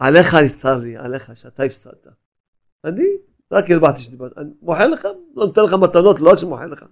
עליך 0.00 0.34
נצר 0.34 0.78
לי, 0.78 0.96
עליך, 0.96 1.36
שאתה 1.36 1.62
הפסדת. 1.62 2.06
אני 2.84 3.06
רק 3.52 3.70
הלבטתי 3.70 4.00
שדיברת, 4.00 4.38
אני 4.38 4.50
מוחל 4.62 4.86
לך, 4.86 5.04
לא 5.34 5.46
נותן 5.46 5.62
לך 5.62 5.72
מתנות, 5.72 6.20
לא 6.20 6.30
רק 6.30 6.38
שמוחל 6.38 6.66
לך. 6.66 6.84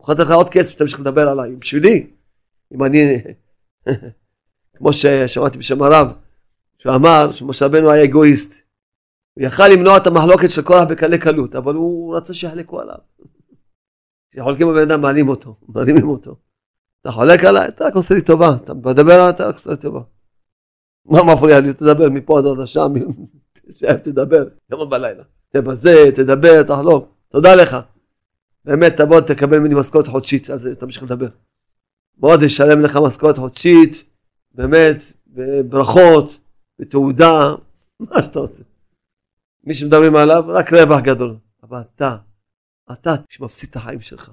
מוכן 0.00 0.12
לך 0.22 0.30
עוד 0.30 0.48
כסף 0.48 0.70
שתמשיך 0.70 1.00
לדבר 1.00 1.28
עליי, 1.28 1.56
בשבילי. 1.56 2.10
אם 2.72 2.84
אני, 2.84 3.22
כמו 4.76 4.92
ששמעתי 4.92 5.58
בשם 5.58 5.82
הרב, 5.82 6.06
שהוא 6.78 6.94
אמר 6.94 7.32
שמשה 7.32 7.66
רבנו 7.66 7.90
היה 7.90 8.04
אגואיסט. 8.04 8.66
הוא 9.34 9.44
יכל 9.44 9.68
למנוע 9.68 9.96
את 9.96 10.06
המחלוקת 10.06 10.50
של 10.50 10.62
קורח 10.62 10.88
בקלי 10.90 11.18
קלות, 11.18 11.54
אבל 11.54 11.74
הוא 11.74 12.16
רצה 12.16 12.34
שיחלקו 12.34 12.80
עליו. 12.80 12.98
כשחולקים 14.30 14.68
בבן 14.68 14.90
אדם 14.90 15.00
מעלים 15.00 15.28
אותו, 15.28 15.56
מרימים 15.68 16.08
אותו. 16.08 16.36
אתה 17.00 17.10
חולק 17.10 17.44
עליי, 17.44 17.68
אתה 17.68 17.84
רק 17.84 17.94
עושה 17.94 18.14
לי 18.14 18.22
טובה, 18.22 18.56
אתה 18.64 18.74
מדבר 18.74 19.12
עליי, 19.12 19.30
אתה 19.30 19.46
רק 19.46 19.54
עושה 19.54 19.70
לי 19.70 19.76
טובה. 19.76 20.00
מה 21.08 21.34
מפריע 21.34 21.60
לי? 21.60 21.72
תדבר 21.72 22.08
מפה 22.10 22.38
עד 22.38 22.44
עוד 22.44 22.60
השם, 22.60 22.92
תדבר, 24.04 24.44
יום 24.70 24.90
בלילה. 24.90 25.22
תבזה, 25.48 26.04
תדבר, 26.14 26.62
תחלוק, 26.62 27.08
תודה 27.28 27.54
לך. 27.54 27.76
באמת, 28.64 28.96
תבוא, 28.96 29.20
תקבל 29.20 29.58
ממני 29.58 29.74
משכורת 29.74 30.06
חודשית, 30.06 30.50
אז 30.50 30.68
תמשיך 30.78 31.02
לדבר. 31.02 31.28
מאוד 32.18 32.42
ישלם 32.42 32.80
לך 32.80 32.98
משכורת 33.06 33.38
חודשית, 33.38 34.04
באמת, 34.54 34.96
בברכות, 35.26 36.38
בתעודה, 36.78 37.54
מה 38.00 38.22
שאתה 38.22 38.38
רוצה. 38.38 38.62
מי 39.64 39.74
שמדברים 39.74 40.16
עליו, 40.16 40.44
רק 40.46 40.72
רווח 40.72 41.00
גדול. 41.00 41.36
אבל 41.62 41.80
אתה, 41.80 42.16
אתה 42.92 43.14
שמפסיד 43.28 43.68
את 43.70 43.76
החיים 43.76 44.00
שלך. 44.00 44.30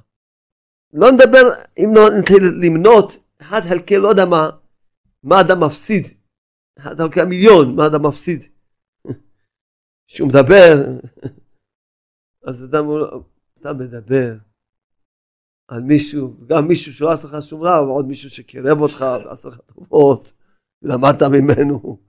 לא 0.94 1.12
נדבר, 1.12 1.54
אם 1.78 1.92
לא 1.96 2.10
נתחיל 2.10 2.44
למנות, 2.44 3.18
אחד 3.42 3.62
חלקי 3.62 3.98
לא 3.98 4.08
יודע 4.08 4.26
מה, 4.26 4.50
מה 5.24 5.42
אדם 5.42 5.64
מפסיד. 5.64 6.04
אחד 6.80 6.98
חלקי 6.98 7.22
המיליון, 7.22 7.76
מה 7.76 7.88
אדם 7.88 8.06
מפסיד. 8.06 8.44
כשהוא 10.08 10.28
מדבר, 10.28 10.74
אז 12.44 12.64
אדם, 12.64 12.86
אתה 13.60 13.74
מדבר 13.74 14.36
על 15.68 15.82
מישהו, 15.82 16.38
גם 16.48 16.68
מישהו 16.68 16.94
שלא 16.94 17.12
עשה 17.12 17.28
לך 17.28 17.42
שום 17.42 17.62
רע, 17.62 17.82
ועוד 17.82 18.06
מישהו 18.08 18.30
שקירב 18.30 18.82
אותך 18.82 19.06
ועשה 19.26 19.50
לך 19.50 19.58
טובות, 19.58 20.34
ולמדת 20.82 21.22
ממנו. 21.24 22.00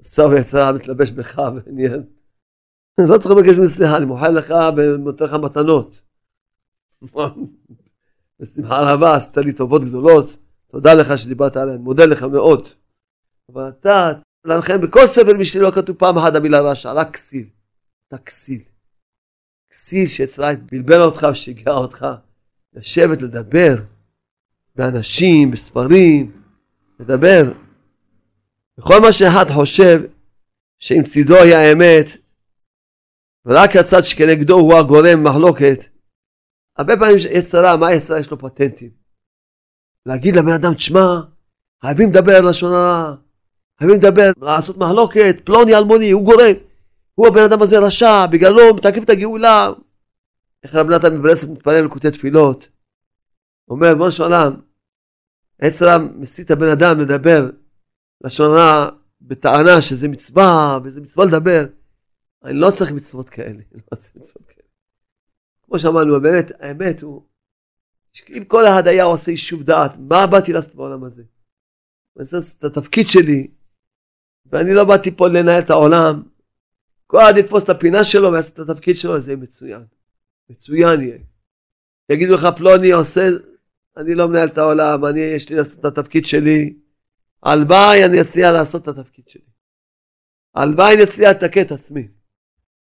עכשיו 0.00 0.26
יצא 0.40 0.72
מתלבש 0.74 1.10
בך 1.10 1.42
ונהיה... 1.66 1.96
לא 3.00 3.18
צריך 3.18 3.30
לבקש 3.30 3.58
מסליחה, 3.58 3.96
אני 3.96 4.04
מוכר 4.04 4.30
לך 4.30 4.54
ונותן 4.76 5.24
לך 5.24 5.34
מתנות. 5.34 6.02
בשמחה 8.40 8.92
רבה, 8.92 9.16
עשית 9.16 9.36
לי 9.36 9.52
טובות 9.52 9.84
גדולות, 9.84 10.26
תודה 10.66 10.94
לך 10.94 11.18
שדיברת 11.18 11.56
עליהן, 11.56 11.80
מודה 11.80 12.06
לך 12.06 12.22
מאוד. 12.22 12.68
אבל 13.52 13.68
אתה, 13.68 14.12
לכן 14.44 14.80
בכל 14.80 15.06
ספר 15.06 15.38
משלי 15.38 15.62
לא 15.62 15.70
כתוב 15.70 15.96
פעם 15.96 16.18
אחת 16.18 16.34
המילה 16.34 16.60
רשע, 16.60 16.92
רק 16.92 17.10
כסיל. 17.14 17.48
אתה 18.08 18.18
כסיל. 18.18 18.62
כסיל 19.70 20.06
שיצרה 20.06 20.48
בלבל 20.70 21.02
אותך 21.02 21.26
ושיגע 21.32 21.72
אותך. 21.72 22.06
לשבת 22.72 23.22
לדבר 23.22 23.74
באנשים, 24.76 25.50
בספרים, 25.50 26.42
לדבר. 27.00 27.42
וכל 28.78 29.00
מה 29.00 29.12
שאחד 29.12 29.44
חושב 29.54 30.00
שאם 30.78 31.02
צידו 31.04 31.36
היה 31.36 31.60
האמת, 31.60 32.06
ורק 33.46 33.76
הצד 33.76 34.02
שכנגדו 34.02 34.54
הוא 34.54 34.74
הגורם 34.74 35.24
מחלוקת, 35.24 35.84
הרבה 36.76 36.96
פעמים 36.96 37.16
יצרה, 37.30 37.76
מה 37.76 37.92
יצרה? 37.92 38.20
יש 38.20 38.30
לו 38.30 38.38
פטנטים. 38.38 38.90
להגיד 40.06 40.36
לבן 40.36 40.52
אדם, 40.52 40.74
תשמע, 40.74 41.20
חייבים 41.82 42.08
לדבר 42.08 42.36
על 42.36 42.48
לשון 42.48 42.72
הרע, 42.72 43.16
חייבים 43.78 43.96
לדבר, 43.98 44.30
לעשות 44.40 44.76
מחלוקת, 44.76 45.36
פלוני 45.44 45.74
אלמוני, 45.74 46.10
הוא 46.10 46.24
גורם, 46.24 46.54
הוא 47.14 47.26
הבן 47.26 47.42
אדם 47.42 47.62
הזה 47.62 47.78
רשע, 47.78 48.26
בגללו 48.26 48.74
מתקף 48.74 49.02
את 49.02 49.10
הגאולה. 49.10 49.70
איך 50.64 50.74
רב 50.74 50.86
נתן 50.90 51.16
מברסלב 51.16 51.50
מתפלל 51.50 51.84
לקוטי 51.84 52.10
תפילות? 52.10 52.68
אומר, 53.68 53.94
בוא 53.94 54.08
עולם, 54.20 54.52
עץ 55.58 55.82
רע 55.82 55.98
מסית 55.98 56.50
הבן 56.50 56.68
אדם 56.68 57.00
לדבר 57.00 57.50
לשון 58.24 58.50
הרע 58.50 58.90
בטענה 59.20 59.82
שזה 59.82 60.08
מצווה, 60.08 60.78
וזה 60.84 61.00
מצווה 61.00 61.26
לדבר. 61.26 61.66
אני 62.44 62.54
לא 62.54 62.70
צריך 62.70 62.92
מצוות 62.92 63.28
כאלה, 63.30 63.62
לא 63.74 63.96
צריך 63.96 64.16
מצוות 64.16 64.46
כאלה. 64.46 64.68
כמו 65.62 65.78
שאמרנו, 65.78 66.20
באמת, 66.20 66.52
האמת 66.60 67.02
הוא, 67.02 67.22
אם 68.36 68.44
כל 68.44 68.66
אחד 68.66 68.86
היה 68.86 69.04
עושה 69.04 69.30
יישוב 69.30 69.62
דעת, 69.62 69.96
מה 69.98 70.26
באתי 70.26 70.52
לעשות 70.52 70.74
בעולם 70.74 71.04
הזה? 71.04 71.22
אני 72.18 72.26
לעשות 72.32 72.58
את 72.58 72.64
התפקיד 72.64 73.08
שלי, 73.08 73.48
ואני 74.52 74.74
לא 74.74 74.84
באתי 74.84 75.10
פה 75.10 75.28
לנהל 75.28 75.58
את 75.58 75.70
העולם. 75.70 76.22
כל 77.06 77.20
אחד 77.22 77.34
יתפוס 77.36 77.64
את 77.64 77.68
הפינה 77.68 78.04
שלו 78.04 78.32
ויעשה 78.32 78.52
את 78.52 78.68
התפקיד 78.68 78.96
שלו, 78.96 79.20
זה 79.20 79.32
יהיה 79.32 79.42
מצוין. 79.42 79.82
מצוין 80.50 81.00
יהיה. 81.00 81.18
יגידו 82.10 82.34
לך 82.34 82.48
פלוני 82.56 82.92
עושה, 82.92 83.28
אני 83.96 84.14
לא 84.14 84.28
מנהל 84.28 84.48
את 84.48 84.58
העולם, 84.58 85.04
אני, 85.04 85.20
יש 85.20 85.48
לי 85.50 85.56
לעשות 85.56 85.80
את 85.80 85.84
התפקיד 85.84 86.26
שלי. 86.26 86.74
הלוואי 87.42 88.04
אני 88.04 88.20
אצליח 88.20 88.52
לעשות 88.52 88.82
את 88.82 88.88
התפקיד 88.88 89.28
שלי. 89.28 89.42
הלוואי 90.54 90.94
אני 90.94 91.02
אצליח 91.02 91.30
לתקן 91.30 91.62
את 91.62 91.72
עצמי. 91.72 92.08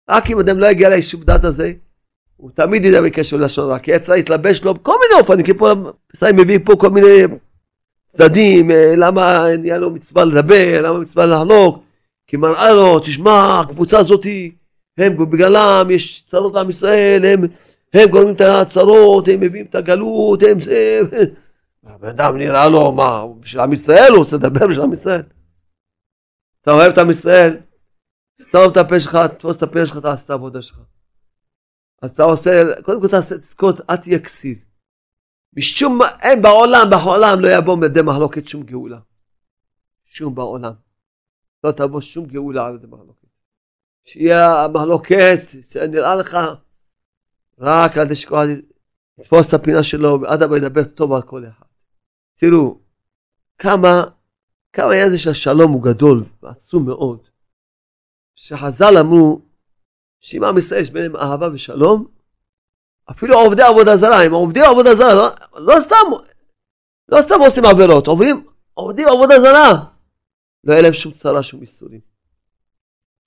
רק 0.10 0.30
אם 0.30 0.40
אדם 0.40 0.60
לא 0.60 0.68
יגיע 0.68 0.90
ליישוב 0.90 1.24
דת 1.24 1.44
הזה, 1.44 1.74
הוא 2.36 2.52
תמיד 2.52 2.86
ידע 2.86 3.02
בקשר 3.02 3.38
ללשון 3.38 3.70
רע, 3.70 3.80
כי 3.80 3.96
אצלה 3.96 4.18
יתלבש 4.18 4.64
לו 4.64 4.74
בכל 4.74 4.96
מיני 5.02 5.22
אופנים, 5.22 5.46
כי 5.46 5.54
פה, 5.54 5.74
פסאי 6.08 6.32
מביא 6.32 6.60
פה 6.66 6.74
כל 6.80 6.90
מיני 6.90 7.08
צדדים, 8.18 8.72
אה, 8.72 8.94
למה 8.98 9.56
נהיה 9.58 9.78
לו 9.78 9.90
מצווה 9.90 10.24
לדבר, 10.24 10.82
למה 10.84 11.00
מצווה 11.00 11.26
לחלוק, 11.26 11.84
כי 12.28 12.38
מראה 12.38 12.74
לו, 12.74 13.00
תשמע, 13.00 13.60
הקבוצה 13.60 14.00
הזאת, 14.00 14.26
הם 14.98 15.18
בגללם 15.32 15.88
יש 15.92 16.24
צרות 16.24 16.54
לעם 16.54 16.70
ישראל, 16.70 17.26
הם, 17.26 17.44
הם 17.94 18.10
גורמים 18.10 18.34
את 18.34 18.42
הצרות, 18.42 19.28
הם 19.28 19.40
מביאים 19.40 19.66
את 19.66 19.76
הגלות, 19.76 20.44
הם 20.44 20.62
זה... 20.62 21.00
הבן 21.88 22.08
אדם 22.08 22.38
נראה 22.38 22.70
לו, 22.70 22.92
מה, 22.92 23.26
בשביל 23.40 23.62
עם 23.62 23.74
ישראל 23.74 24.12
הוא 24.12 24.18
רוצה 24.18 24.36
לדבר 24.36 24.68
בשביל 24.68 24.82
עם 24.82 24.94
ישראל. 24.94 25.24
אתה 26.62 26.72
אוהב 26.72 26.92
את 26.92 26.98
עם 26.98 27.10
ישראל, 27.10 27.58
סתום 28.42 28.72
את 28.72 28.78
הפה 28.78 29.00
שלך, 29.00 29.18
תפוס 29.38 29.58
את 29.58 29.64
הפה 29.64 29.86
שלך, 29.86 29.98
תעשה 29.98 30.26
את 30.26 30.30
העבודה 30.30 30.62
שלך. 30.62 30.80
אז 32.02 32.12
אתה 32.12 32.24
עושה, 32.24 32.82
קודם 32.84 33.02
כל 33.02 33.08
תעשה 33.08 33.38
צקות, 33.38 33.82
אל 33.90 33.96
תהיה 33.96 34.20
כסיל. 34.20 34.58
משום 35.58 36.00
אין 36.22 36.42
בעולם, 36.42 36.88
בעולם 36.90 37.40
לא 37.40 37.48
יבוא 37.58 37.78
מדי 37.78 38.02
מחלוקת 38.02 38.48
שום 38.48 38.64
גאולה. 38.64 39.00
שום 40.06 40.36
בעולם. 40.36 40.74
לא 41.64 41.72
תבוא 41.72 42.02
שום 42.02 42.26
גאולה 42.26 42.66
על 42.66 42.76
ידי 42.76 42.88
מחלוקת. 42.88 43.28
שיהיה 44.06 44.64
המחלוקת, 44.64 45.42
שנראה 45.62 46.16
לך, 46.16 46.38
רק 47.60 47.98
אל 47.98 48.10
תשכוח, 48.10 48.40
לתפוס 49.18 49.50
את 49.50 49.54
הפינה 49.54 49.84
שלו, 49.84 50.22
ועד 50.22 50.44
הבא 50.44 50.58
ידבר 50.58 50.84
טוב 50.84 51.14
על 51.14 51.22
כל 51.22 51.44
אחד. 51.48 51.66
תראו, 52.36 52.80
כמה, 53.58 54.04
כמה 54.74 54.86
העניין 54.86 55.08
הזה 55.08 55.20
של 55.20 55.30
השלום 55.30 55.72
הוא 55.72 55.84
גדול 55.84 56.24
ועצום 56.44 56.86
מאוד. 56.86 57.28
שחז"ל 58.36 58.98
אמרו, 59.00 59.42
שאם 60.20 60.44
עם 60.44 60.58
ישראל 60.58 60.82
יש 60.82 60.90
ביניהם 60.90 61.16
אהבה 61.16 61.50
ושלום, 61.54 62.08
אפילו 63.12 63.40
עובדי 63.40 63.62
עבודה 63.62 63.98
זרה, 63.98 64.26
אם 64.26 64.34
עובדים 64.34 64.64
עבודה 64.64 64.96
זרה, 64.96 65.14
לא, 65.14 65.30
לא 65.56 65.80
סתם, 65.80 65.96
לא 67.10 67.22
סתם 67.22 67.40
עושים 67.40 67.66
עבירות, 67.66 68.08
עובדים, 68.08 68.48
עובדים 68.74 69.08
עבודה 69.08 69.40
זרה, 69.40 69.86
לא 70.64 70.74
יהיה 70.74 70.82
להם 70.84 70.94
שום 70.94 71.12
צרה, 71.12 71.44
שום 71.44 71.62
איסורים. 71.62 72.00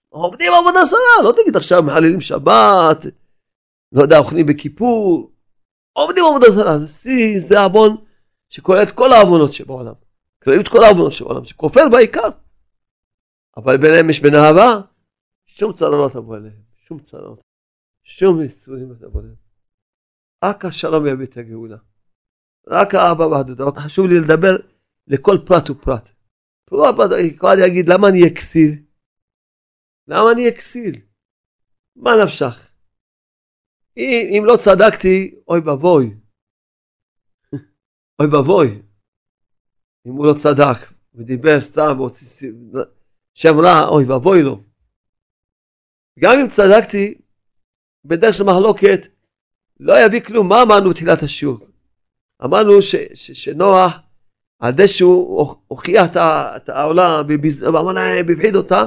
עובדים 0.08 0.52
עבודה 0.60 0.84
זרה, 0.84 1.22
לא 1.24 1.32
תגיד 1.32 1.56
עכשיו 1.56 1.82
מחללים 1.82 2.20
שבת, 2.20 3.06
לא 3.92 4.02
יודע, 4.02 4.18
אוכלים 4.18 4.46
בכיפור, 4.46 5.30
עובדים 5.92 6.24
עבודה 6.24 6.50
זרה, 6.50 6.78
זה 6.78 6.88
שיא, 6.88 7.40
זה 7.40 7.60
עוון 7.60 7.96
שכולל 8.48 8.82
את 8.82 8.90
כל 8.90 9.12
העוונות 9.12 9.52
שבעולם, 9.52 9.94
כוללים 10.44 10.62
את 10.62 10.68
כל 10.68 10.84
העוונות 10.84 11.12
שבעולם, 11.12 11.44
שכופר 11.44 11.88
בעיקר, 11.92 12.28
אבל 13.56 13.76
ביניהם 13.76 14.10
יש 14.10 14.20
בין 14.20 14.34
אהבה, 14.34 14.80
שום 15.46 15.72
צרה 15.72 15.90
לא 15.90 16.08
תבוא 16.12 16.36
אליהם, 16.36 16.62
שום 16.76 16.98
צרות, 16.98 17.40
שום 18.04 18.40
איסורים 18.40 18.90
לא 18.90 18.94
תבוא 18.94 19.20
אליהם. 19.20 19.43
רק 20.44 20.64
השלום 20.64 21.06
יביא 21.06 21.26
את 21.26 21.36
הגאולה. 21.36 21.76
רק 22.68 22.94
האהבה 22.94 23.26
והדודה. 23.26 23.64
חשוב 23.84 24.06
לי 24.06 24.14
לדבר 24.18 24.56
לכל 25.06 25.36
פרט 25.46 25.70
ופרט. 25.70 26.10
פרט 26.64 26.94
כל 27.38 27.46
אחד 27.46 27.56
יגיד, 27.66 27.88
למה 27.88 28.08
אני 28.08 28.20
אהיה 28.20 28.34
כסיל? 28.34 28.82
למה 30.08 30.32
אני 30.32 30.40
אהיה 30.40 30.56
כסיל? 30.56 31.00
מה 31.96 32.10
נפשך? 32.24 32.70
אם, 33.96 34.30
אם 34.38 34.44
לא 34.44 34.56
צדקתי, 34.56 35.34
אוי 35.48 35.60
ואבוי. 35.60 36.14
אוי 38.18 38.26
ואבוי. 38.32 38.82
אם 40.06 40.12
הוא 40.12 40.26
לא 40.26 40.34
צדק 40.42 40.92
ודיבר 41.14 41.60
סתם 41.60 41.94
והוציא 41.96 42.50
שם 43.34 43.54
רע, 43.64 43.88
אוי 43.88 44.04
ואבוי 44.04 44.42
לו. 44.42 44.64
גם 46.18 46.38
אם 46.40 46.48
צדקתי, 46.48 47.20
בדרך 48.04 48.34
של 48.34 48.44
מחלוקת, 48.44 49.00
לא 49.80 50.06
יביא 50.06 50.20
כלום. 50.20 50.48
מה 50.48 50.62
אמרנו 50.62 50.90
בתחילת 50.90 51.22
השיעור? 51.22 51.58
אמרנו 52.44 52.82
ש, 52.82 52.94
ש, 53.14 53.30
שנוח, 53.32 54.00
על 54.58 54.76
זה 54.76 54.88
שהוא 54.88 55.54
הוכיח 55.66 56.06
את 56.16 56.68
העולם, 56.68 57.24
ואמר 57.60 57.92
להם, 57.92 58.26
הפחיד 58.32 58.56
אותה, 58.56 58.86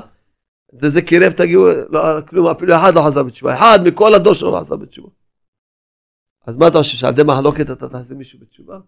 וזה 0.82 1.02
קירב 1.02 1.34
את 1.34 1.40
הגיור, 1.40 1.68
לא 1.90 2.22
כלום, 2.28 2.48
אפילו 2.48 2.76
אחד 2.76 2.92
לא 2.96 3.02
חזר 3.08 3.24
בתשובה, 3.24 3.54
אחד 3.54 3.80
מכל 3.86 4.14
הדור 4.14 4.34
שלו 4.34 4.52
לא 4.52 4.60
חזר 4.60 4.76
בתשובה. 4.76 5.10
אז 6.46 6.58
מה 6.58 6.68
אתה 6.68 6.78
חושב, 6.78 6.98
שעל 6.98 7.14
ידי 7.14 7.24
מחלוקת 7.24 7.72
אתה 7.72 7.90
תעשה 7.90 8.14
מישהו 8.14 8.40
בתשובה? 8.40 8.80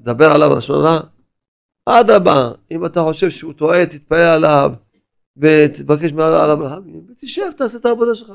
תדבר 0.00 0.30
עליו 0.34 0.50
רע? 0.70 1.00
אדרבה, 1.86 2.52
אם 2.70 2.86
אתה 2.86 3.02
חושב 3.02 3.30
שהוא 3.30 3.52
טועה, 3.52 3.86
תתפלל 3.86 4.18
עליו, 4.18 4.72
ותבקש 5.36 6.12
מעליו 6.12 6.58
רחמים, 6.60 7.06
ותשב, 7.10 7.52
תעשה 7.56 7.78
את 7.78 7.86
העבודה 7.86 8.14
שלך. 8.14 8.32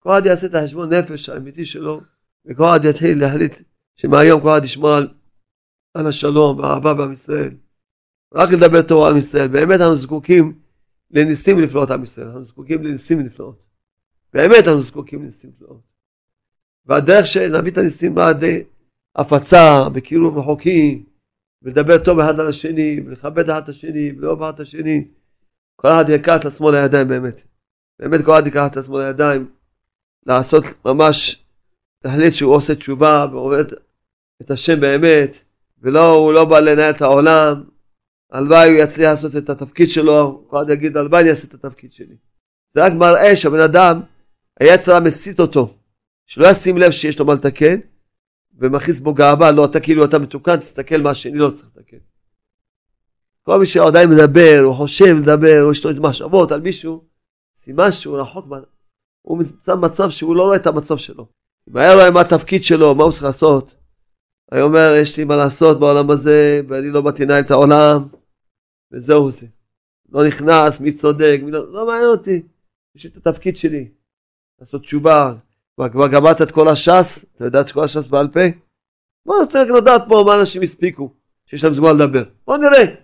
כל 0.00 0.10
אחד 0.10 0.26
יעשה 0.26 0.46
את 0.46 0.54
החשבון 0.54 0.92
נפש 0.92 1.28
האמיתי 1.28 1.64
שלו, 1.64 2.00
וכל 2.46 2.64
אחד 2.64 2.84
יתחיל 2.84 3.20
להחליט 3.20 3.54
שמהיום 3.96 4.40
כל 4.40 4.48
אחד 4.48 4.64
ישמור 4.64 4.90
על, 4.90 5.08
על 5.94 6.06
השלום 6.06 6.58
והאהבה 6.58 6.94
בעם 6.94 7.12
ישראל. 7.12 7.54
רק 8.34 8.48
לדבר 8.50 9.04
על 9.06 9.12
עם 9.12 9.18
ישראל. 9.18 9.48
באמת 9.48 9.80
אנחנו 9.80 9.94
זקוקים 9.94 10.58
לניסים 11.10 11.56
ונפלאות 11.58 11.90
עם 11.90 12.02
ישראל, 12.02 12.26
אנחנו 12.26 12.44
זקוקים 12.44 12.84
לניסים 12.84 13.18
ונפלאות. 13.18 13.66
באמת 14.32 14.64
אנחנו 14.66 14.82
זקוקים 14.82 15.22
לניסים 15.22 15.52
פלאות. 15.58 15.80
והדרך 16.86 17.26
שנביא 17.26 17.72
את 17.72 17.78
הניסים 17.78 18.18
על 18.18 18.30
ידי 18.30 18.64
הפצה 19.16 19.88
בקירוב 19.92 20.38
רחוקים, 20.38 21.04
ולדבר 21.62 22.04
טוב 22.04 22.18
אחד 22.18 22.40
על 22.40 22.48
השני, 22.48 23.00
ולכבד 23.06 23.50
אחד 23.50 23.62
את 23.62 23.68
השני, 23.68 24.12
ולאהוב 24.12 24.42
אחד 24.42 24.54
את 24.54 24.60
השני. 24.60 25.08
כל 25.76 25.88
אחד 25.88 26.04
יקח 26.08 26.36
את 26.40 26.44
עצמו 26.44 26.70
לידיים 26.70 27.08
באמת. 27.08 27.44
באמת 27.98 28.24
כל 28.24 28.32
אחד 28.32 28.46
ייקח 28.46 28.66
את 28.70 28.76
עצמו 28.76 28.98
לידיים, 28.98 29.50
לעשות 30.26 30.64
ממש, 30.84 31.44
להחליט 32.04 32.34
שהוא 32.34 32.54
עושה 32.54 32.74
תשובה 32.74 33.26
ועובד 33.32 33.64
את 34.42 34.50
השם 34.50 34.80
באמת, 34.80 35.44
ולא, 35.82 36.14
הוא 36.14 36.32
לא 36.32 36.44
בא 36.44 36.60
לנהל 36.60 36.90
את 36.90 37.02
העולם. 37.02 37.64
הלוואי 38.32 38.70
הוא 38.70 38.78
יצליח 38.78 39.10
לעשות 39.10 39.36
את 39.36 39.50
התפקיד 39.50 39.90
שלו, 39.90 40.44
כל 40.48 40.56
אחד 40.56 40.70
יגיד 40.70 40.96
הלוואי 40.96 41.20
אני 41.20 41.30
אעשה 41.30 41.46
את 41.48 41.54
התפקיד 41.54 41.92
שלי. 41.92 42.16
זה 42.74 42.84
רק 42.84 42.92
מראה 42.92 43.36
שהבן 43.36 43.60
אדם, 43.60 44.00
היצר 44.60 44.96
המסית 44.96 45.40
אותו, 45.40 45.74
שלא 46.26 46.46
ישים 46.46 46.78
לב 46.78 46.90
שיש 46.90 47.18
לו 47.18 47.24
מה 47.24 47.34
לתקן, 47.34 47.80
ומכניס 48.58 49.00
בו 49.00 49.14
גאווה, 49.14 49.52
לא, 49.52 49.64
אתה 49.64 49.80
כאילו 49.80 50.04
אתה 50.04 50.18
מתוקן, 50.18 50.56
תסתכל 50.56 50.96
מה 51.02 51.10
השני 51.10 51.38
לא 51.38 51.50
צריך 51.50 51.68
לתקן. 51.76 51.96
כל 53.42 53.58
מי 53.58 53.66
שעדיין 53.66 54.10
מדבר, 54.10 54.60
הוא 54.64 54.74
חושב 54.74 55.16
לדבר, 55.16 55.62
או 55.62 55.72
יש 55.72 55.84
לו 55.84 55.90
איזה 55.90 56.00
מחשבות 56.00 56.52
על 56.52 56.60
מישהו, 56.60 57.04
סימן 57.56 57.92
שהוא 57.92 58.20
רחוק, 58.20 58.46
הוא 59.22 59.38
נמצא 59.38 59.74
במצב 59.74 60.10
שהוא 60.10 60.36
לא 60.36 60.42
רואה 60.42 60.56
את 60.56 60.66
המצב 60.66 60.96
שלו. 60.96 61.26
אם 61.70 61.76
היה 61.76 61.94
רואה 61.94 62.10
מה 62.10 62.20
התפקיד 62.20 62.62
שלו, 62.62 62.94
מה 62.94 63.04
הוא 63.04 63.12
צריך 63.12 63.24
לעשות, 63.24 63.74
היה 64.52 64.62
אומר, 64.62 64.94
יש 65.02 65.16
לי 65.16 65.24
מה 65.24 65.36
לעשות 65.36 65.80
בעולם 65.80 66.10
הזה, 66.10 66.60
ואני 66.68 66.90
לא 66.90 67.00
באתי 67.00 67.24
לנהל 67.24 67.42
את 67.44 67.50
העולם, 67.50 68.08
וזהו 68.92 69.30
זה. 69.30 69.46
לא 70.08 70.26
נכנס, 70.26 70.80
מי 70.80 70.92
צודק, 70.92 71.40
מי 71.42 71.50
לא, 71.50 71.72
לא 71.72 71.86
מעניין 71.86 72.08
אותי. 72.08 72.42
יש 72.96 73.04
לי 73.04 73.10
את 73.10 73.26
התפקיד 73.26 73.56
שלי, 73.56 73.88
לעשות 74.60 74.82
תשובה, 74.82 75.34
כבר 75.88 76.08
גמרת 76.08 76.42
את 76.42 76.50
כל 76.50 76.68
הש"ס? 76.68 77.24
אתה 77.36 77.44
יודע 77.44 77.60
את 77.60 77.70
כל 77.70 77.84
הש"ס 77.84 78.08
בעל 78.08 78.28
פה? 78.28 78.40
בוא 79.26 79.36
אני 79.36 79.48
רק 79.54 79.68
לדעת 79.82 80.02
פה 80.08 80.24
מה 80.26 80.40
אנשים 80.40 80.62
הספיקו, 80.62 81.12
שיש 81.46 81.64
להם 81.64 81.74
זמן 81.74 81.96
לדבר. 81.96 82.24
בוא 82.46 82.56
נראה. 82.56 82.94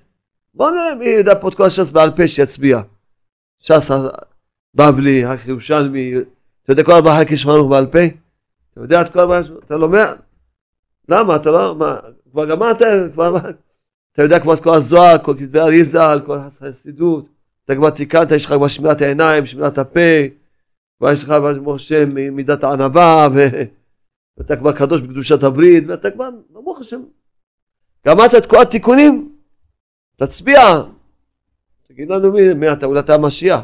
בוא 0.54 0.70
נראה 0.70 0.94
מי 0.94 1.06
יודע 1.06 1.34
פה 1.40 1.48
את 1.48 1.54
כל 1.54 1.62
הש"ס 1.62 1.90
בעל 1.90 2.16
פה 2.16 2.28
שיצביע. 2.28 2.80
ש"ס 3.60 3.90
בבלי, 4.76 5.24
ירושלמי, 5.46 6.12
אתה 6.62 6.72
יודע 6.72 6.84
כל 6.84 6.92
ארבעה 6.92 7.16
חלקי 7.16 7.36
שמענו 7.36 7.68
בעל 7.68 7.86
פה? 7.86 7.98
אתה 8.72 8.80
יודע 8.80 9.00
את 9.00 9.12
כל 9.12 9.20
ארבעה, 9.20 9.40
אתה 9.64 9.76
לומד? 9.76 10.06
למה? 11.08 11.36
אתה 11.36 11.50
לא, 11.50 11.74
מה, 11.74 11.96
כבר 12.30 12.46
גמרת, 12.46 12.82
כבר, 13.12 13.36
אתה 14.12 14.22
יודע 14.22 14.40
כבר 14.40 14.54
את 14.54 14.60
כל 14.60 14.74
הזוהר, 14.74 15.18
כל 15.22 15.34
כתבי 15.38 15.60
אריזה, 15.60 16.00
כל 16.26 16.38
החסידות, 16.38 17.26
אתה 17.64 17.74
כבר 17.74 17.90
תיקנת, 17.90 18.30
יש 18.30 18.44
לך 18.44 18.52
כבר 18.52 18.68
שמירת 18.68 19.00
העיניים, 19.00 19.46
שמירת 19.46 19.78
הפה, 19.78 20.00
כבר 20.98 21.12
יש 21.12 21.24
לך 21.24 21.34
משה 21.62 22.04
מידת 22.32 22.64
הענווה, 22.64 23.28
ואתה 24.36 24.56
כבר 24.56 24.72
קדוש 24.72 25.00
בקדושת 25.00 25.42
הברית, 25.42 25.84
ואתה 25.86 26.10
כבר, 26.10 26.28
ברוך 26.50 26.80
השם, 26.80 27.02
גמרת 28.06 28.34
את 28.34 28.46
כל 28.46 28.62
התיקונים, 28.62 29.32
תצביע, 30.16 30.60
תגיד 31.88 32.08
לנו 32.08 32.32
מי, 32.32 32.54
מי 32.54 32.72
אתה, 32.72 32.86
אולי 32.86 33.00
אתה 33.00 33.14
המשיח, 33.14 33.60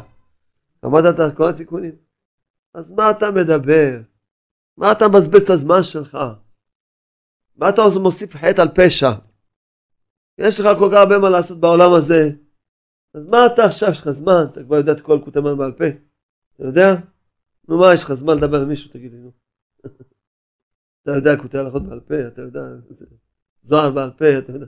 גמרת 0.83 1.19
את 1.19 1.37
כל 1.37 1.49
התיקונים, 1.49 1.95
אז 2.73 2.91
מה 2.91 3.11
אתה 3.11 3.31
מדבר? 3.31 4.01
מה 4.77 4.91
אתה 4.91 5.07
מבזבז 5.07 5.43
את 5.43 5.49
הזמן 5.49 5.83
שלך? 5.83 6.17
מה 7.55 7.69
אתה 7.69 7.81
מוסיף 8.01 8.35
חטא 8.35 8.61
על 8.61 8.67
פשע? 8.75 9.11
יש 10.37 10.59
לך 10.59 10.67
כל 10.79 10.89
כך 10.91 10.97
הרבה 10.97 11.19
מה 11.19 11.29
לעשות 11.29 11.59
בעולם 11.59 11.93
הזה, 11.93 12.29
אז 13.13 13.25
מה 13.25 13.45
אתה 13.45 13.65
עכשיו, 13.65 13.89
יש 13.89 14.01
לך 14.01 14.09
זמן, 14.09 14.45
אתה 14.51 14.63
כבר 14.63 14.75
יודע 14.75 14.91
את 14.91 15.01
כל 15.01 15.19
קוטמן 15.23 15.57
בעל 15.57 15.71
פה, 15.71 15.85
אתה 16.55 16.63
יודע? 16.63 16.87
נו 17.67 17.77
מה, 17.77 17.93
יש 17.93 18.03
לך 18.03 18.13
זמן 18.13 18.37
לדבר 18.37 18.61
עם 18.61 18.67
מישהו, 18.67 18.91
תגיד 18.91 19.11
לי, 19.11 19.17
נו. 19.17 19.31
אתה 21.03 21.11
יודע 21.11 21.37
קוטעי 21.41 21.59
הלכות 21.59 21.83
בעל 21.83 21.99
פה, 21.99 22.27
אתה 22.27 22.41
יודע, 22.41 22.61
זוהר 23.63 23.91
בעל 23.91 24.11
פה, 24.11 24.37
אתה 24.37 24.51
יודע. 24.51 24.65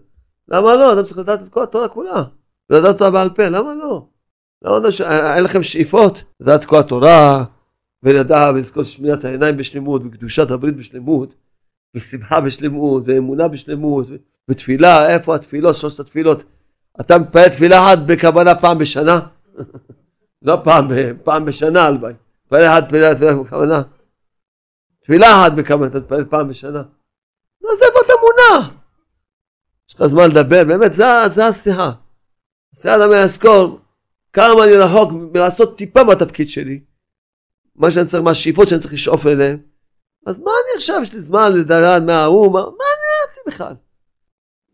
למה 0.47 0.76
לא? 0.76 0.93
אתה 0.93 1.03
צריך 1.03 1.18
לדעת 1.18 1.41
את 1.41 1.49
כל 1.49 1.63
התורה 1.63 1.89
כולה. 1.89 2.24
ולדעת 2.70 2.93
אותה 2.93 3.11
בעל 3.11 3.30
פה, 3.30 3.49
למה 3.49 3.76
לא? 3.76 4.07
לא? 4.66 4.82
אין 5.36 5.43
לכם 5.43 5.63
שאיפות? 5.63 6.24
לדעת 6.39 6.59
את 6.59 6.66
כל 6.66 6.78
התורה, 6.78 7.43
ולדעת 8.03 8.53
ולזכות 8.55 8.86
שמיעת 8.86 9.26
העיניים 9.26 9.57
בשלמות, 9.57 10.01
וקדושת 10.05 10.51
הברית 10.51 10.76
בשלמות, 10.76 11.36
ושמחה 11.95 12.41
בשלמות, 12.41 13.03
ואמונה 13.05 13.47
בשלמות, 13.47 14.07
ותפילה, 14.49 15.09
איפה 15.09 15.36
התפילות, 15.36 15.76
שלושת 15.76 15.99
התפילות? 15.99 16.43
אתה 17.01 17.18
מתפלל 17.18 17.47
תפילה 17.47 17.86
אחת 17.86 17.97
בכוונה 18.05 18.55
פעם 18.61 18.78
בשנה? 18.78 19.20
לא 20.41 20.57
פעם, 20.63 20.88
פעם 21.24 21.45
בשנה 21.45 21.84
הלוואי. 21.84 22.13
תפלל 22.45 22.68
אחת 22.68 22.88
תפילה, 22.88 23.16
תפילה 23.16 23.36
בכוונה. 23.36 23.82
תפילה 25.03 25.28
אחת 25.28 25.51
בכוונה, 25.51 25.88
אתה 25.88 26.01
תפלל 26.01 26.26
פעם 26.26 26.49
בשנה. 26.49 26.84
איפה 27.63 27.99
אתה 28.05 28.13
מונע? 28.22 28.70
יש 29.89 29.95
לך 29.95 30.05
זמן 30.05 30.24
לדבר, 30.30 30.63
באמת, 30.68 30.93
זה, 30.93 31.45
השיחה. 31.47 31.91
השיחה 32.74 32.95
אתה 32.95 33.07
מלזכור 33.07 33.80
כמה 34.36 34.64
אני 34.64 34.74
רחוק 34.78 35.12
מלעשות 35.34 35.78
טיפה 35.78 36.04
מהתפקיד 36.04 36.50
שלי. 36.50 36.80
מה 37.76 37.92
שאני 37.92 38.06
צריך, 38.06 38.24
מה 38.24 38.32
השאיפות 38.32 38.68
שאני 38.68 38.82
צריך 38.82 38.94
לשאוף 38.94 39.28
אליהן. 39.28 39.58
אז 40.26 40.40
מה 40.40 40.52
אני 40.52 40.78
עכשיו, 40.78 41.00
יש 41.02 41.14
לי 41.14 41.20
זמן 41.20 41.54
לדרד 41.54 42.04
מההוא, 42.06 42.54
מה, 42.54 42.60
מה 42.60 42.66
אני 42.68 43.30
אותי 43.30 43.40
בכלל? 43.48 43.74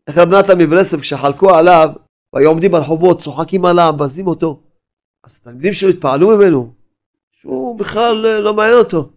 איך 0.08 0.18
רב 0.18 0.30
נתן 0.30 0.58
מברסלב 0.58 1.00
כשחלקו 1.00 1.56
עליו, 1.56 1.90
והיו 2.34 2.50
עומדים 2.50 2.72
ברחובות, 2.72 3.20
צוחקים 3.20 3.66
עליו, 3.66 3.94
בזים 3.98 4.28
אותו. 4.28 4.64
אז 5.24 5.38
התלמידים 5.42 5.74
שלו 5.74 5.90
התפעלו 5.90 6.28
ממנו, 6.28 6.74
שהוא 7.32 7.80
בכלל 7.80 8.26
אה, 8.26 8.40
לא 8.40 8.54
מעניין 8.54 8.78
אותו. 8.78 9.10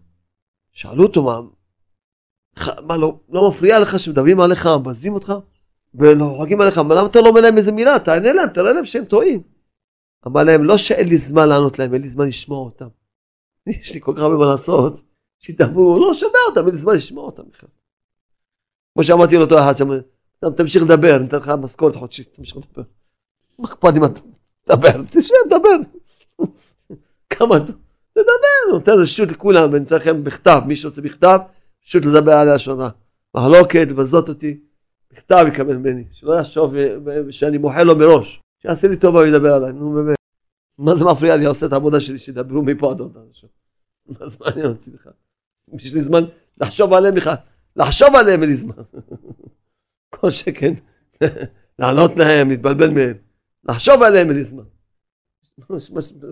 שאלו 0.73 1.03
אותו 1.03 1.23
מה, 1.23 1.41
מה 2.87 2.97
לא, 2.97 3.19
לא 3.29 3.49
מפריע 3.49 3.81
לך 3.81 3.99
שמדברים 3.99 4.41
עליך, 4.41 4.67
מבזים 4.67 5.15
אותך, 5.15 5.33
ונוחקים 5.95 6.61
עליך, 6.61 6.79
מה 6.79 6.95
למה 6.95 7.07
אתה 7.07 7.21
לא 7.21 7.29
אומר 7.29 7.41
להם 7.41 7.57
איזה 7.57 7.73
מילה, 7.73 7.99
תענה 7.99 8.33
להם, 8.33 8.49
תראה 8.49 8.73
להם 8.73 8.85
שהם 8.85 9.05
טועים. 9.05 9.54
אמר 10.27 10.43
להם, 10.43 10.65
לא 10.65 10.79
שאין 10.79 11.09
לי 11.09 11.17
זמן 11.17 11.49
לענות 11.49 11.79
להם, 11.79 11.95
אין 11.95 12.03
לי 12.03 12.09
זמן 12.09 12.27
לשמוע 12.27 12.59
אותם. 12.59 12.89
יש 13.81 13.95
לי 13.95 14.01
כל 14.01 14.13
כך 14.17 14.23
הרבה 14.23 14.37
מה 14.37 14.47
לעשות, 14.47 15.03
שידברו, 15.39 15.99
לא 15.99 16.15
שומע 16.15 16.39
אותם, 16.49 16.61
אין 16.67 16.75
לי 16.75 16.81
זמן 16.81 16.95
לשמוע 16.95 17.25
אותם 17.25 17.43
בכלל. 17.53 17.71
כמו 18.95 19.05
שאמרתי 19.05 19.37
לאותו 19.37 19.59
אחד, 19.59 19.73
שאמר, 19.73 20.01
תמשיך 20.57 20.83
לדבר, 20.83 21.17
אני 21.17 21.27
אתן 21.27 21.37
לך 21.37 21.49
משכורת 21.49 21.97
חודשית, 21.97 22.33
תמשיך 22.33 22.57
לדבר. 22.57 22.83
מה 23.59 23.69
אכפת 23.69 23.95
מה 23.95 24.07
אתה 24.07 24.21
מדבר, 24.69 25.03
תשב, 25.11 25.35
דבר. 25.47 25.77
כמה 27.31 27.57
אתה... 27.57 27.73
לדבר, 28.17 28.73
נותן 28.73 28.93
רשות 28.93 29.29
לכולם, 29.29 29.71
אני 29.71 29.81
נותן 29.81 29.97
לכם 29.97 30.25
בכתב, 30.25 30.63
מי 30.67 30.77
שרוצה 30.77 31.01
בכתב, 31.01 31.39
רשות 31.87 32.05
לדבר 32.05 32.33
על 32.33 32.55
לשון. 32.55 32.81
מחלוקת, 33.35 33.87
לבזות 33.91 34.29
אותי, 34.29 34.61
בכתב 35.13 35.45
יקבל 35.49 35.77
ממני, 35.77 36.05
שלא 36.13 36.35
יחשוב 36.41 36.75
שאני 37.31 37.59
מוחל 37.59 37.83
לו 37.83 37.97
מראש, 37.97 38.41
שיעשה 38.67 38.89
לי 38.89 38.97
טובה 38.97 39.21
וידבר 39.21 39.53
עליי, 39.55 39.73
נו 39.73 39.93
באמת. 39.93 40.17
מה 40.79 40.95
זה 40.95 41.05
מפריע 41.05 41.37
לי, 41.37 41.45
עושה 41.45 41.67
את 41.67 41.73
העבודה 41.73 42.01
שלי, 42.01 42.19
שידברו 42.19 42.63
מפה 42.63 42.91
עד 42.91 43.01
עוד 43.01 43.17
אנשים. 43.29 43.49
מה 44.07 44.27
זה 44.27 44.37
מעניין 44.41 44.67
אותי 44.67 44.91
בכלל? 44.91 45.13
יש 45.73 45.95
לי 45.95 46.01
זמן 46.01 46.25
לחשוב 46.61 46.93
עליהם 46.93 47.15
בכלל, 47.15 47.35
לחשוב 47.77 48.09
עליהם 48.15 48.43
אין 48.43 48.51
לי 48.51 48.57
זמן. 48.57 48.75
כל 50.11 50.31
שכן, 50.31 50.75
לענות 51.79 52.17
להם, 52.17 52.49
להתבלבל 52.49 52.91
מהם, 52.91 53.17
לחשוב 53.65 54.03
עליהם 54.03 54.29
אין 54.29 54.37
לי 54.37 54.45
זמן. 54.45 54.65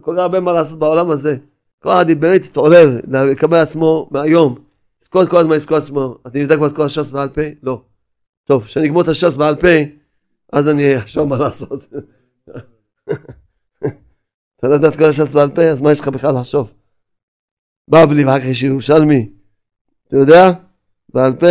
כל 0.01 0.13
כך 0.17 0.19
הרבה 0.19 0.41
מה 0.41 0.53
לעשות 0.53 0.79
בעולם 0.79 1.11
הזה. 1.11 1.37
כל 1.79 1.89
אחד 1.89 2.07
באמת 2.21 2.45
יתעורר, 2.45 3.01
לקבל 3.09 3.57
עצמו 3.57 4.09
מהיום, 4.11 4.65
לזכור 5.03 5.23
את 5.23 5.29
כל 5.29 5.37
הזמן 5.37 5.57
לזכור 5.57 5.77
עצמו. 5.77 6.19
אני 6.27 6.41
יודע 6.41 6.57
כבר 6.57 6.67
את 6.67 6.77
כל 6.77 6.83
הש"ס 6.83 7.11
בעל 7.11 7.29
פה? 7.29 7.41
לא. 7.63 7.83
טוב, 8.45 8.65
כשאני 8.65 8.87
אגמור 8.87 9.03
את 9.03 9.09
הש"ס 9.09 9.37
בעל 9.37 9.57
פה, 9.61 9.69
אז 10.53 10.69
אני 10.69 10.99
אחשוב 10.99 11.29
מה 11.29 11.37
לעשות. 11.39 11.81
אתה 14.57 14.69
לא 14.69 14.75
יודע 14.75 14.89
את 14.89 14.97
כל 14.97 15.05
הש"ס 15.05 15.35
בעל 15.35 15.51
פה, 15.55 15.63
אז 15.63 15.81
מה 15.81 15.93
יש 15.93 16.01
לך 16.01 16.09
בכלל 16.09 16.35
לחשוב? 16.41 16.73
בבלי 17.89 18.25
ואחר 18.25 18.41
כך 18.41 18.47
יש 18.47 18.63
ירושלמי. 18.63 19.33
אתה 20.09 20.17
יודע? 20.17 20.51
בעל 21.09 21.37
פה? 21.41 21.47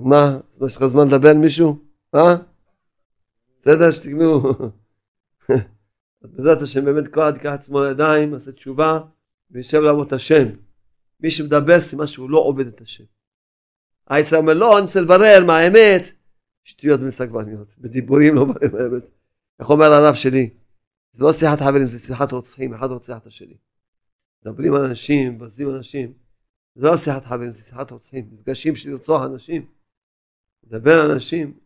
מה? 0.00 0.38
יש 0.66 0.76
לך 0.76 0.86
זמן 0.86 1.06
לדבר 1.06 1.30
עם 1.30 1.40
מישהו? 1.40 1.78
אה? 2.14 2.36
בסדר 3.60 3.90
שתגמרו. 3.90 4.52
אז 6.22 6.30
בעזרת 6.32 6.62
השם 6.62 6.84
באמת 6.84 7.08
כל 7.08 7.20
אחד 7.20 7.32
ייקח 7.34 7.50
עצמו 7.50 7.82
לידיים, 7.82 8.32
יעשה 8.32 8.52
תשובה 8.52 9.00
וישב 9.50 9.80
לעבוד 9.80 10.06
את 10.06 10.12
השם. 10.12 10.44
מי 11.20 11.30
שמדבר 11.30 11.80
סימן 11.80 12.06
שהוא 12.06 12.30
לא 12.30 12.38
עובד 12.38 12.66
את 12.66 12.80
השם. 12.80 13.04
העצר 14.06 14.36
אומר 14.36 14.54
לא 14.54 14.78
אני 14.78 14.86
רוצה 14.86 15.00
לברר 15.00 15.44
מה 15.46 15.58
האמת. 15.58 16.02
שטויות 16.64 17.00
ומסגבניות, 17.00 17.74
בדיבורים 17.78 18.34
לא 18.34 18.44
בררים 18.44 18.74
האמת. 18.74 19.08
איך 19.60 19.70
אומר 19.70 19.86
הרב 19.92 20.14
שלי? 20.14 20.50
זה 21.12 21.24
לא 21.24 21.32
שיחת 21.32 21.58
חברים 21.60 21.86
זה 21.86 21.98
שיחת 21.98 22.32
רוצחים, 22.32 22.74
אחד 22.74 22.90
רוצח 22.90 23.18
את 23.18 23.26
השני. 23.26 23.56
מדברים 24.44 24.74
על 24.74 24.84
אנשים, 24.84 25.34
מבזים 25.34 25.74
אנשים. 25.76 26.12
זה 26.74 26.86
לא 26.86 26.96
שיחת 26.96 27.24
חברים 27.24 27.50
זה 27.50 27.62
שיחת 27.62 27.90
רוצחים. 27.90 28.28
מפגשים 28.32 28.76
של 28.76 28.90
לרצוח 28.90 29.22
אנשים. 29.22 29.66
לדבר 30.66 31.00
על 31.00 31.10
אנשים. 31.10 31.58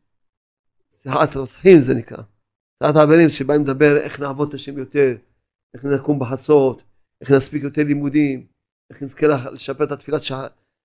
שיחת 0.91 1.37
רוצחים 1.37 1.81
זה 1.81 1.95
נקרא. 1.95 2.23
תחת 2.83 2.97
האבלים 2.97 3.29
שבאים 3.29 3.63
לדבר 3.65 3.97
איך 3.97 4.21
נעבוד 4.21 4.49
את 4.49 4.55
השם 4.55 4.79
יותר, 4.79 5.17
איך 5.75 5.85
נקום 5.85 6.19
בחצות, 6.19 6.83
איך 7.21 7.31
נספיק 7.31 7.63
יותר 7.63 7.83
לימודים, 7.83 8.47
איך 8.91 9.03
נזכה 9.03 9.27
לשפר 9.53 9.85
את 9.85 9.91
התפילת 9.91 10.21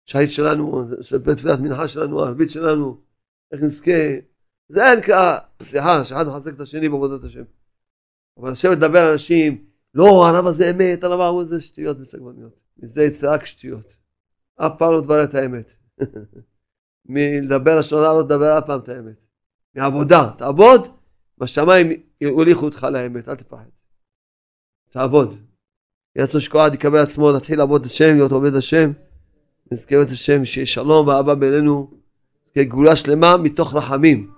שהית 0.05 0.31
שלנו, 0.31 0.85
לשפר 0.99 1.31
את 1.31 1.37
תפילת 1.37 1.59
מנחה 1.59 1.87
שלנו, 1.87 2.23
הערבית 2.23 2.49
שלנו, 2.49 3.01
איך 3.51 3.61
נזכה, 3.61 3.91
זה 4.69 4.89
אין 4.89 4.99
נקרא 4.99 5.37
שיחה, 5.63 6.03
שאחד 6.03 6.27
מחזק 6.27 6.53
את 6.53 6.59
השני 6.59 6.89
בעבודת 6.89 7.23
השם. 7.23 7.43
אבל 8.37 8.51
לשבת 8.51 8.77
לדבר 8.77 8.99
על 8.99 9.11
אנשים, 9.11 9.65
לא, 9.93 10.27
הרב 10.27 10.47
הזה 10.47 10.69
אמת, 10.69 11.03
הרב 11.03 11.19
ההוא 11.19 11.45
זה 11.45 11.61
שטויות 11.61 11.97
וסגבניות. 11.99 12.59
מזה 12.77 13.03
יצא 13.03 13.45
שטויות. 13.45 13.97
אף 14.55 14.71
פעם 14.77 14.93
לא 14.93 15.01
תברר 15.01 15.23
את 15.23 15.33
האמת. 15.35 15.73
מלדבר 17.09 17.79
הרע 17.91 18.13
לא 18.13 18.23
תדבר 18.23 18.57
אף 18.57 18.65
פעם 18.65 18.79
את 18.79 18.89
האמת. 18.89 19.25
מעבודה, 19.75 20.31
תעבוד, 20.37 20.87
בשמיים 21.37 21.87
יוליכו 22.21 22.65
אותך 22.65 22.87
לאמת, 22.91 23.29
אל 23.29 23.35
תפחד. 23.35 23.65
תעבוד. 24.89 25.33
יהיה 26.15 26.25
רצון 26.25 26.41
שכל 26.41 26.59
יקבל 26.73 26.99
עצמו, 26.99 27.31
להתחיל 27.31 27.57
לעבוד 27.57 27.81
את 27.81 27.87
השם, 27.87 28.15
להיות 28.15 28.31
עובד 28.31 28.55
השם. 28.55 28.91
נזכר 29.71 30.01
את 30.01 30.07
השם, 30.07 30.45
שיהיה 30.45 30.67
שלום 30.67 31.07
ואהבה 31.07 31.35
בינינו, 31.35 31.91
כגאולה 32.53 32.95
שלמה 32.95 33.37
מתוך 33.37 33.75
רחמים. 33.75 34.31